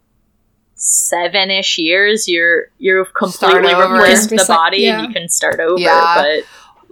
[0.82, 4.98] seven-ish years, you're you've completely Start replaced the body yeah.
[4.98, 5.80] and you can start over.
[5.80, 6.14] Yeah.
[6.16, 6.44] But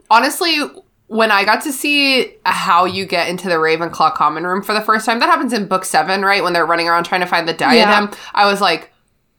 [0.08, 0.56] honestly,
[1.08, 4.80] when I got to see how you get into the Ravenclaw common room for the
[4.80, 6.42] first time, that happens in book seven, right?
[6.42, 8.16] When they're running around trying to find the diadem.
[8.32, 8.92] I was like,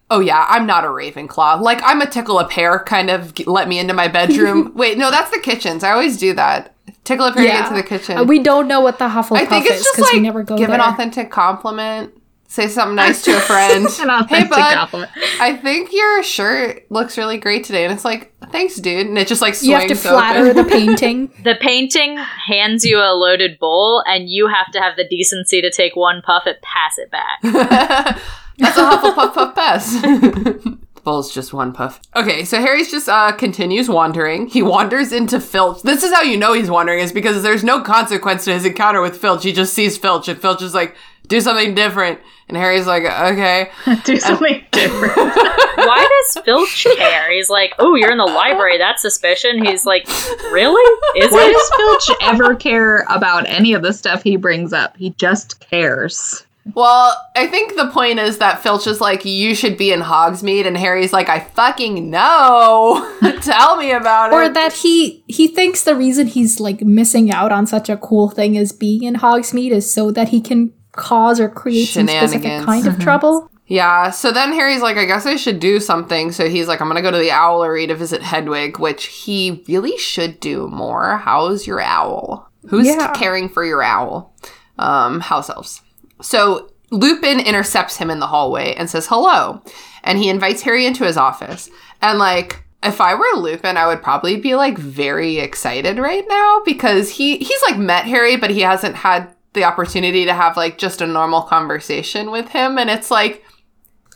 [0.10, 1.61] oh yeah, I'm not a Ravenclaw.
[1.61, 4.73] Like, I'm a tickle a pear kind of g- let me into my bedroom.
[4.76, 5.84] Wait, no, that's the kitchens.
[5.84, 6.76] I always do that.
[7.06, 8.18] Tickle a pear to get to the kitchen.
[8.18, 10.19] Uh, we don't know what the Hufflepuff I think it's is just because like we
[10.19, 10.76] never go give there.
[10.76, 12.14] an authentic compliment.
[12.52, 13.88] Say something nice to a friend.
[14.02, 15.10] An hey, bud, compliment.
[15.40, 17.86] I think your shirt looks really great today.
[17.86, 19.07] And it's like, thanks, dude.
[19.07, 20.57] And it just like swings you have to flatter open.
[20.57, 21.32] the painting.
[21.45, 25.72] The painting hands you a loaded bowl, and you have to have the decency to
[25.72, 27.40] take one puff and pass it back.
[28.57, 30.02] That's a Hufflepuff puff puff pass.
[30.02, 32.02] The bowl's just one puff.
[32.18, 34.48] Okay, so Harry's just uh continues wandering.
[34.48, 35.84] He wanders into Filch.
[35.84, 39.02] This is how you know he's wandering is because there's no consequence to his encounter
[39.02, 39.44] with Filch.
[39.45, 40.98] He just sees Filch, and Filch is like,
[41.32, 43.72] "Do something different." And Harry's like, "Okay."
[44.03, 45.16] Do something different.
[45.16, 47.32] Why does Filch care?
[47.32, 48.78] He's like, "Oh, you're in the library.
[48.78, 50.06] That's suspicion." He's like,
[50.52, 50.84] "Really?
[51.16, 54.98] Is Why it?" does Filch ever care about any of the stuff he brings up?
[54.98, 56.45] He just cares.
[56.76, 60.68] Well, I think the point is that Filch is like, "You should be in Hogsmeade,"
[60.68, 63.18] and Harry's like, "I fucking know.
[63.41, 67.32] Tell me about or it." Or that he he thinks the reason he's like missing
[67.32, 70.74] out on such a cool thing as being in Hogsmeade is so that he can
[70.94, 73.50] cause or create some specific kind of trouble.
[73.68, 76.34] Yeah, so then Harry's like, I guess I should do something.
[76.34, 79.98] So he's like, I'm gonna go to the owlery to visit Hedwig, which he really
[79.98, 81.18] should do more.
[81.18, 82.50] How's your owl?
[82.68, 83.12] Who's Yeah.
[83.14, 84.36] caring for your owl?
[84.78, 85.82] Um, house elves.
[86.22, 89.62] So Lupin intercepts him in the hallway and says hello.
[90.04, 91.70] And he invites Harry into his office.
[92.02, 96.62] And like, if I were Lupin, I would probably be like very excited right now
[96.66, 100.78] because he he's like met Harry, but he hasn't had the opportunity to have like
[100.78, 102.78] just a normal conversation with him.
[102.78, 103.44] And it's like,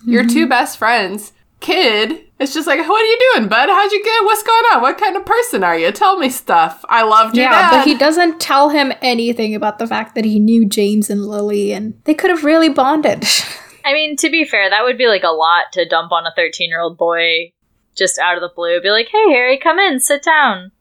[0.05, 0.49] your two mm-hmm.
[0.49, 3.69] best friends, kid, It's just like, what are you doing, bud?
[3.69, 4.25] How'd you get?
[4.25, 4.81] What's going on?
[4.81, 5.91] What kind of person are you?
[5.91, 6.83] Tell me stuff.
[6.89, 7.71] I loved your Yeah, dad.
[7.71, 11.71] but he doesn't tell him anything about the fact that he knew James and Lily,
[11.71, 13.23] and they could have really bonded.
[13.85, 16.33] I mean, to be fair, that would be like a lot to dump on a
[16.35, 17.53] 13 year old boy
[17.95, 18.81] just out of the blue.
[18.81, 20.71] Be like, hey, Harry, come in, sit down.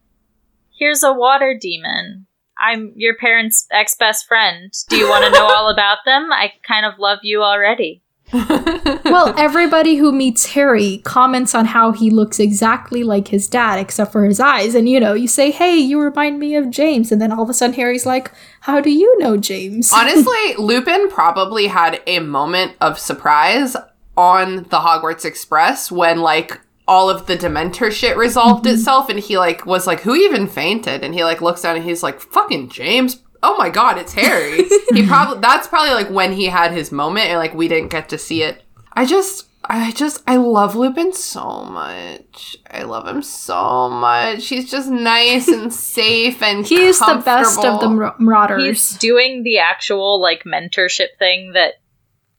[0.76, 2.23] Here's a water demon.
[2.58, 4.72] I'm your parents' ex best friend.
[4.88, 6.32] Do you want to know all about them?
[6.32, 8.02] I kind of love you already.
[8.32, 14.12] well, everybody who meets Harry comments on how he looks exactly like his dad, except
[14.12, 14.74] for his eyes.
[14.74, 17.12] And you know, you say, hey, you remind me of James.
[17.12, 19.92] And then all of a sudden, Harry's like, how do you know James?
[19.94, 23.76] Honestly, Lupin probably had a moment of surprise
[24.16, 28.74] on the Hogwarts Express when like all of the Dementor shit resolved mm-hmm.
[28.74, 31.02] itself and he like was like, Who even fainted?
[31.02, 33.20] And he like looks down and he's like, Fucking James.
[33.42, 34.64] Oh my god, it's Harry.
[34.92, 38.08] he probably that's probably like when he had his moment and like we didn't get
[38.10, 38.62] to see it.
[38.92, 42.56] I just I just I love Lupin so much.
[42.70, 44.46] I love him so much.
[44.48, 47.96] He's just nice and safe and He's the best of the comfortable.
[47.96, 48.64] mar- Marauders.
[48.66, 51.74] He's doing the actual like mentorship thing that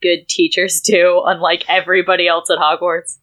[0.01, 3.17] good teachers do, unlike everybody else at Hogwarts.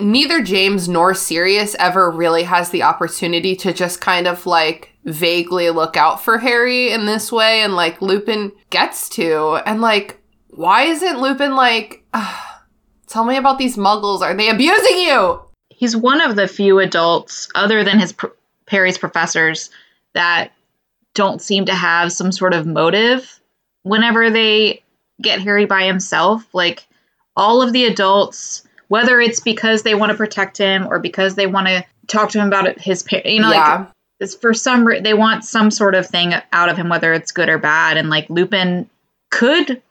[0.00, 5.70] Neither James nor Sirius ever really has the opportunity to just kind of like vaguely
[5.70, 9.60] look out for Harry in this way, and like Lupin gets to.
[9.66, 10.20] And like,
[10.50, 12.04] why isn't Lupin like,
[13.06, 14.20] tell me about these muggles?
[14.20, 15.40] Are they abusing you?
[15.68, 18.14] He's one of the few adults, other than his
[18.66, 19.70] Perry's professors,
[20.14, 20.52] that
[21.14, 23.40] don't seem to have some sort of motive
[23.82, 24.82] whenever they
[25.22, 26.46] get Harry by himself.
[26.52, 26.86] Like
[27.36, 31.46] all of the adults, whether it's because they want to protect him or because they
[31.46, 33.76] want to talk to him about his, pa- you know, yeah.
[33.78, 33.88] like
[34.20, 37.32] it's for some re- they want some sort of thing out of him, whether it's
[37.32, 37.96] good or bad.
[37.96, 38.88] And like Lupin
[39.30, 39.82] could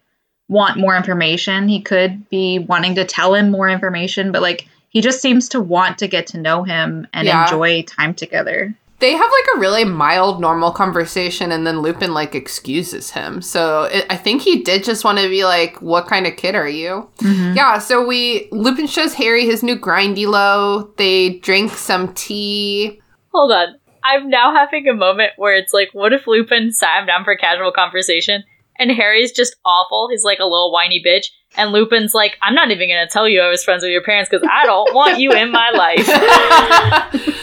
[0.50, 1.68] want more information.
[1.68, 5.60] He could be wanting to tell him more information, but like he just seems to
[5.62, 7.44] want to get to know him and Yeah.
[7.44, 8.74] enjoy time together.
[9.00, 13.42] They have like a really mild, normal conversation, and then Lupin like excuses him.
[13.44, 16.56] So it, I think he did just want to be like, "What kind of kid
[16.56, 17.56] are you?" Mm-hmm.
[17.56, 17.78] Yeah.
[17.78, 20.96] So we Lupin shows Harry his new grindylow.
[20.98, 23.00] They drink some tea.
[23.34, 23.76] Hold on.
[24.04, 27.36] I'm now having a moment where it's like, what if Lupin sat him down for
[27.36, 28.44] casual conversation
[28.80, 30.08] and Harry's just awful?
[30.10, 31.26] He's like a little whiny bitch.
[31.58, 34.04] And Lupin's like, I'm not even going to tell you I was friends with your
[34.04, 36.08] parents because I don't want you in my life.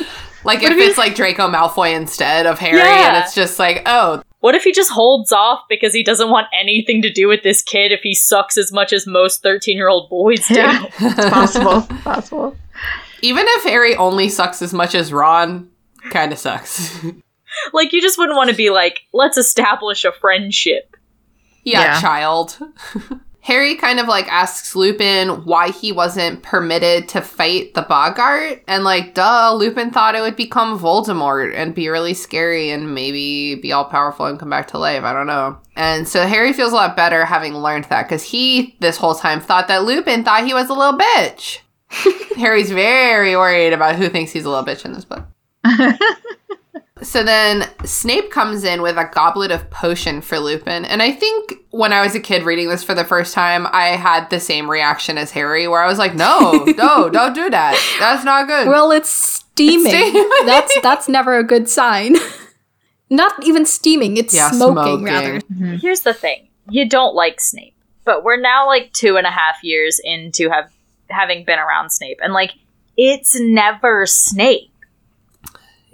[0.44, 3.14] Like What if if it's like Draco Malfoy instead of Harry, Yeah.
[3.16, 6.46] and it's just like, oh, What if he just holds off because he doesn't want
[6.58, 9.88] anything to do with this kid if he sucks as much as most 13 year
[9.88, 10.54] old boys do?
[10.54, 11.82] Yeah, it's possible.
[12.02, 12.56] possible.
[13.22, 15.70] even if Harry only sucks as much as Ron,
[16.10, 17.02] kind of sucks.
[17.72, 20.96] like, you just wouldn't want to be like, let's establish a friendship.
[21.62, 22.00] yeah, Yeah.
[22.00, 22.58] child.
[23.44, 28.84] Harry kind of like asks Lupin why he wasn't permitted to fight the boggart, and
[28.84, 33.70] like, duh, Lupin thought it would become Voldemort and be really scary and maybe be
[33.70, 35.04] all powerful and come back to life.
[35.04, 35.58] I don't know.
[35.76, 39.42] And so Harry feels a lot better having learned that because he, this whole time,
[39.42, 41.58] thought that Lupin thought he was a little bitch.
[42.38, 45.24] Harry's very worried about who thinks he's a little bitch in this book.
[47.04, 50.84] So then Snape comes in with a goblet of potion for Lupin.
[50.84, 53.88] And I think when I was a kid reading this for the first time, I
[53.96, 57.96] had the same reaction as Harry, where I was like, no, no, don't do that.
[58.00, 58.68] That's not good.
[58.68, 59.92] well, it's steaming.
[59.92, 60.30] steaming.
[60.46, 62.16] that's that's never a good sign.
[63.10, 65.04] Not even steaming; it's Yeah, smoking, smoking.
[65.04, 65.40] rather.
[65.40, 65.74] Mm-hmm.
[65.76, 69.62] Here's the thing you don't like Snape, but we're now like two and a half
[69.62, 70.72] years into have
[71.10, 72.52] having been around Snape, and like
[72.96, 74.73] it's never Snape.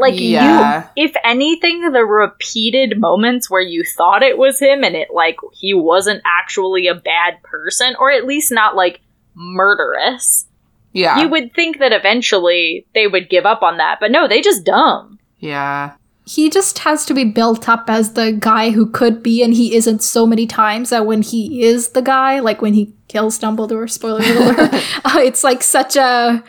[0.01, 0.89] Like Yeah.
[0.97, 5.37] you, if anything, the repeated moments where you thought it was him and it like
[5.53, 9.01] he wasn't actually a bad person, or at least not like
[9.35, 10.47] murderous,
[10.93, 11.21] yeah.
[11.21, 13.99] you would think that eventually they would give up on that.
[14.01, 15.19] But no, they just dumb.
[15.39, 15.93] yeah.
[16.27, 19.75] He just has to be built up as the guy who could be, and he
[19.75, 23.91] isn't so many times that when he is the guy, like when he kills Dumbledore,
[23.91, 24.59] spoiler alert,
[25.05, 26.45] uh, it's like such a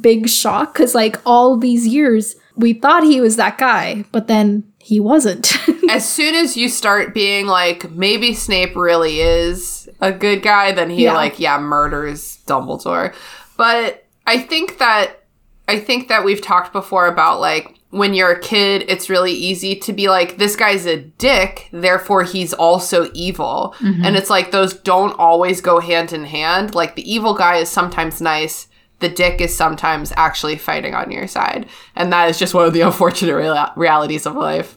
[0.00, 4.64] big shock because, like, all these years we thought he was that guy, but then
[4.78, 5.52] he wasn't.
[5.90, 10.90] As soon as you start being like, maybe Snape really is a good guy, then
[10.90, 11.14] he Yeah.
[11.14, 13.14] like, yeah, murders Dumbledore.
[13.56, 15.22] But I think that
[15.68, 19.74] I think that we've talked before about like when you're a kid, it's really easy
[19.76, 23.74] to be like, this guy's a dick, therefore he's also evil.
[23.78, 24.04] Mm-hmm.
[24.04, 26.74] And it's like those don't always go hand in hand.
[26.74, 28.68] Like the evil guy is sometimes nice,
[29.00, 31.68] the dick is sometimes actually fighting on your side.
[31.94, 34.76] And that is just one of the unfortunate real- realities of life.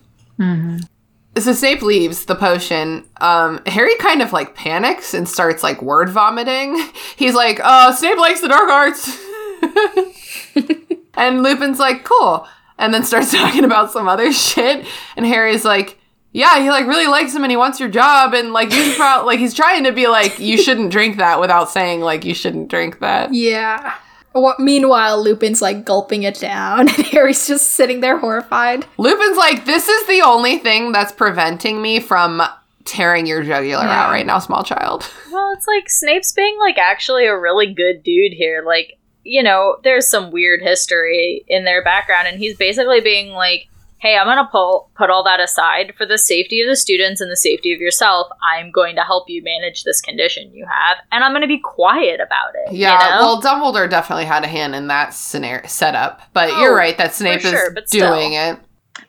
[1.38, 3.06] So Snape leaves the potion.
[3.22, 6.82] Um, Harry kind of like panics and starts like word vomiting.
[7.16, 9.18] He's like, "Oh, Snape likes the dark arts."
[11.14, 12.48] and Lupin's like, cool.
[12.78, 14.86] And then starts talking about some other shit.
[15.16, 15.98] And Harry's like,
[16.32, 18.34] yeah, he like really likes him and he wants your job.
[18.34, 21.70] And like, you prob- like, he's trying to be like, you shouldn't drink that without
[21.70, 23.34] saying like, you shouldn't drink that.
[23.34, 23.96] Yeah.
[24.34, 28.86] What, meanwhile, Lupin's like gulping it down, and Harry's just sitting there horrified.
[28.98, 32.42] Lupin's like, this is the only thing that's preventing me from
[32.86, 34.06] tearing your jugular Yeah.
[34.06, 35.10] out right now, small child.
[35.32, 38.64] Well, it's like Snape's being like actually a really good dude here.
[38.66, 43.68] Like, you know, there's some weird history in their background, and he's basically being like,
[44.00, 47.30] "Hey, I'm gonna pull put all that aside for the safety of the students and
[47.30, 48.28] the safety of yourself.
[48.42, 52.20] I'm going to help you manage this condition you have, and I'm gonna be quiet
[52.20, 53.22] about it." Yeah, you know?
[53.22, 57.14] well, Dumbledore definitely had a hand in that scenario setup, but Oh, you're right that
[57.14, 58.60] Snape sure, is but doing it.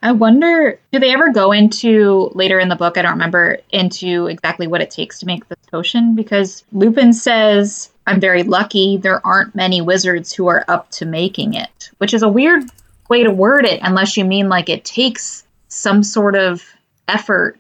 [0.03, 2.97] I wonder, do they ever go into later in the book?
[2.97, 7.91] I don't remember into exactly what it takes to make this potion because Lupin says,
[8.07, 12.23] I'm very lucky there aren't many wizards who are up to making it, which is
[12.23, 12.65] a weird
[13.11, 16.63] way to word it unless you mean like it takes some sort of
[17.09, 17.59] effort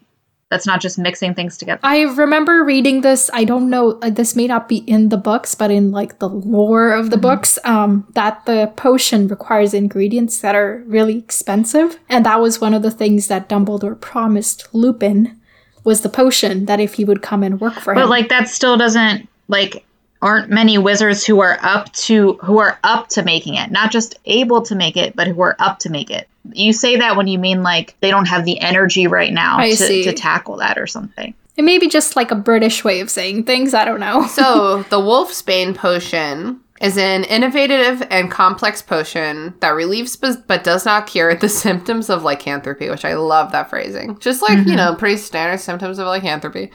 [0.48, 1.78] that's not just mixing things together.
[1.84, 3.30] I remember reading this.
[3.32, 4.00] I don't know.
[4.02, 7.16] uh, This may not be in the books, but in like the lore of the
[7.16, 12.74] books, um, that the potion requires ingredients that are really expensive, and that was one
[12.74, 15.38] of the things that Dumbledore promised Lupin
[15.84, 18.00] was the potion that if he would come and work for him.
[18.00, 19.84] But like that still doesn't like
[20.22, 24.18] aren't many wizards who are up to who are up to making it, not just
[24.26, 26.28] able to make it, but who are up to make it.
[26.52, 29.70] You say that when you mean like they don't have the energy right now I
[29.70, 30.04] to, see.
[30.04, 31.34] to tackle that or something.
[31.56, 33.74] it may be just like a British way of saying things.
[33.74, 34.26] I don't know.
[34.26, 40.86] So, the Wolfsbane potion is an innovative and complex potion that relieves but, but does
[40.86, 44.18] not cure the symptoms of lycanthropy, which I love that phrasing.
[44.18, 46.72] Just like, you know, pretty standard symptoms of lycanthropy.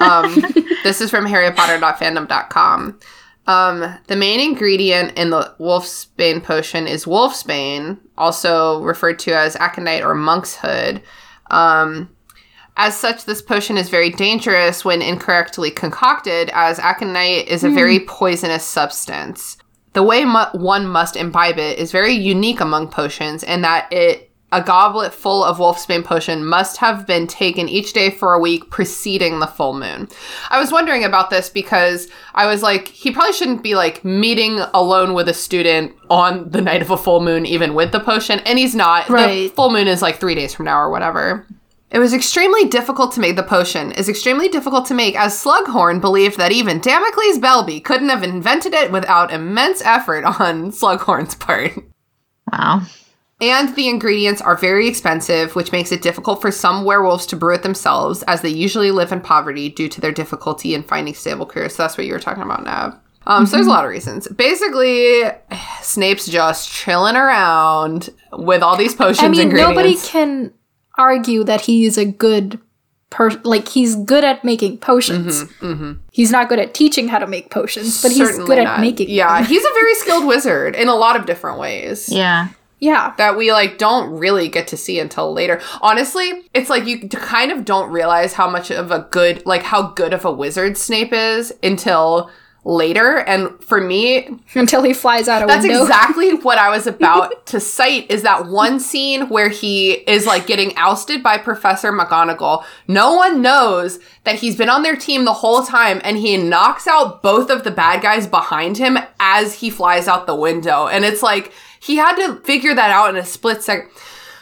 [0.00, 0.34] um,
[0.82, 2.98] this is from harrypotter.fandom.com.
[3.46, 10.04] Um, the main ingredient in the Wolfsbane potion is Wolfsbane, also referred to as aconite
[10.04, 11.00] or monk's hood.
[11.50, 12.10] Um,
[12.78, 17.98] as such, this potion is very dangerous when incorrectly concocted, as aconite is a very
[17.98, 18.06] hmm.
[18.06, 19.58] poisonous substance.
[19.94, 24.28] The way mu- one must imbibe it is very unique among potions, in that it
[24.50, 28.70] a goblet full of Wolfsbane potion must have been taken each day for a week
[28.70, 30.08] preceding the full moon.
[30.48, 34.60] I was wondering about this because I was like, he probably shouldn't be like meeting
[34.72, 38.40] alone with a student on the night of a full moon, even with the potion,
[38.46, 39.08] and he's not.
[39.08, 39.54] The Right.
[39.54, 41.46] full moon is like three days from now or whatever.
[41.90, 43.92] It was extremely difficult to make the potion.
[43.92, 48.74] Is extremely difficult to make as Slughorn believed that even Damocles Belby couldn't have invented
[48.74, 51.72] it without immense effort on Slughorn's part.
[52.52, 52.82] Wow.
[53.40, 57.54] And the ingredients are very expensive, which makes it difficult for some werewolves to brew
[57.54, 61.46] it themselves, as they usually live in poverty due to their difficulty in finding stable
[61.46, 61.76] careers.
[61.76, 62.98] So that's what you were talking about, Nav.
[63.28, 64.26] Um, So there's a lot of reasons.
[64.28, 65.22] Basically,
[65.82, 69.20] Snape's just chilling around with all these potions.
[69.20, 70.52] I mean, nobody can
[70.98, 72.60] argue that he is a good
[73.10, 75.44] per like he's good at making potions.
[76.12, 78.80] He's not good at teaching how to make potions, but he's Mm-hmm, Certainly good at
[78.80, 79.08] making.
[79.08, 79.48] Yeah, them.
[79.48, 82.08] he's a very skilled wizard in a lot of different ways.
[82.10, 82.48] Yeah.
[82.80, 83.14] yeah.
[83.16, 85.60] that we like don't really get to see until later.
[85.80, 89.88] Honestly, it's like you kind of don't realize how much of a good like how
[89.92, 92.30] good of a wizard Snape is until
[92.64, 93.18] later.
[93.18, 95.82] And for me, Until he flies out of window that's window.
[95.82, 100.46] exactly what I was about to cite is that one scene where he is like
[100.46, 102.64] getting ousted by Professor McGonagall.
[102.86, 106.86] No one knows that he's been on their team the whole time and he knocks
[106.86, 110.86] out both of the bad guys behind him as he flies out the window.
[110.88, 113.88] And it's like he had to figure that out in a split second.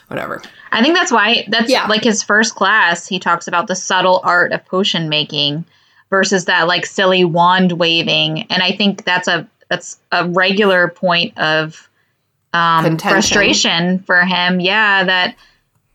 [0.09, 0.41] Whatever.
[0.73, 1.87] I think that's why that's Yeah.
[1.87, 3.07] like his first class.
[3.07, 5.65] He talks about the subtle art of potion making
[6.11, 11.37] versus that like silly wand waving, and I think that's a that's a regular point
[11.39, 11.89] of
[12.53, 13.11] um, Contention.
[13.11, 14.61] frustration for him.
[14.61, 15.37] Yeah, that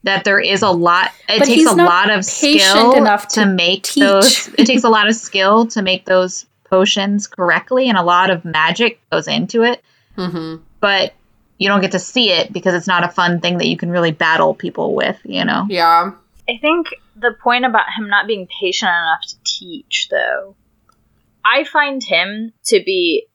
[0.04, 1.10] that there is a lot.
[1.28, 4.02] It But takes a lot of skill enough to, to make teach.
[4.04, 4.48] those.
[4.58, 8.44] It takes a lot of skill to make those potions correctly, and a lot of
[8.44, 9.82] magic goes into it.
[10.16, 11.14] hmm But
[11.58, 13.90] you don't get to see it because it's not a fun thing that you can
[13.90, 15.18] really battle people with.
[15.24, 15.66] You know.
[15.68, 16.12] Yeah.
[16.48, 20.56] I think the point about him not being patient enough to teach, though,
[21.44, 23.28] I find him to be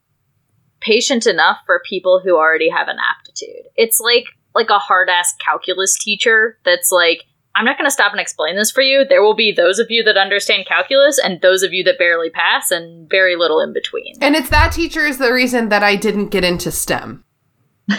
[0.80, 3.68] patient enough for people who already have an aptitude.
[3.76, 4.26] It's like
[4.56, 7.24] like a hard ass calculus teacher that's like,
[7.54, 9.06] I'm not going to stop and explain this for you.
[9.08, 12.30] There will be those of you that understand calculus and those of you that barely
[12.32, 14.16] pass, and very little in between.
[14.22, 17.24] And it's that teacher is the reason that I didn't get into STEM.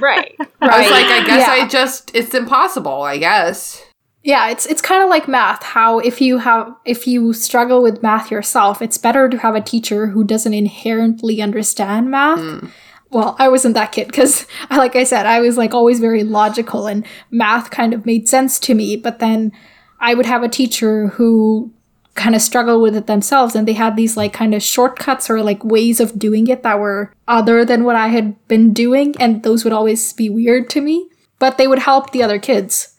[0.00, 0.34] right.
[0.60, 1.64] I was like, I guess Yeah.
[1.64, 3.82] I just it's impossible, I guess.
[4.24, 5.62] Yeah, it's it's kind of like math.
[5.62, 9.60] How if you have if you struggle with math yourself, it's better to have a
[9.60, 12.38] teacher who doesn't inherently understand math.
[12.38, 12.70] Mm.
[13.10, 16.86] well, I wasn't that kid because, like I said, I was like always very logical
[16.86, 18.96] and math kind of made sense to me.
[18.96, 19.52] But then
[19.98, 21.72] I would have a teacher who
[22.14, 25.42] kind of struggled with it themselves and they had these like kind of shortcuts or
[25.42, 29.14] like ways of doing it that were other than what I had been doing.
[29.18, 31.08] And those would always be weird to me,
[31.38, 32.91] but they would help the other kids.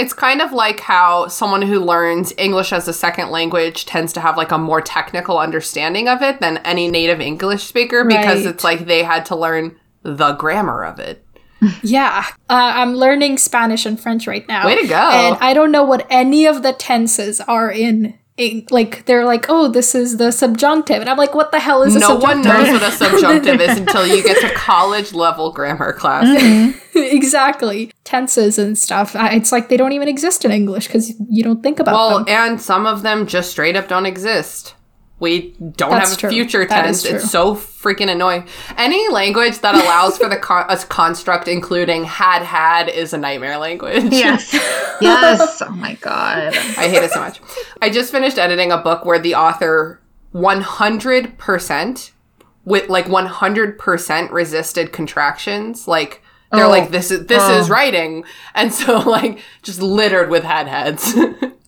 [0.00, 4.20] It's kind of like how someone who learns English as a second language tends to
[4.20, 8.54] have like a more technical understanding of it than any native English speaker because Right.
[8.54, 11.24] it's like they had to learn the grammar of it.
[11.82, 12.24] Yeah.
[12.48, 14.64] Uh, I'm learning Spanish and French right now.
[14.66, 14.94] Way to go.
[14.96, 18.18] And I don't know what any of the tenses are in.
[18.70, 21.00] Like, they're like, oh, this is the subjunctive.
[21.00, 23.78] And I'm like, what the hell is a No one knows what a subjunctive is
[23.78, 26.24] until you get to college level grammar class.
[26.26, 26.98] Mm-hmm.
[26.98, 27.92] exactly.
[28.04, 29.14] Tenses and stuff.
[29.16, 32.28] It's like they don't even exist in English because you don't think about Well, them.
[32.28, 34.74] and some of them just straight up don't exist.
[35.20, 36.30] We don't That's have a true.
[36.30, 37.04] future That tense.
[37.04, 38.48] It's so freaking annoying.
[38.78, 43.58] Any language that allows for the con- a construct including had had is a nightmare
[43.58, 44.04] language.
[44.12, 44.52] Yes.
[45.00, 45.60] yes.
[45.60, 46.54] Oh my god.
[46.56, 47.40] I hate it so much.
[47.82, 50.00] I just finished editing a book where the author
[50.34, 52.10] 100%
[52.64, 55.86] with like 100% resisted contractions.
[55.88, 56.22] Like
[56.52, 56.68] they're Oh.
[56.70, 57.58] like this is this Oh.
[57.60, 58.24] is writing
[58.54, 61.14] and so like just littered with had heads.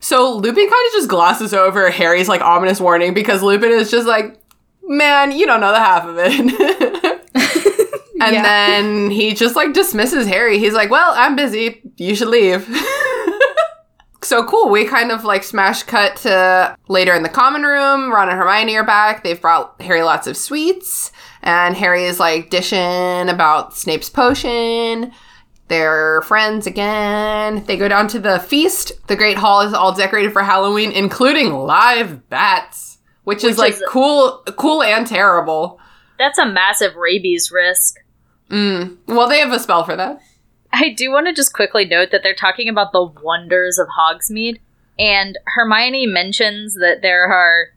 [0.00, 4.06] so Lupin kind of just glosses over Harry's like ominous warning because Lupin is just
[4.06, 4.38] like
[4.82, 6.32] man, you don't know the half of it.
[8.20, 8.42] and Yeah.
[8.42, 10.58] then he just like dismisses Harry.
[10.58, 11.82] He's like, "Well, I'm busy.
[11.96, 12.66] You should leave."
[14.22, 14.68] so cool.
[14.68, 18.10] We kind of like smash cut to later in the common room.
[18.12, 19.22] Ron and Hermione are back.
[19.22, 21.12] They've brought Harry lots of sweets,
[21.42, 25.12] and Harry is like dishing about Snape's potion.
[25.68, 27.64] They're friends again.
[27.64, 28.92] They go down to the feast.
[29.06, 33.84] The Great Hall is all decorated for Halloween, including live bats, which, is like is-
[33.88, 35.78] cool, cool and terrible.
[36.18, 37.96] That's a massive rabies risk.
[38.50, 38.96] Mm.
[39.06, 40.20] Well, they have a spell for that.
[40.72, 44.60] I do want to just quickly note that they're talking about the wonders of Hogsmeade,
[44.98, 47.68] and Hermione mentions that there are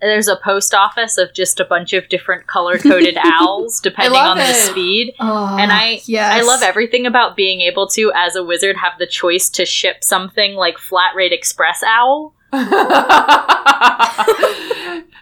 [0.00, 4.36] there's a post office of just a bunch of different color coded owls depending on
[4.38, 5.14] the speed.
[5.20, 6.32] Oh, And I yes.
[6.32, 10.02] I love everything about being able to, as a wizard, have the choice to ship
[10.02, 12.34] something like Flat Rate Express Owl.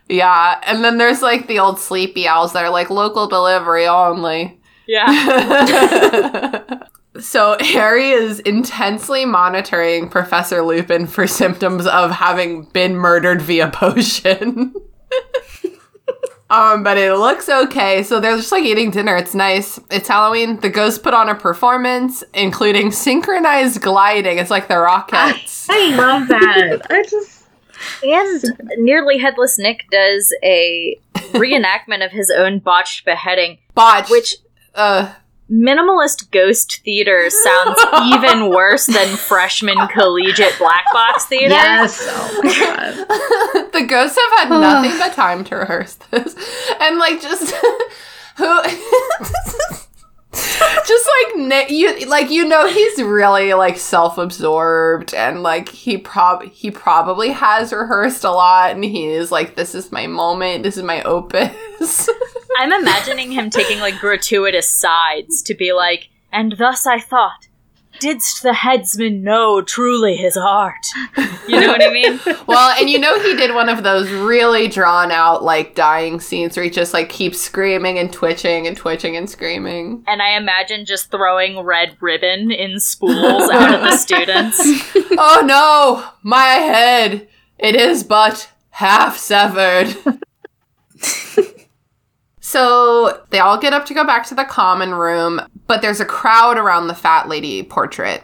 [0.09, 4.59] yeah, and then there's like the old sleepy owls that are like local delivery only.
[4.87, 5.05] Yeah.
[7.29, 14.75] so Harry is intensely monitoring Professor Lupin for symptoms of having been murdered via potion.
[16.51, 18.03] um, but it looks okay.
[18.03, 19.15] So they're just like eating dinner.
[19.15, 19.79] It's nice.
[19.91, 20.59] It's Halloween.
[20.61, 24.39] The ghosts put on a performance, including synchronized gliding.
[24.39, 25.67] It's like the Rockettes.
[25.71, 26.87] I love that.
[26.89, 27.39] I just
[28.03, 28.43] and
[28.79, 30.99] Nearly Headless Nick does a
[31.33, 34.11] reenactment of his own botched beheading, Botch.
[34.11, 34.37] which
[34.75, 35.13] uh,
[35.51, 37.79] minimalist ghost theater sounds
[38.15, 41.49] even worse than freshman collegiate black box theater.
[41.49, 41.99] yes.
[42.03, 42.51] Oh my
[43.57, 43.73] god.
[43.73, 46.35] the ghosts have had nothing but time to rehearse this
[46.81, 47.55] and like just
[48.37, 48.63] who
[50.87, 56.71] just like you like you know he's really like self-absorbed and like he prob he
[56.71, 60.83] probably has rehearsed a lot and he is like this is my moment this is
[60.83, 62.09] my opus
[62.57, 67.47] I'm imagining him taking like gratuitous sides to be like, and thus I thought,
[68.01, 70.87] didst the headsman know truly his art?
[71.49, 72.21] You know what I mean?
[72.47, 76.57] well and you know he did one of those really drawn out like dying scenes
[76.57, 80.85] where he just like keeps screaming and twitching and twitching and screaming And I imagine
[80.85, 84.59] just throwing red ribbon in spools out at the students.
[85.19, 87.29] oh no, my head.
[87.59, 89.97] It is but half severed.
[92.49, 96.07] so they all get up to go back to the common room, but there's a
[96.07, 98.23] crowd around the fat lady portrait.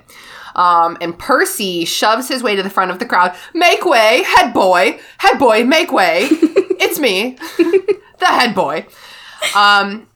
[0.54, 3.36] Um, and Percy shoves his way to the front of the crowd.
[3.52, 6.20] Make way, head boy, head boy, make way.
[6.30, 8.86] it's me, the head boy.
[9.54, 10.08] Um,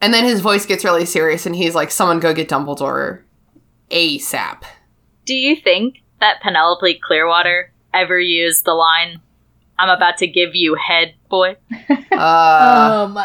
[0.00, 3.22] and then his voice gets really serious, and he's like, "Someone go get Dumbledore
[3.92, 4.64] ASAP."
[5.26, 9.20] Do you think that Penelope Clearwater ever used the line,
[9.82, 11.56] I'm about to give you head, boy?
[12.12, 13.18] Uh, um,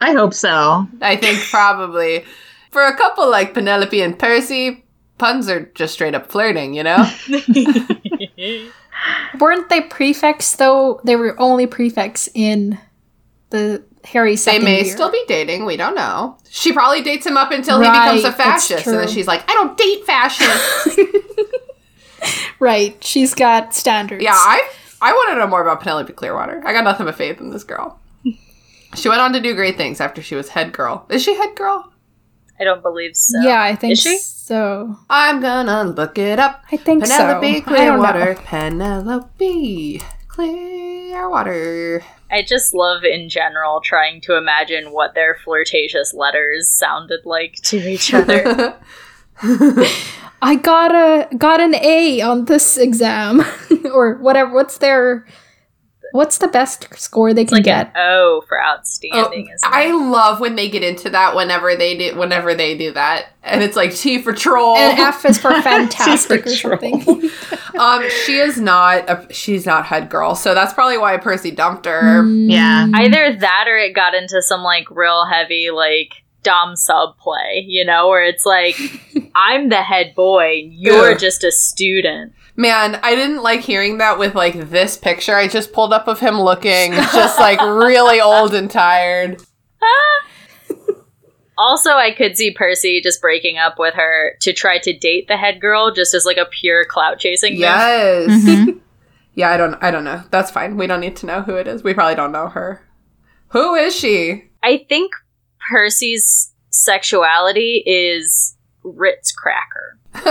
[0.00, 0.86] I hope so.
[1.02, 2.24] I think probably
[2.70, 4.84] for a couple like Penelope and Percy,
[5.18, 7.04] puns are just straight up flirting, you know?
[9.40, 11.00] weren't they prefects though?
[11.04, 12.78] They were only prefects in
[13.50, 14.94] the Harry they may year.
[14.94, 15.64] still be dating.
[15.64, 16.38] We don't know.
[16.48, 19.54] She probably dates him up until he becomes a fascist, and then she's like, "I
[19.54, 20.98] don't date fascists."
[22.60, 23.02] right.
[23.02, 24.22] She's got standards.
[24.22, 24.68] yeah, I
[25.00, 26.62] I want to know more about Penelope Clearwater.
[26.64, 28.00] I got nothing but faith in this girl.
[28.94, 31.06] She went on to do great things after she was head girl.
[31.10, 31.92] Is she head girl?
[32.58, 33.40] I don't believe so.
[33.42, 34.16] yeah, I think Is she?
[34.18, 34.96] so.
[35.10, 36.64] I'm gonna look it up.
[36.72, 37.70] I think Penelope so.
[37.70, 38.06] I don't know.
[38.06, 38.34] Clearwater.
[38.42, 42.02] Penelope Clearwater.
[42.30, 47.76] I just love in general trying to imagine what their flirtatious letters sounded like to
[47.76, 48.76] each other.
[50.42, 53.42] I got a got an A on this exam,
[53.92, 54.52] or whatever.
[54.54, 55.26] What's their
[56.12, 57.88] What's the best score they can like get?
[57.88, 59.48] an O for Oh, outstanding.
[59.52, 63.26] isn't I love when they get into that whenever they do whenever they do that.
[63.42, 64.76] And it's like T for troll.
[64.76, 67.30] and F is for fantastic or something.
[67.78, 70.34] um she is not a, she's not head girl.
[70.34, 72.24] So that's probably why Percy dumped her.
[72.24, 72.88] Yeah.
[72.94, 77.84] Either that or it got into some like real heavy like dom sub play, you
[77.84, 78.76] know, where it's like
[79.34, 81.18] I'm the head boy, you're Ugh.
[81.18, 82.32] just a student.
[82.54, 86.20] Man, I didn't like hearing that with like this picture I just pulled up of
[86.20, 89.42] him looking just like really old and tired.
[91.58, 95.38] Also, I could see Percy just breaking up with her to try to date the
[95.38, 97.60] head girl just as like a pure clout chasing move.
[97.60, 98.28] Yes.
[98.28, 98.80] Mhm.
[99.32, 100.22] Yeah, I don't I don't know.
[100.30, 100.76] That's fine.
[100.76, 101.82] We don't need to know who it is.
[101.82, 102.86] We probably don't know her.
[103.48, 104.50] Who is she?
[104.62, 105.12] I think
[105.70, 109.98] Percy's sexuality is Ritz cracker.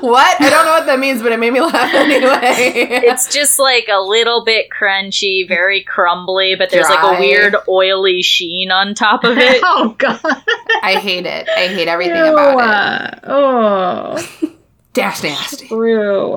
[0.00, 0.40] what?
[0.40, 3.00] I don't know what that means, but it made me laugh anyway.
[3.06, 8.22] It's just like a little bit crunchy, very crumbly, but there's like a weird oily
[8.22, 9.60] sheen on top of it.
[9.64, 10.20] oh god.
[10.82, 11.48] I hate it.
[11.48, 14.54] I hate everything Ew, about uh, Oh.
[14.94, 15.68] Dash nasty.
[15.68, 16.36] true.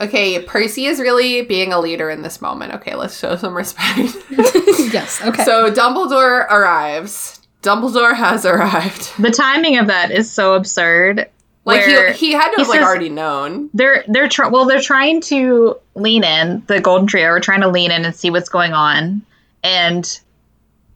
[0.00, 2.72] Okay, Percy is really being a leader in this moment.
[2.74, 3.98] Okay, let's show some respect.
[4.30, 5.20] yes.
[5.24, 5.44] Okay.
[5.44, 7.40] So Dumbledore arrives.
[7.62, 9.10] Dumbledore has arrived.
[9.20, 11.28] The timing of that is so absurd.
[11.64, 13.68] Like he, he had to have like already known.
[13.74, 17.68] they're they're tr- well they're trying to lean in the golden trio are trying to
[17.68, 19.20] lean in and see what's going on
[19.62, 20.18] and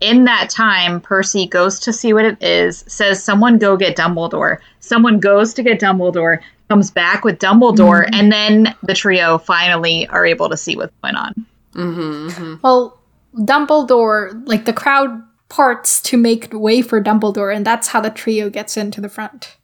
[0.01, 4.61] in that time percy goes to see what it is says someone go get dumbledore
[4.81, 6.41] someone goes to get dumbledore
[6.73, 11.15] comes back with dumbledore and then the trio finally are able to see what's going
[11.15, 11.35] on
[11.75, 12.55] Mm-hmm, mm-hmm.
[12.63, 12.99] well,
[13.35, 18.51] Dumbledore, like the crowd parts to make way for Dumbledore, and that's how the trio
[18.51, 19.57] gets into the front.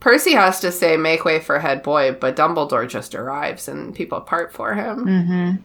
[0.00, 4.20] Percy has to say make way for head boy, but Dumbledore just arrives and people
[4.20, 5.06] part for him.
[5.06, 5.62] mm-hmm.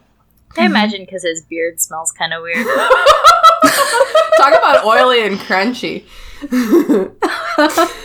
[0.56, 2.66] I imagine because his beard smells kind of weird.
[4.38, 6.04] Talk about oily and crunchy.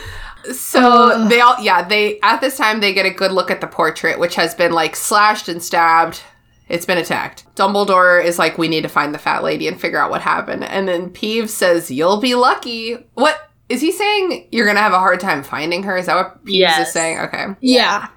[0.52, 3.68] so they all yeah, they at this time they get a good look at the
[3.68, 6.22] portrait, which has been like slashed and stabbed.
[6.70, 7.45] It's been attacked.
[7.56, 10.64] Dumbledore is like, we need to find the fat lady and figure out what happened.
[10.64, 12.95] And then Peeves says, You'll be lucky.
[13.14, 14.48] What is he saying?
[14.52, 15.98] You're gonna have a hard time finding her?
[15.98, 17.20] Is that what Peeves is saying?
[17.20, 17.48] Okay.
[17.60, 18.07] Yeah.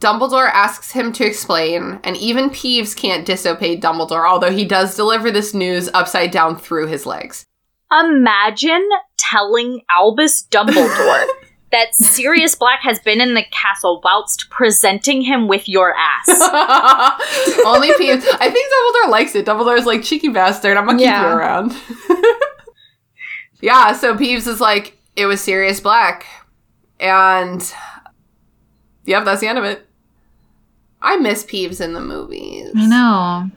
[0.00, 5.30] Dumbledore asks him to explain, and even Peeves can't disobey Dumbledore, although he does deliver
[5.30, 7.44] this news upside down through his legs.
[7.90, 11.26] Imagine telling Albus Dumbledore
[11.70, 16.28] that Sirius Black has been in the castle whilst presenting him with your ass.
[17.66, 18.24] Only Peeves.
[18.40, 19.44] I think Dumbledore likes it.
[19.46, 21.20] Dumbledore's like, cheeky bastard, I'm gonna Yeah.
[21.22, 21.76] keep you around.
[23.60, 26.24] yeah, so Peeves is like, it was Sirius Black.
[27.00, 27.60] And,
[29.04, 29.86] yep, that's the end of it.
[31.00, 32.72] I miss Peeves in the movies.
[32.76, 33.50] i know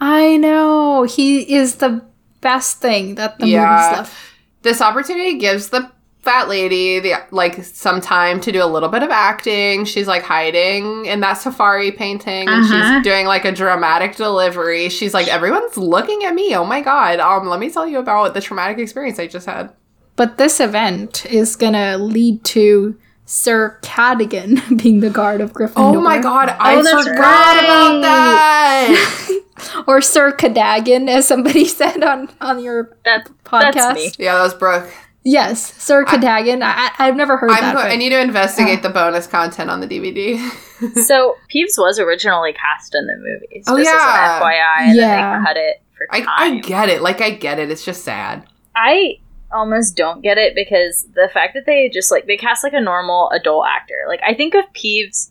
[0.00, 1.04] I know.
[1.04, 2.04] He is the
[2.40, 3.60] best thing that the Yeah.
[3.70, 4.16] movies left.
[4.62, 5.90] this opportunity gives the
[6.24, 9.84] fat lady the like some time to do a little bit of acting.
[9.84, 12.94] She's like hiding in that safari painting and Uh-huh.
[12.96, 14.88] she's doing like a dramatic delivery.
[14.88, 16.56] She's like everyone's looking at me.
[16.56, 17.20] Oh my god.
[17.20, 19.72] Um let me tell you about the traumatic experience I just had.
[20.16, 22.96] But this event is gonna lead to
[23.26, 25.72] Sir Cadogan being the guard of Gryffindor.
[25.96, 27.64] Oh my god, I Oh, that's forgot right.
[27.64, 29.30] about that.
[29.86, 33.72] Or Sir Cadogan, as somebody said on on your That, podcast.
[33.74, 34.24] that's me.
[34.24, 34.92] yeah, that was Brooke.
[35.26, 36.62] Yes, Sir Cadogan.
[36.62, 37.74] I, I, I've never heard I'm that.
[37.74, 40.38] go- but- I need to investigate the bonus content on the DVD.
[41.06, 43.64] So Peeves was originally cast in the movies.
[43.68, 43.96] Oh, Just yeah.
[43.96, 45.06] as an FYI, and Yeah.
[45.32, 46.24] then they cut it for I.
[46.28, 47.00] I get it.
[47.00, 47.70] Like I get it.
[47.70, 48.46] It's just sad.
[48.76, 49.20] I
[49.52, 52.80] almost don't get it because the fact that they just like they cast like a
[52.80, 53.94] normal adult actor.
[54.08, 55.30] Like I think of Peeves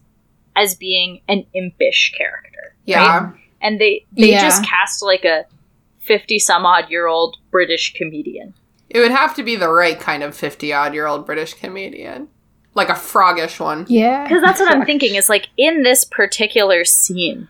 [0.56, 2.76] as being an impish character.
[2.86, 3.26] Yeah.
[3.26, 3.34] right?
[3.61, 4.41] And they they Yeah.
[4.41, 5.45] just cast like a
[5.99, 8.56] fifty some odd year old British comedian.
[8.94, 12.28] It would have to be the right kind of 50 odd year old British comedian.
[12.76, 13.86] Like a froggish one.
[13.90, 14.24] yeah.
[14.24, 17.48] Because that's what I'm thinking is like in this particular scene,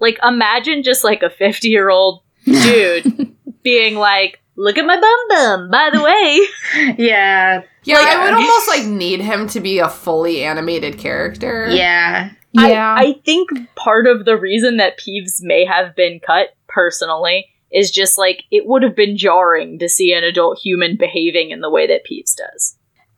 [0.00, 5.28] like imagine just like a 50 year old dude being like, look at my bum
[5.28, 6.94] bum, by the way.
[7.04, 11.68] yeah Yeah, Like- I would almost like need him to be a fully animated character.
[11.70, 12.96] yeah Yeah.
[12.98, 17.90] I, I think part of the reason that Peeves may have been cut personally is
[17.90, 21.68] just like it would have been jarring to see an adult human behaving in the
[21.70, 22.76] way that Peeves does.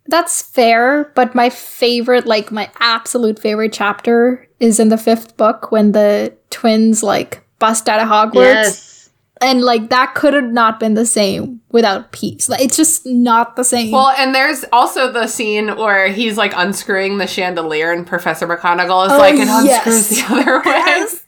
[0.08, 5.70] That's fair, but my favorite, like my absolute favorite chapter is in the fifth book
[5.72, 8.34] when the twins like bust out of Hogwarts.
[8.54, 8.92] Yes.
[9.42, 12.48] And like that could have not been the same without Peeves.
[12.48, 13.90] Like it's just not the same.
[13.90, 19.06] Well, and there's also the scene where he's like unscrewing the chandelier, and Professor McGonagall
[19.08, 20.28] is Oh, like, it unscrews yes.
[20.30, 20.62] the other way.
[20.66, 21.22] yes.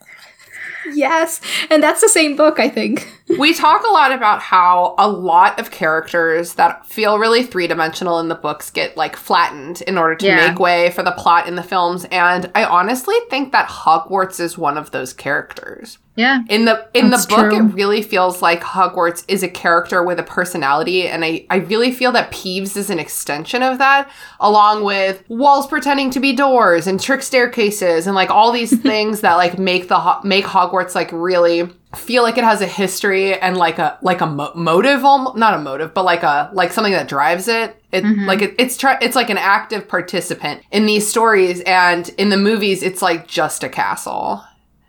[0.94, 1.40] Yes.
[1.70, 3.12] And that's the same book, I think.
[3.38, 8.18] We talk a lot about how a lot of characters that feel really three dimensional
[8.20, 10.48] in the books get like flattened in order to Yeah.
[10.48, 12.06] make way for the plot in the films.
[12.10, 15.98] And I honestly think that Hogwarts is one of those characters.
[16.18, 16.42] Yeah.
[16.48, 17.56] In the in the book, true.
[17.56, 21.92] it really feels like Hogwarts is a character with a personality, and I, I really
[21.92, 26.88] feel that Peeves is an extension of that, along with walls pretending to be doors
[26.88, 31.12] and trick staircases and like all these things that like make the make Hogwarts like
[31.12, 35.34] really feel like it has a history and like a like a mo- motive, almo-
[35.34, 37.80] not a motive, but like a like something that drives it.
[37.92, 38.26] It mm-hmm.
[38.26, 42.36] like it, it's try- it's like an active participant in these stories, and in the
[42.36, 44.42] movies, it's like just a castle.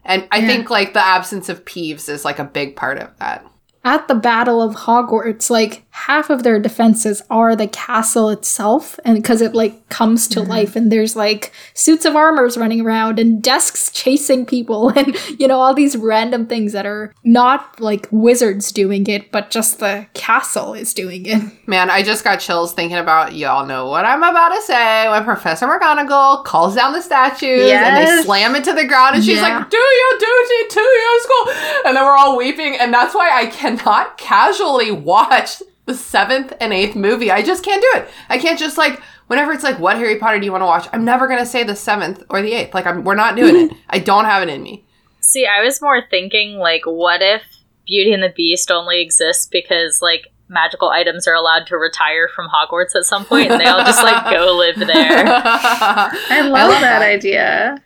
[0.09, 0.47] And I Yeah.
[0.47, 3.45] think like the absence of Peeves is like a big part of that.
[3.85, 9.15] At the Battle of Hogwarts, like half of their defenses are the castle itself, and
[9.17, 13.41] because it like comes to life, and there's like suits of armors running around and
[13.43, 18.71] desks chasing people, and you know, all these random things that are not like wizards
[18.71, 21.41] doing it, but just the castle is doing it.
[21.67, 25.23] Man, I just got chills thinking about y'all know what I'm about to say when
[25.23, 29.37] Professor McGonagall calls down the statues and they slam it to the ground and she's
[29.37, 29.59] Yeah.
[29.59, 31.53] like, Do your duty to your school.
[31.85, 32.75] And then we're all weeping.
[32.79, 37.31] And that's why I cannot casually watch the seventh and eighth movie.
[37.31, 38.07] I just can't do it.
[38.29, 40.87] I can't just like whenever it's like, what Harry Potter do you want to watch?
[40.93, 42.73] I'm never gonna say the seventh or the eighth.
[42.73, 43.77] Like I'm we're not doing it.
[43.89, 44.85] I don't have it in me.
[45.19, 47.41] See, I was more thinking like, what if
[47.87, 52.49] Beauty and the Beast only exists because like magical items are allowed to retire from
[52.49, 55.25] Hogwarts at some point, and they all just like go live there.
[55.27, 57.83] I love that idea.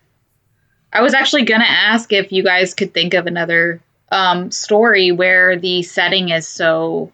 [0.92, 3.82] I was actually gonna ask if you guys could think of another
[4.12, 7.12] um, story where the setting is so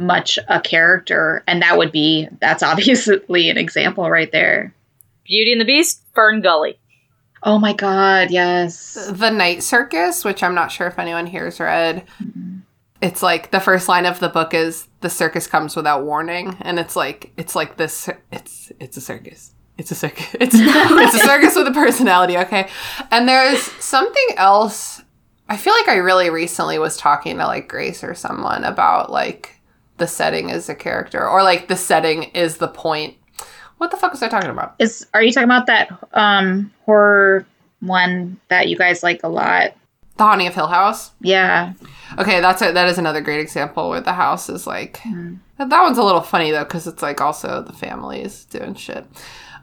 [0.00, 4.74] much a character, and that would be that's obviously an example right there.
[5.24, 6.78] Beauty and the Beast, Fern Gully.
[7.42, 9.10] Oh my god, yes.
[9.12, 12.04] the Night Circus, which I'm not sure if anyone here has read.
[12.22, 12.58] Mm-hmm.
[13.00, 16.78] It's like the first line of the book is the circus comes without warning, and
[16.78, 18.08] it's like it's like this.
[18.32, 19.54] It's it's a circus.
[19.76, 20.26] It's a circus.
[20.40, 22.36] It's it's a circus with a personality.
[22.38, 22.68] Okay,
[23.12, 25.02] and there's something else.
[25.48, 29.57] I feel like I really recently was talking to like Grace or someone about like
[29.98, 33.16] the setting is a character, or like the setting is the point.
[33.78, 34.74] What the fuck was I talking about?
[34.78, 37.46] Is are you talking about that um horror
[37.80, 39.74] one that you guys like a lot?
[40.16, 41.12] The Haunting of Hill House.
[41.20, 41.74] Yeah.
[42.18, 45.00] Okay, that's a, that is another great example where the house is like
[45.58, 49.06] that one's a little funny though because it's like also the family is doing shit.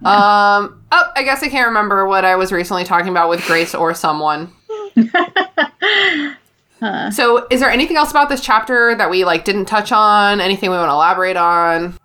[0.03, 3.73] Um, oh, I guess I can't remember what I was recently talking about with Grace
[3.73, 4.51] or someone.
[7.11, 10.41] So, is there anything else about this chapter that we like didn't touch on?
[10.41, 11.97] Anything we want to elaborate on?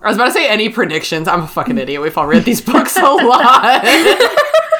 [0.00, 1.26] I was about to say any predictions.
[1.26, 2.00] I'm a fucking idiot.
[2.00, 3.80] We've all read these books a lot.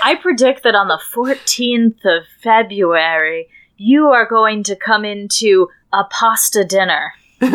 [0.03, 6.05] I predict that on the 14th of February, you are going to come into a
[6.11, 7.13] pasta dinner.
[7.43, 7.51] oh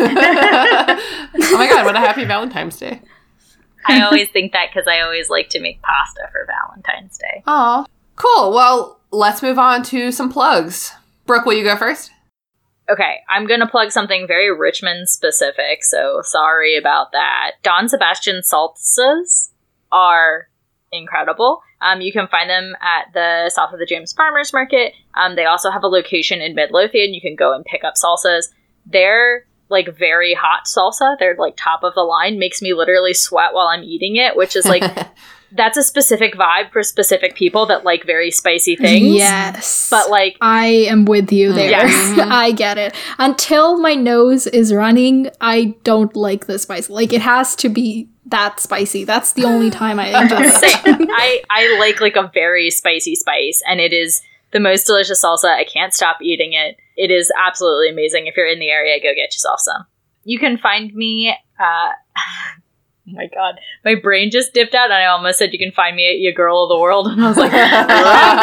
[1.56, 3.00] my god, what a happy Valentine's Day.
[3.86, 7.42] I always think that because I always like to make pasta for Valentine's Day.
[7.46, 7.86] Oh,
[8.16, 8.52] cool.
[8.52, 10.92] Well, let's move on to some plugs.
[11.26, 12.10] Brooke, will you go first?
[12.90, 17.52] Okay, I'm going to plug something very Richmond specific, so sorry about that.
[17.62, 19.50] Don Sebastian salsas
[19.92, 20.48] are
[20.90, 21.62] incredible.
[21.80, 24.94] Um, you can find them at the South of the James Farmers Market.
[25.14, 27.14] Um, they also have a location in Midlothian.
[27.14, 28.46] You can go and pick up salsas.
[28.84, 31.16] They're like very hot salsa.
[31.18, 32.38] They're like top of the line.
[32.38, 34.82] Makes me literally sweat while I'm eating it, which is like
[35.54, 39.16] that's a specific vibe for specific people that like very spicy things.
[39.16, 39.88] Yes.
[39.90, 41.70] But like I am with you there.
[41.70, 42.18] Yes.
[42.22, 42.94] I get it.
[43.18, 46.88] Until my nose is running, I don't like the spice.
[46.88, 49.04] Like it has to be that spicy.
[49.04, 50.52] That's the only time I enjoy it.
[50.52, 50.82] Same.
[51.10, 54.22] I I like like a very spicy spice, and it is
[54.52, 55.54] the most delicious salsa.
[55.54, 56.76] I can't stop eating it.
[56.96, 58.26] It is absolutely amazing.
[58.26, 59.84] If you're in the area, go get yourself some.
[60.24, 61.34] You can find me.
[61.60, 61.90] Uh,
[63.08, 65.96] oh my god, my brain just dipped out, and I almost said you can find
[65.96, 68.38] me at your girl of the world, and I was like, wrong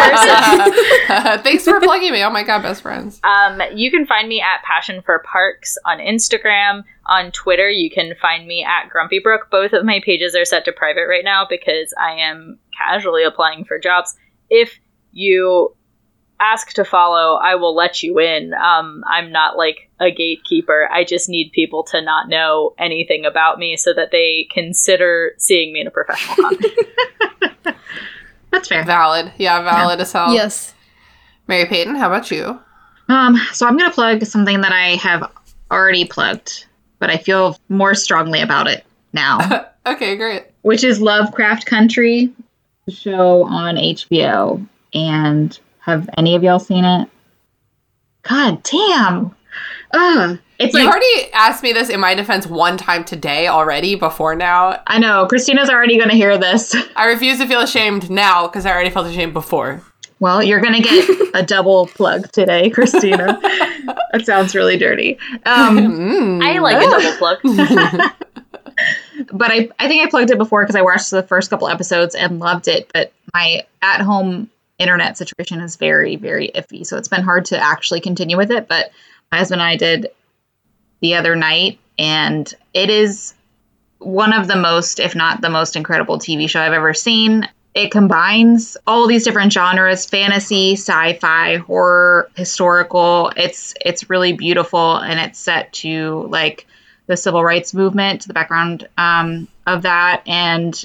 [1.36, 1.44] person.
[1.44, 2.24] Thanks for plugging me.
[2.24, 3.20] Oh my god, best friends.
[3.24, 6.84] Um, you can find me at Passion for Parks on Instagram.
[7.08, 9.48] On Twitter, you can find me at Grumpy Brooke.
[9.50, 13.66] Both of my pages are set to private right now because I am casually applying
[13.66, 14.16] for jobs.
[14.50, 14.80] If
[15.12, 15.76] you
[16.40, 18.54] ask to follow, I will let you in.
[18.54, 20.88] Um, I'm not like a gatekeeper.
[20.92, 25.74] I just need people to not know anything about me so that they consider seeing
[25.74, 26.80] me in a professional context.
[28.52, 28.84] That's fair.
[28.84, 29.32] Valid.
[29.38, 30.34] Yeah, valid as hell.
[30.34, 30.74] Yes.
[31.48, 32.60] Mary Peyton, how about you?
[33.10, 35.32] Um, so I'm gonna plug something that I have
[35.72, 36.66] already plugged,
[37.00, 40.44] but I feel more strongly about it now, Okay, great.
[40.62, 42.32] which is Lovecraft Country,
[42.86, 44.66] the show on HBO.
[44.94, 47.10] And have any of y'all seen it?
[48.24, 49.36] God damn.
[49.94, 50.40] Ugh.
[50.60, 54.36] It's You like already asked me this in my defense one time today already before
[54.36, 54.82] now.
[54.88, 56.76] I know Christina's already gonna hear this.
[56.96, 59.82] I refuse to feel ashamed now because I already felt ashamed before.
[60.20, 63.40] Well, you're gonna get a double plug today, Christina.
[64.12, 65.18] that sounds really dirty.
[65.46, 66.44] Um, Mm.
[66.44, 68.12] I like a double plug.
[69.32, 72.16] but I, I think I plugged it before because I watched the first couple episodes
[72.16, 72.92] and loved it.
[72.94, 74.50] But my at home
[74.80, 76.86] internet situation is very, very iffy.
[76.86, 78.68] So it's been hard to actually continue with it.
[78.68, 78.92] But
[79.32, 80.08] my husband and I did
[81.02, 83.34] the other night, and it is
[84.00, 87.48] one of the most, if not the most incredible TV show I've ever seen.
[87.76, 93.32] It combines all these different genres fantasy, sci fi, horror, historical.
[93.38, 96.66] It's it's really beautiful and it's set to like
[97.06, 100.24] the civil rights movement, to the background um, of that.
[100.28, 100.84] And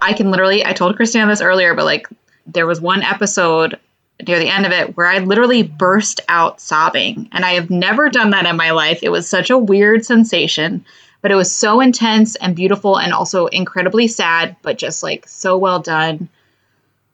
[0.00, 2.06] I can literally, I told Christina this earlier, but like
[2.46, 3.78] there was one episode
[4.26, 7.28] near the end of it where I literally burst out sobbing.
[7.32, 9.00] And I have never done that in my life.
[9.02, 10.84] It was such a weird sensation,
[11.20, 15.58] but it was so intense and beautiful and also incredibly sad, but just like so
[15.58, 16.28] well done.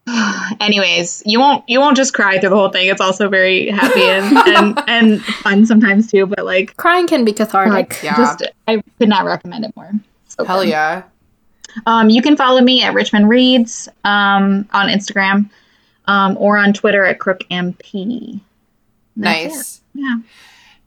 [0.60, 2.88] Anyways, you won't you won't just cry through the whole thing.
[2.88, 6.26] It's also very happy and and, and fun sometimes too.
[6.26, 8.00] But like Crying can be cathartic.
[8.02, 8.16] Yeah.
[8.16, 9.90] just I could not recommend it more.
[10.28, 10.70] So Hell good.
[10.70, 11.02] yeah.
[11.86, 15.50] Um, you can follow me at Richmond Reads um, on Instagram
[16.06, 18.40] um, or on Twitter at CrookMP.
[19.16, 19.76] That's Nice.
[19.76, 20.00] it.
[20.00, 20.16] Yeah.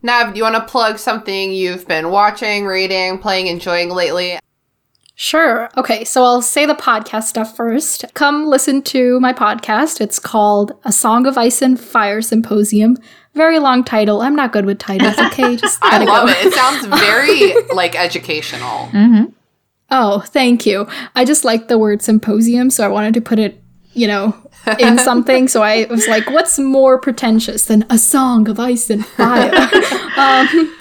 [0.02, 4.38] Nav, do you want to plug something you've been watching, reading, playing, enjoying lately?
[5.18, 5.70] Sure.
[5.78, 8.04] Okay, so I'll say the podcast stuff first.
[8.12, 10.00] Come listen to my podcast.
[10.00, 12.98] It's called A Song of Ice and Fire Symposium.
[13.32, 14.20] Very long title.
[14.20, 15.56] I'm not good with titles, okay?
[15.60, 16.32] Just I love go.
[16.34, 16.46] it.
[16.46, 18.88] It sounds very like educational.
[18.88, 19.24] Mm-hmm.
[19.90, 20.86] Oh, thank you.
[21.14, 24.34] I just like the word symposium, so I wanted to put it, you know,
[24.78, 25.48] in something.
[25.48, 29.52] so I was like, what's more pretentious than a song of ice and fire?
[30.16, 30.76] um,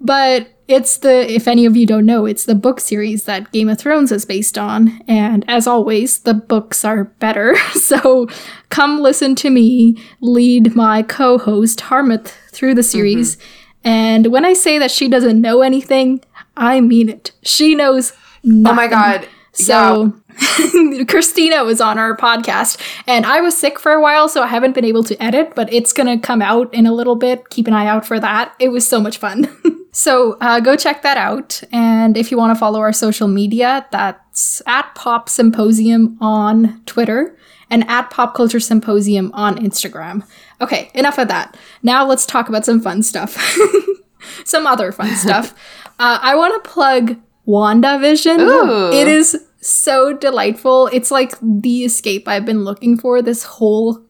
[0.00, 3.68] but it's the, if any of you don't know, it's the book series that Game
[3.68, 5.00] of Thrones is based on.
[5.06, 7.56] And as always, the books are better.
[7.74, 8.26] so
[8.70, 13.36] come listen to me lead my co host, Harmouth, through the series.
[13.84, 16.20] And when I say that she doesn't know anything,
[16.56, 17.30] I mean it.
[17.42, 18.12] She knows
[18.46, 19.28] Oh my god.
[19.52, 20.14] so
[21.08, 24.74] Christina was on our podcast and I was sick for a while, so I haven't
[24.74, 27.48] been able to edit, but it's gonna come out in a little bit.
[27.50, 28.54] Keep an eye out for that.
[28.58, 29.48] It was so much fun.
[29.92, 31.62] so uh, go check that out.
[31.72, 37.36] And if you want to follow our social media, that's at Pop Symposium on Twitter
[37.70, 40.26] and at Pop Culture Symposium on Instagram.
[40.60, 41.56] Okay, enough of that.
[41.82, 43.58] Now let's talk about some fun stuff.
[44.44, 45.52] some other fun stuff.
[45.98, 47.16] Uh, I want to plug
[47.46, 48.38] WandaVision.
[48.40, 48.92] Ooh.
[48.92, 50.88] It is so delightful.
[50.92, 54.04] It's like the escape I've been looking for this whole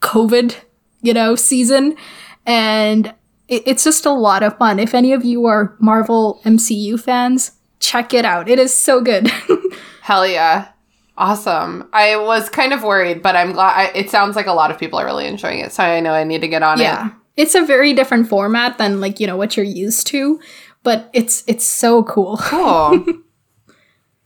[0.00, 0.56] COVID,
[1.00, 1.96] you know, season.
[2.46, 3.14] And
[3.48, 4.78] it, it's just a lot of fun.
[4.78, 8.48] If any of you are Marvel MCU fans, check it out.
[8.48, 9.30] It is so good.
[10.02, 10.68] Hell yeah.
[11.18, 11.88] Awesome.
[11.92, 13.76] I was kind of worried, but I'm glad.
[13.76, 16.12] I, it sounds like a lot of people are really enjoying it, so I know
[16.12, 16.84] I need to get on yeah.
[16.84, 17.08] it.
[17.08, 17.10] Yeah.
[17.36, 20.40] It's a very different format than like, you know, what you're used to,
[20.82, 22.36] but it's it's so cool.
[22.38, 23.04] Cool.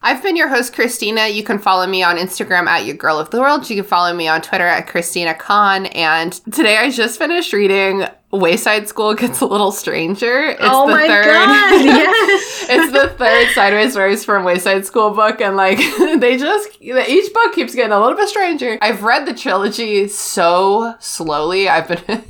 [0.03, 1.27] I've been your host, Christina.
[1.27, 3.69] You can follow me on Instagram at your girl of the world.
[3.69, 5.87] You can follow me on Twitter at Christina Kann.
[5.87, 8.07] And today I just finished reading
[8.37, 10.49] Wayside School Gets a Little Stranger.
[10.51, 11.85] It's oh my god!
[11.87, 12.67] Yes.
[12.69, 15.79] it's the third Sideways Stories from Wayside School book, and like
[16.21, 18.79] they just each book keeps getting a little bit stranger.
[18.81, 21.69] I've read the trilogy so slowly.
[21.69, 22.03] I've been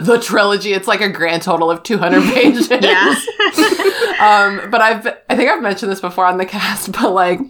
[0.00, 0.72] the trilogy.
[0.72, 2.68] It's like a grand total of two hundred pages.
[2.70, 3.14] yeah.
[4.20, 7.40] um, but I've I think I've mentioned this before on the cast, but like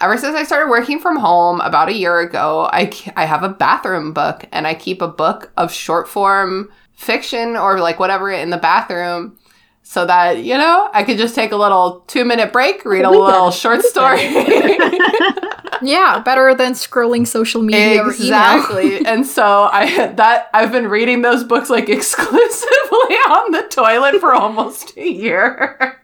[0.00, 3.48] ever since I started working from home about a year ago, I I have a
[3.48, 8.50] bathroom book, and I keep a book of short form fiction or like whatever in
[8.50, 9.38] the bathroom
[9.82, 13.10] so that you know I could just take a little two minute break, read a
[13.10, 14.24] little short story.
[15.82, 19.06] yeah, better than scrolling social media exactly.
[19.06, 24.34] and so I that I've been reading those books like exclusively on the toilet for
[24.34, 26.02] almost a year.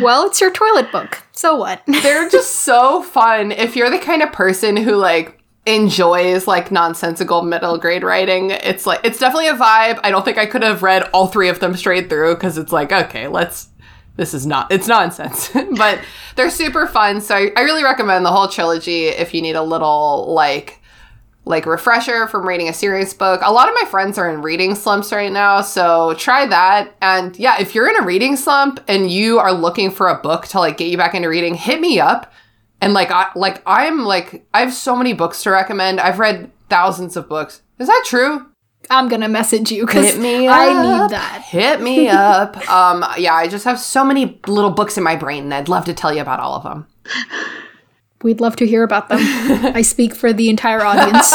[0.00, 1.18] Well, it's your toilet book.
[1.32, 1.82] So what?
[1.86, 3.50] They're just so fun.
[3.52, 8.86] If you're the kind of person who like enjoys like nonsensical middle grade writing, it's
[8.86, 10.00] like it's definitely a vibe.
[10.02, 12.72] I don't think I could have read all three of them straight through because it's
[12.72, 13.68] like, okay, let's
[14.16, 15.50] this is not it's nonsense.
[15.76, 16.00] but
[16.36, 17.20] they're super fun.
[17.20, 20.80] So I, I really recommend the whole trilogy if you need a little like
[21.44, 23.40] like refresher from reading a serious book.
[23.42, 26.94] A lot of my friends are in reading slumps right now, so try that.
[27.02, 30.46] And yeah, if you're in a reading slump and you are looking for a book
[30.48, 32.32] to like get you back into reading, hit me up.
[32.82, 36.00] And like I like I'm like I have so many books to recommend.
[36.00, 37.62] I've read thousands of books.
[37.78, 38.46] Is that true?
[38.90, 41.10] I'm gonna message you because me I up.
[41.10, 41.42] need that.
[41.46, 42.56] Hit me up.
[42.68, 45.84] Um yeah, I just have so many little books in my brain and I'd love
[45.86, 46.86] to tell you about all of them.
[48.22, 49.18] We'd love to hear about them.
[49.76, 51.32] I speak for the entire audience.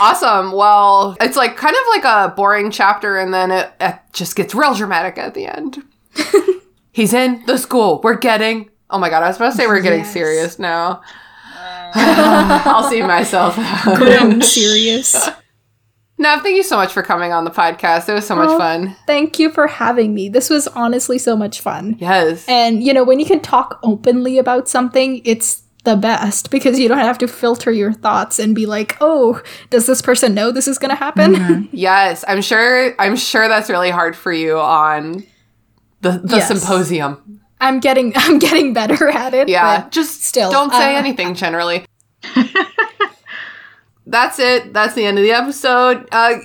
[0.00, 0.52] Awesome.
[0.52, 4.54] Well, it's like kind of like a boring chapter, and then it, it just gets
[4.54, 5.82] real dramatic at the end.
[6.92, 8.00] He's in the school.
[8.02, 8.70] We're getting.
[8.90, 9.22] Oh my god!
[9.22, 10.12] I was about to say we're getting Yes.
[10.12, 11.02] serious now.
[11.94, 12.62] Uh.
[12.64, 13.56] I'll see myself.
[13.58, 14.02] out.
[14.02, 15.28] I'm serious.
[16.20, 18.08] Nav, thank you so much for coming on the podcast.
[18.08, 18.58] It was so much Oh.
[18.58, 18.96] fun.
[19.06, 20.28] Thank you for having me.
[20.28, 21.96] This was honestly so much fun.
[22.00, 22.44] Yes.
[22.48, 26.88] And you know, when you can talk openly about something, it's the best because you
[26.88, 29.40] don't have to filter your thoughts and be like, "Oh,
[29.70, 31.64] does this person know this is going to happen?" Mm-hmm.
[31.72, 32.24] yes.
[32.26, 32.94] I'm sure.
[32.98, 35.24] I'm sure that's really hard for you on
[36.00, 36.48] the the Yes.
[36.48, 37.40] symposium.
[37.60, 39.48] I'm getting I'm getting better at it.
[39.48, 41.84] Yeah, but just still, don't say uh, anything generally.
[44.06, 44.72] That's it.
[44.72, 46.08] That's the end of the episode.
[46.10, 46.38] Uh,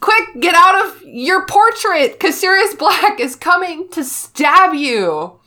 [0.00, 5.38] quick, get out of your portrait, because Sirius Black is coming to stab you.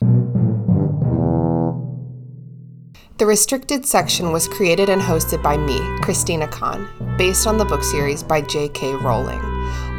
[3.18, 6.88] The restricted section was created and hosted by me, Christina Kann,
[7.18, 8.94] based on the book series by J.K.
[8.94, 9.40] Rowling.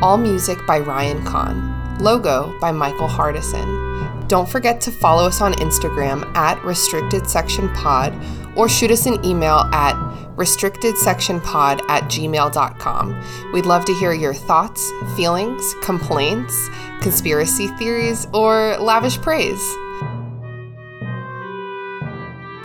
[0.01, 1.99] All music by Ryan Kann.
[1.99, 3.88] Logo by Michael Hardison.
[4.29, 8.13] Don't forget to follow us on Instagram at Restricted Section Pod
[8.55, 9.95] or shoot us an email at
[10.35, 13.51] restrictedsectionpod at gmail.com.
[13.51, 16.69] We'd love to hear your thoughts, feelings, complaints,
[17.01, 19.61] conspiracy theories, or lavish praise.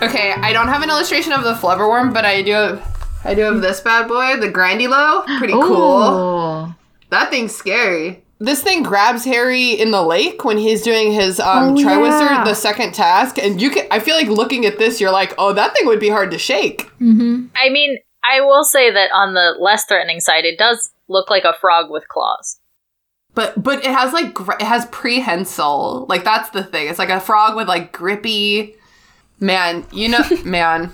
[0.03, 3.41] Okay, I don't have an illustration of the flobberworm, but I do have I do
[3.41, 5.39] have this bad boy, the grindylow.
[5.39, 6.67] Pretty cool.
[6.69, 6.75] Ooh.
[7.09, 8.24] That thing's scary.
[8.41, 12.45] This thing grabs Harry in the lake when he's doing his um Oh, Triwizard, yeah.
[12.45, 13.87] the second task, and you can.
[13.91, 16.39] I feel like looking at this, you're like, oh, that thing would be hard to
[16.39, 16.91] shake.
[17.01, 21.45] I mean, I will say that on the less threatening side, it does look like
[21.45, 22.59] a frog with claws.
[23.35, 26.07] But but it has like gr- it has prehensile.
[26.09, 26.89] Like that's the thing.
[26.89, 28.77] It's like a frog with like grippy.
[29.41, 30.93] Man, you know, man.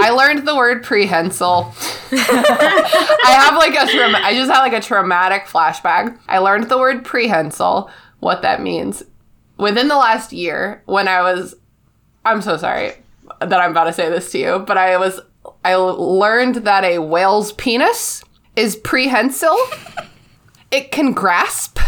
[0.00, 1.74] I learned the word prehensile.
[2.12, 6.18] I have like a trauma- I just had like a traumatic flashback.
[6.28, 7.90] I learned the word prehensile,
[8.20, 9.02] what that means.
[9.58, 11.54] Within the last year, when I was
[12.24, 12.94] I'm so sorry
[13.40, 15.20] that I'm about to say this to you, but I was
[15.64, 18.22] I learned that a whale's penis
[18.56, 19.58] is prehensile.
[20.70, 21.78] it can grasp.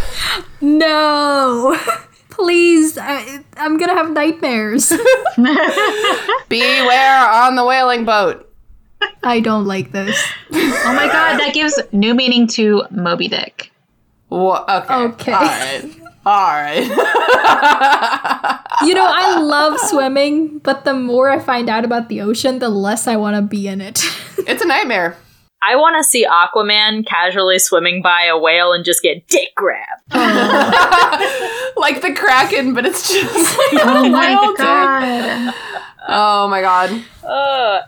[0.61, 1.79] No.
[2.33, 4.89] Please, I, I'm going to have nightmares.
[6.49, 8.49] Beware on the whaling boat.
[9.23, 10.17] I don't like this.
[10.53, 13.71] Oh my god, that gives new meaning to Moby Dick.
[14.31, 14.95] Wha- okay.
[14.95, 15.33] Okay.
[15.33, 15.91] All right.
[16.25, 16.85] All right.
[18.87, 22.69] You know, I love swimming, but the more I find out about the ocean, the
[22.69, 24.03] less I want to be in it.
[24.39, 25.17] it's a nightmare.
[25.65, 30.03] I want to see Aquaman casually swimming by a whale and just get dick grabbed.
[31.77, 34.59] like the Kraken, but it's just like Oh my whale dick.
[34.59, 35.55] god.
[36.09, 37.03] Oh my god.
[37.25, 37.83] Uh,